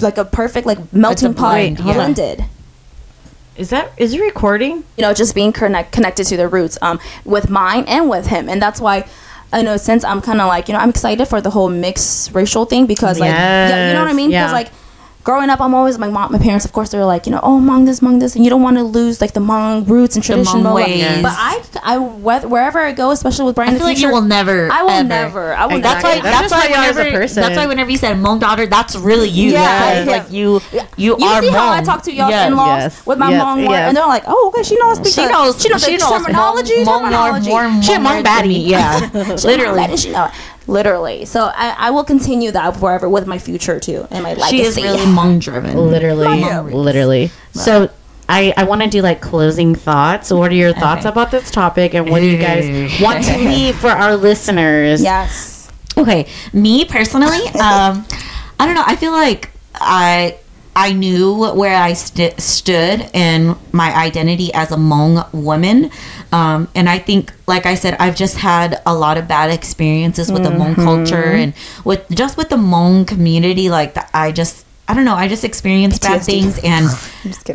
like 0.00 0.18
a 0.18 0.24
perfect 0.24 0.66
like 0.66 0.92
melting 0.92 1.34
pot 1.34 1.52
blend, 1.52 1.78
yeah. 1.80 1.94
blended. 1.94 2.44
Is 3.56 3.70
that 3.70 3.92
is 3.98 4.14
it 4.14 4.20
recording? 4.20 4.84
you 4.96 5.02
know, 5.02 5.12
just 5.12 5.34
being 5.34 5.52
connect, 5.52 5.92
connected 5.92 6.24
to 6.26 6.36
the 6.36 6.48
roots 6.48 6.78
um, 6.82 6.98
with 7.24 7.50
mine 7.50 7.84
and 7.86 8.08
with 8.08 8.26
him. 8.26 8.48
And 8.48 8.60
that's 8.62 8.80
why, 8.80 9.06
I 9.52 9.62
know, 9.62 9.76
since 9.76 10.04
I'm 10.04 10.22
kind 10.22 10.40
of 10.40 10.48
like, 10.48 10.68
you 10.68 10.74
know, 10.74 10.80
I'm 10.80 10.90
excited 10.90 11.26
for 11.26 11.40
the 11.40 11.50
whole 11.50 11.68
mixed 11.68 12.32
racial 12.32 12.64
thing 12.64 12.86
because, 12.86 13.20
like, 13.20 13.28
yeah, 13.28 13.88
you 13.88 13.94
know 13.94 14.00
what 14.00 14.10
I 14.10 14.14
mean? 14.14 14.30
Yes, 14.30 14.50
Because, 14.50 14.52
yeah. 14.52 14.70
like, 14.70 14.81
growing 15.24 15.50
up, 15.50 15.60
I'm 15.60 15.74
always, 15.74 15.98
my 15.98 16.08
mom, 16.08 16.32
my 16.32 16.38
parents, 16.38 16.64
of 16.64 16.72
course, 16.72 16.90
they're 16.90 17.04
like, 17.04 17.26
you 17.26 17.32
know, 17.32 17.40
oh, 17.42 17.60
Hmong 17.60 17.86
this, 17.86 18.00
Hmong 18.00 18.18
this. 18.20 18.34
And 18.34 18.44
you 18.44 18.50
don't 18.50 18.62
want 18.62 18.76
to 18.76 18.82
lose, 18.82 19.20
like, 19.20 19.32
the 19.32 19.40
Hmong 19.40 19.88
roots 19.88 20.16
and 20.16 20.24
tradition. 20.24 20.60
Hmong 20.60 20.62
blah, 20.62 20.70
blah. 20.72 20.84
ways. 20.84 21.22
But 21.22 21.32
I, 21.36 21.62
I, 21.82 21.98
whe- 21.98 22.44
wherever 22.48 22.78
I 22.80 22.92
go, 22.92 23.10
especially 23.12 23.44
with 23.46 23.54
Brian 23.54 23.70
I 23.70 23.72
in 23.72 23.78
the 23.78 23.84
feel 23.84 23.88
like 23.88 24.00
you 24.00 24.10
will 24.10 24.22
never. 24.22 24.70
I 24.70 24.82
will 24.82 24.90
ever. 24.90 25.08
never. 25.08 25.54
I 25.54 25.66
will 25.66 25.80
That's 25.80 26.04
Exactly. 26.04 26.20
why. 26.22 26.30
That's 26.30 26.50
That's, 26.50 26.52
why 26.52 26.58
why 26.76 26.84
you 26.84 26.90
as 26.90 26.96
a 26.96 27.10
person. 27.10 27.42
That's 27.42 27.56
why 27.56 27.66
whenever 27.66 27.90
you 27.90 27.96
said 27.98 28.16
Hmong 28.16 28.40
daughter, 28.40 28.66
that's 28.66 28.96
really 28.96 29.28
you. 29.28 29.52
Yeah. 29.52 30.04
because, 30.04 30.06
like 30.22 30.32
you, 30.32 30.60
you, 30.96 31.16
You 31.18 31.26
are 31.26 31.40
see 31.42 31.48
how 31.50 31.70
I 31.72 31.82
talk 31.82 32.02
to 32.04 32.12
y'all 32.12 32.28
Yes. 32.30 32.48
in-laws 32.48 32.82
Yes. 32.82 33.06
with 33.06 33.18
my 33.18 33.30
Yes. 33.30 33.42
Hmong 33.42 33.68
word, 33.68 33.74
and 33.76 33.96
they're 33.96 34.06
like, 34.06 34.24
"Oh, 34.26 34.48
okay, 34.52 34.62
she 34.62 34.76
knows." 34.76 34.98
She 35.12 35.26
knows. 35.26 35.60
She 35.62 35.68
knows 35.68 35.82
the 35.84 35.96
terminology. 35.98 36.74
Hmong- 36.84 36.84
Hmong 36.84 37.00
terminology. 37.02 37.48
more, 37.50 37.68
more, 37.68 37.82
She 37.82 37.92
a 37.92 37.98
Hmong 37.98 38.22
baddie. 38.24 38.66
Yeah, 38.66 39.10
literally. 39.44 39.96
she 39.96 40.10
know 40.10 40.24
it. 40.26 40.30
Literally. 40.66 41.24
So 41.24 41.44
I, 41.54 41.74
I 41.78 41.90
will 41.90 42.04
continue 42.04 42.50
that 42.52 42.76
forever 42.76 43.08
with 43.08 43.26
my 43.26 43.38
future 43.38 43.80
too 43.80 44.06
and 44.10 44.22
my 44.22 44.34
legacy. 44.34 44.56
She 44.58 44.62
is 44.62 44.76
really 44.76 44.98
Hmong 44.98 45.40
driven. 45.40 45.76
Literally, 45.76 46.26
Hmong 46.26 46.64
roots. 46.64 46.74
literally. 46.76 47.30
So. 47.52 47.90
I, 48.28 48.54
I 48.56 48.62
want 48.64 48.80
to 48.82 48.88
do 48.88 49.02
like 49.02 49.20
closing 49.20 49.74
thoughts. 49.74 50.30
What 50.32 50.52
are 50.52 50.54
your 50.54 50.72
thoughts 50.72 51.00
Okay. 51.00 51.08
about 51.10 51.30
this 51.32 51.50
topic, 51.50 51.92
and 51.92 52.08
what 52.08 52.20
do 52.20 52.26
you 52.26 52.38
guys 52.38 53.00
want 53.02 53.24
to 53.24 53.36
leave 53.50 53.76
for 53.76 53.88
our 53.90 54.16
listeners? 54.16 55.02
Yes. 55.02 55.68
Okay, 55.98 56.26
me 56.54 56.84
personally, 56.86 57.26
um, 57.60 58.06
I 58.58 58.64
don't 58.64 58.74
know. 58.74 58.84
I 58.86 58.96
feel 58.96 59.10
like 59.12 59.50
I 59.74 60.38
I 60.74 60.92
knew 60.92 61.52
where 61.52 61.76
I 61.76 61.92
st- 61.92 62.40
stood 62.40 63.10
in 63.12 63.56
my 63.72 63.92
identity 63.94 64.54
as 64.54 64.70
a 64.70 64.76
Hmong 64.76 65.30
woman, 65.34 65.90
um, 66.32 66.68
and 66.74 66.88
I 66.88 66.98
think, 66.98 67.32
like 67.46 67.66
I 67.66 67.74
said, 67.74 67.94
I've 68.00 68.16
just 68.16 68.36
had 68.36 68.80
a 68.86 68.94
lot 68.94 69.18
of 69.18 69.28
bad 69.28 69.50
experiences 69.50 70.32
with 70.32 70.42
the 70.42 70.48
Hmong 70.48 70.74
culture 70.74 71.22
and 71.22 71.52
with 71.84 72.08
just 72.10 72.38
with 72.38 72.48
the 72.48 72.56
Hmong 72.56 73.06
community. 73.06 73.68
Like 73.68 73.94
the, 73.94 74.04
I 74.16 74.32
just. 74.32 74.66
I 74.88 74.94
don't 74.94 75.04
know. 75.04 75.14
I 75.14 75.28
just 75.28 75.44
experienced 75.44 76.02
bad 76.02 76.22
things, 76.22 76.58
and 76.64 76.86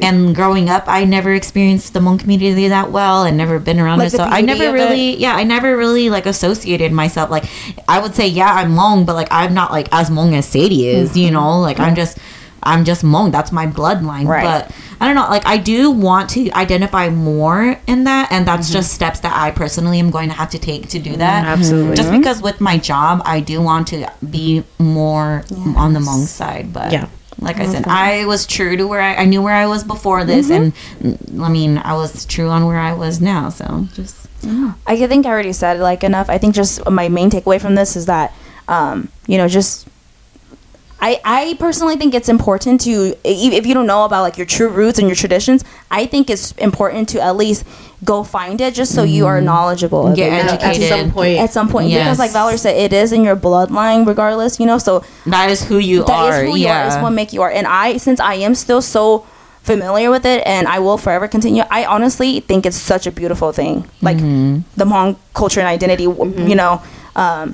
and 0.01 0.33
growing 0.33 0.69
up, 0.69 0.85
I 0.87 1.03
never 1.03 1.33
experienced 1.33 1.93
the 1.93 1.99
Hmong 1.99 2.19
community 2.19 2.69
that 2.69 2.91
well, 2.91 3.25
and 3.25 3.35
never 3.35 3.59
been 3.59 3.79
around 3.79 3.99
Like 3.99 4.07
it. 4.07 4.17
So 4.17 4.23
I 4.23 4.41
never 4.41 4.63
of 4.63 4.69
it. 4.69 4.73
really 4.73 5.17
yeah, 5.17 5.35
I 5.35 5.43
never 5.43 5.75
really 5.75 6.09
like 6.09 6.25
associated 6.25 6.93
myself. 6.93 7.29
Like 7.29 7.43
I 7.87 7.99
would 7.99 8.15
say, 8.15 8.27
yeah, 8.27 8.53
I'm 8.53 8.71
Hmong, 8.71 9.05
but 9.05 9.15
like 9.15 9.27
I'm 9.29 9.53
not 9.53 9.71
like 9.71 9.89
as 9.91 10.09
Hmong 10.09 10.35
as 10.35 10.45
Sadie 10.45 10.87
is. 10.87 11.17
You 11.17 11.29
know, 11.31 11.59
like 11.59 11.79
I'm 11.79 11.95
just 11.95 12.17
I'm 12.63 12.85
just 12.85 13.03
Hmong. 13.03 13.31
That's 13.31 13.51
my 13.51 13.67
bloodline. 13.67 14.25
Right. 14.25 14.43
But 14.43 14.71
I 14.99 15.07
don't 15.07 15.15
know. 15.15 15.29
Like 15.29 15.45
I 15.45 15.57
do 15.57 15.91
want 15.91 16.29
to 16.31 16.49
identify 16.51 17.09
more 17.09 17.79
in 17.87 18.03
that, 18.05 18.31
and 18.31 18.47
that's 18.47 18.71
just 18.71 18.93
steps 18.93 19.19
that 19.21 19.33
I 19.35 19.51
personally 19.51 19.99
am 19.99 20.09
going 20.09 20.29
to 20.29 20.35
have 20.35 20.49
to 20.51 20.59
take 20.59 20.89
to 20.89 20.99
do 20.99 21.15
that. 21.17 21.45
absolutely. 21.45 21.95
Just 21.95 22.11
because 22.11 22.41
with 22.41 22.59
my 22.59 22.77
job, 22.77 23.21
I 23.25 23.39
do 23.39 23.61
want 23.61 23.87
to 23.89 24.11
be 24.29 24.63
more 24.79 25.43
on 25.75 25.93
the 25.93 25.99
Hmong 25.99 26.25
side. 26.25 26.73
But 26.73 26.91
Yeah. 26.91 27.09
Like 27.39 27.59
I 27.59 27.67
said, 27.67 27.87
I 27.87 28.25
was 28.25 28.47
true 28.47 28.75
to 28.77 28.87
where 28.87 28.99
I, 28.99 29.13
I 29.17 29.25
knew 29.25 29.43
where 29.43 29.53
I 29.53 29.67
was 29.67 29.83
before 29.83 30.25
this, 30.25 30.49
and 30.49 30.73
mm, 30.99 31.39
I 31.39 31.49
mean, 31.49 31.77
I 31.77 31.93
was 31.93 32.25
true 32.25 32.49
on 32.49 32.65
where 32.65 32.79
I 32.79 32.93
was 32.93 33.21
now. 33.21 33.49
So 33.49 33.87
just 33.93 34.27
I 34.87 35.07
think 35.07 35.25
I 35.25 35.29
already 35.29 35.53
said 35.53 35.79
like 35.79 36.03
enough. 36.03 36.29
I 36.29 36.39
think 36.39 36.55
just 36.55 36.89
my 36.89 37.09
main 37.09 37.29
takeaway 37.29 37.61
from 37.61 37.75
this 37.75 37.95
is 37.95 38.07
that 38.07 38.33
um, 38.67 39.09
you 39.27 39.37
know 39.37 39.47
just 39.47 39.87
I 40.99 41.19
I 41.23 41.55
personally 41.59 41.95
think 41.95 42.13
it's 42.15 42.29
important 42.29 42.81
to 42.81 43.15
if 43.23 43.65
you 43.65 43.73
don't 43.73 43.85
know 43.85 44.03
about 44.05 44.21
like 44.23 44.37
your 44.37 44.47
true 44.47 44.69
roots 44.69 44.97
and 44.99 45.07
your 45.07 45.15
traditions, 45.15 45.63
I 45.91 46.05
think 46.05 46.29
it's 46.29 46.53
important 46.53 47.09
to 47.09 47.21
at 47.21 47.35
least 47.35 47.65
go 48.03 48.23
find 48.23 48.59
it 48.61 48.73
just 48.73 48.93
so 48.93 49.03
you 49.03 49.25
are 49.27 49.39
knowledgeable. 49.41 50.15
Get 50.15 50.33
it, 50.33 50.51
educated. 50.53 50.91
At 50.91 50.99
some 50.99 51.11
point, 51.11 51.39
at 51.39 51.53
some 51.53 51.69
point, 51.69 51.89
because 51.89 52.19
like 52.19 52.31
Valerie 52.31 52.57
said, 52.57 52.75
it 52.75 52.93
is 52.93 53.11
in 53.11 53.23
your 53.23 53.35
bloodline 53.35 54.07
regardless. 54.07 54.59
You 54.59 54.65
know, 54.65 54.77
so 54.79 55.03
that 55.25 55.49
is 55.49 55.63
who 55.63 55.77
you 55.77 56.01
are. 56.01 56.07
that 56.07 56.29
is 56.29 56.35
are. 56.35 56.45
who 56.45 56.55
you 56.55 56.65
yeah. 56.65 56.85
are. 56.85 56.87
Is 56.87 56.97
what 57.01 57.11
make 57.11 57.31
you 57.31 57.41
are. 57.41 57.51
And 57.51 57.67
I, 57.67 57.97
since 57.97 58.19
I 58.19 58.35
am 58.35 58.55
still 58.55 58.81
so 58.81 59.25
familiar 59.61 60.09
with 60.09 60.25
it, 60.25 60.41
and 60.47 60.67
I 60.67 60.79
will 60.79 60.97
forever 60.97 61.27
continue. 61.27 61.63
I 61.69 61.85
honestly 61.85 62.39
think 62.39 62.65
it's 62.65 62.77
such 62.77 63.05
a 63.05 63.11
beautiful 63.11 63.51
thing, 63.51 63.87
like 64.01 64.17
Mm-hmm. 64.17 64.59
the 64.77 64.85
Hmong 64.85 65.17
culture 65.33 65.59
and 65.59 65.67
identity. 65.67 66.05
w 66.05 66.33
You 66.47 66.55
know, 66.55 66.81
um, 67.15 67.53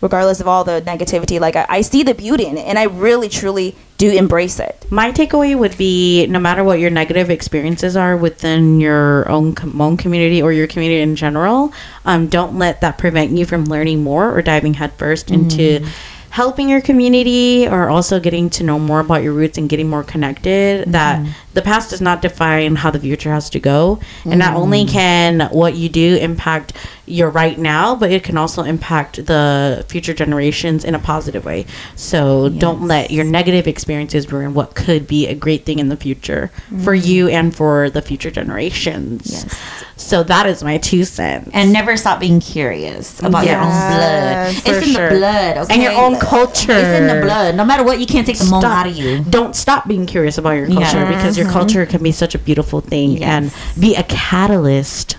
regardless 0.00 0.40
of 0.40 0.48
all 0.48 0.64
the 0.64 0.82
negativity, 0.86 1.40
like 1.40 1.56
I, 1.56 1.66
I 1.68 1.80
see 1.80 2.02
the 2.02 2.14
beauty 2.14 2.46
in 2.46 2.58
it, 2.58 2.66
and 2.66 2.78
I 2.78 2.84
really, 2.84 3.28
truly 3.28 3.74
do 3.98 4.10
embrace 4.10 4.60
it. 4.60 4.86
My 4.90 5.10
takeaway 5.10 5.58
would 5.58 5.76
be 5.76 6.26
no 6.28 6.38
matter 6.38 6.62
what 6.62 6.78
your 6.78 6.90
negative 6.90 7.30
experiences 7.30 7.96
are 7.96 8.16
within 8.16 8.80
your 8.80 9.28
own 9.28 9.54
com- 9.54 9.80
own 9.80 9.96
community 9.96 10.40
or 10.40 10.52
your 10.52 10.68
community 10.68 11.00
in 11.00 11.16
general, 11.16 11.72
um, 12.04 12.28
don't 12.28 12.56
let 12.58 12.80
that 12.80 12.96
prevent 12.96 13.32
you 13.32 13.44
from 13.44 13.64
learning 13.64 14.04
more 14.04 14.32
or 14.32 14.40
diving 14.40 14.74
headfirst 14.74 15.26
mm-hmm. 15.26 15.42
into 15.42 15.88
helping 16.30 16.68
your 16.68 16.80
community 16.80 17.66
or 17.66 17.88
also 17.88 18.20
getting 18.20 18.50
to 18.50 18.62
know 18.62 18.78
more 18.78 19.00
about 19.00 19.22
your 19.22 19.32
roots 19.32 19.58
and 19.58 19.68
getting 19.68 19.88
more 19.88 20.04
connected. 20.04 20.82
Mm-hmm. 20.82 20.92
That 20.92 21.26
the 21.54 21.62
past 21.62 21.90
does 21.90 22.00
not 22.00 22.22
define 22.22 22.76
how 22.76 22.90
the 22.90 23.00
future 23.00 23.32
has 23.32 23.50
to 23.50 23.58
go. 23.58 23.98
And 24.24 24.38
not 24.38 24.54
only 24.54 24.84
mm-hmm. 24.84 24.92
can 24.92 25.40
what 25.50 25.74
you 25.74 25.88
do 25.88 26.16
impact 26.16 26.74
your 27.10 27.30
right 27.30 27.58
now, 27.58 27.94
but 27.94 28.10
it 28.10 28.24
can 28.24 28.36
also 28.36 28.62
impact 28.62 29.26
the 29.26 29.84
future 29.88 30.14
generations 30.14 30.84
in 30.84 30.94
a 30.94 30.98
positive 30.98 31.44
way. 31.44 31.66
So 31.96 32.48
don't 32.48 32.86
let 32.86 33.10
your 33.10 33.24
negative 33.24 33.66
experiences 33.66 34.30
ruin 34.30 34.54
what 34.54 34.74
could 34.74 35.06
be 35.06 35.26
a 35.26 35.34
great 35.34 35.64
thing 35.64 35.78
in 35.78 35.88
the 35.88 35.96
future 35.96 36.50
for 36.84 36.94
mm-hmm. 36.94 37.08
you 37.08 37.28
and 37.28 37.54
for 37.54 37.90
the 37.90 38.02
future 38.02 38.30
generations. 38.30 39.30
Yes. 39.30 39.84
So 39.96 40.22
that 40.22 40.46
is 40.46 40.62
my 40.62 40.78
two 40.78 41.04
cents. 41.04 41.50
and 41.52 41.72
never 41.72 41.96
stop 41.96 42.20
being 42.20 42.40
curious 42.40 43.20
about 43.20 43.46
your 43.46 43.56
own 43.56 43.68
blood. 43.68 44.54
It's 44.64 44.86
in 44.86 44.94
sure. 44.94 45.10
the 45.10 45.16
blood, 45.16 45.58
okay? 45.58 45.74
and 45.74 45.82
your 45.82 45.92
own 45.92 46.18
culture. 46.18 46.72
It's 46.72 47.00
in 47.00 47.06
the 47.08 47.20
blood. 47.22 47.56
No 47.56 47.64
matter 47.64 47.82
what, 47.82 47.98
you 47.98 48.06
can't 48.06 48.26
take 48.26 48.38
the 48.38 48.44
Hmong 48.44 48.60
Stop. 48.60 48.64
out 48.64 48.86
of 48.86 48.96
you. 48.96 49.24
Don't 49.24 49.56
stop 49.56 49.88
being 49.88 50.06
curious 50.06 50.38
about 50.38 50.52
your 50.52 50.66
culture 50.66 51.00
Yeah. 51.00 51.08
because 51.14 51.36
your 51.36 51.48
culture 51.48 51.84
can 51.84 52.02
be 52.02 52.12
such 52.12 52.34
a 52.34 52.38
beautiful 52.38 52.80
thing 52.80 53.18
Yes. 53.18 53.22
and 53.22 53.80
be 53.80 53.96
a 53.96 54.04
catalyst 54.04 55.16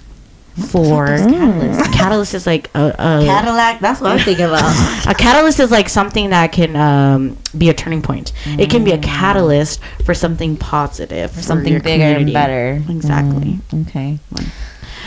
for 0.56 1.06
catalyst? 1.08 1.94
catalyst 1.94 2.34
is 2.34 2.46
like 2.48 2.70
a, 2.76 2.88
a, 2.90 3.26
Cadillac. 3.26 3.80
That's 3.80 4.02
what 4.02 4.12
I'm 4.12 4.20
thinking 4.20 4.46
about. 4.46 5.06
a 5.08 5.14
catalyst 5.14 5.60
is 5.60 5.72
like 5.72 5.90
something 5.90 6.32
that 6.32 6.52
can 6.52 6.76
um, 6.76 7.38
be 7.58 7.70
a 7.70 7.74
turning 7.74 8.02
point. 8.02 8.34
It 8.46 8.70
can 8.70 8.84
be 8.84 8.92
a 8.92 8.98
catalyst 8.98 9.80
for 10.06 10.14
something 10.14 10.58
positive, 10.58 11.32
for 11.32 11.42
Something 11.42 11.74
your 11.74 11.82
bigger 11.82 12.04
and 12.04 12.34
better. 12.34 12.82
Exactly. 12.90 13.60
Mm, 13.72 13.88
okay. 13.88 14.20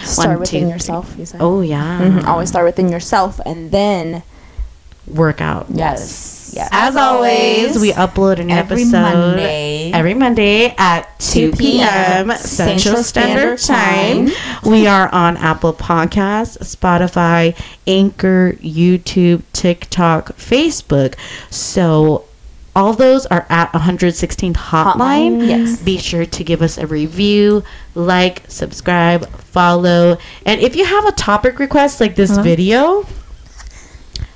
Start 0.05 0.29
One, 0.31 0.39
within 0.41 0.63
two, 0.65 0.69
yourself. 0.69 1.15
You 1.19 1.27
said. 1.27 1.41
Oh 1.41 1.61
yeah, 1.61 2.01
Mhm. 2.01 2.25
always 2.27 2.49
start 2.49 2.65
within 2.65 2.89
yourself, 2.91 3.41
and 3.47 3.71
then 3.71 4.23
work 5.07 5.41
out. 5.41 5.67
yes, 5.71 6.01
Yes. 6.01 6.32
As 6.57 6.97
always, 6.97 7.79
we 7.79 7.93
upload 7.93 8.39
an 8.39 8.51
Every 8.51 8.83
episode 8.83 9.03
Monday. 9.03 9.93
every 9.93 10.15
Monday 10.15 10.75
at 10.77 11.19
2 11.21 11.53
p.m. 11.53 12.31
Central 12.37 13.03
Standard 13.03 13.59
Time. 13.59 14.29
We 14.65 14.87
are 14.87 15.09
on 15.13 15.37
Apple 15.37 15.73
Podcasts, 15.73 16.59
Spotify, 16.59 17.57
Anchor, 17.87 18.53
YouTube, 18.61 19.43
TikTok, 19.53 20.37
Facebook. 20.37 21.15
So 21.51 22.25
all 22.75 22.95
those 22.95 23.27
are 23.27 23.47
at 23.51 23.73
116 23.75 24.55
hotline. 24.55 24.95
Hotline, 24.95 25.47
yes. 25.47 25.83
Be 25.83 25.99
sure 25.99 26.25
to 26.25 26.45
give 26.45 26.63
us 26.63 26.79
a 26.79 26.87
review, 26.87 27.63
like, 27.95 28.43
subscribe, 28.49 29.29
follow. 29.29 30.17
And 30.47 30.61
if 30.61 30.75
you 30.77 30.85
have 30.85 31.05
a 31.07 31.13
topic 31.13 31.59
request 31.59 32.01
like 32.01 32.17
this 32.17 32.37
video, 32.39 33.07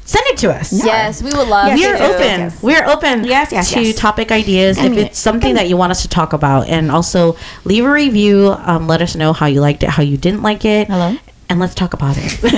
send 0.06 0.24
it 0.28 0.38
to 0.38 0.50
us. 0.54 0.72
Yes, 0.72 1.20
we 1.22 1.30
would 1.32 1.48
love 1.48 1.72
it. 1.72 1.74
we 1.74 1.82
to. 1.82 1.88
are 1.90 2.02
open. 2.14 2.50
We 2.62 2.74
are 2.74 2.86
open 2.88 3.24
Yes, 3.24 3.52
yes, 3.52 3.70
to 3.72 3.82
yes. 3.82 3.94
topic 3.96 4.30
ideas 4.32 4.78
if 4.78 4.96
it's 4.96 5.18
something 5.18 5.54
that 5.56 5.68
you 5.68 5.76
want 5.76 5.90
us 5.90 6.00
to 6.02 6.08
talk 6.08 6.32
about. 6.32 6.68
And 6.68 6.90
also 6.90 7.36
leave 7.64 7.84
a 7.84 7.90
review. 7.90 8.54
Um, 8.58 8.86
let 8.86 9.02
us 9.02 9.14
know 9.16 9.32
how 9.34 9.44
you 9.46 9.60
liked 9.60 9.82
it, 9.82 9.90
how 9.90 10.02
you 10.02 10.16
didn't 10.16 10.42
like 10.42 10.64
it. 10.64 10.86
Hello? 10.88 11.16
And 11.48 11.60
let's 11.60 11.74
talk 11.76 11.94
about 11.94 12.16
it. 12.18 12.42
and 12.44 12.52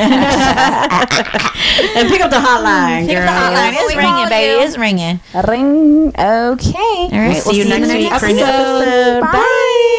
pick 2.08 2.22
up 2.22 2.30
the 2.30 2.38
hotline, 2.40 3.04
Pick 3.06 3.16
girl. 3.18 3.26
the 3.26 3.32
hotline. 3.32 3.72
It's 3.74 3.94
We 3.94 3.98
ringing, 4.00 4.28
baby. 4.30 4.52
you. 4.52 4.60
It's 4.66 4.78
ringing. 4.78 5.20
Ring. 5.46 6.08
Okay. 6.08 7.08
All 7.12 7.12
right. 7.12 7.32
We'll 7.34 7.40
see 7.42 7.58
you 7.58 7.66
next 7.68 7.88
week 7.88 8.10
for 8.14 8.24
a 8.26 8.30
episode. 8.30 9.20
Bye. 9.20 9.32
Bye. 9.32 9.94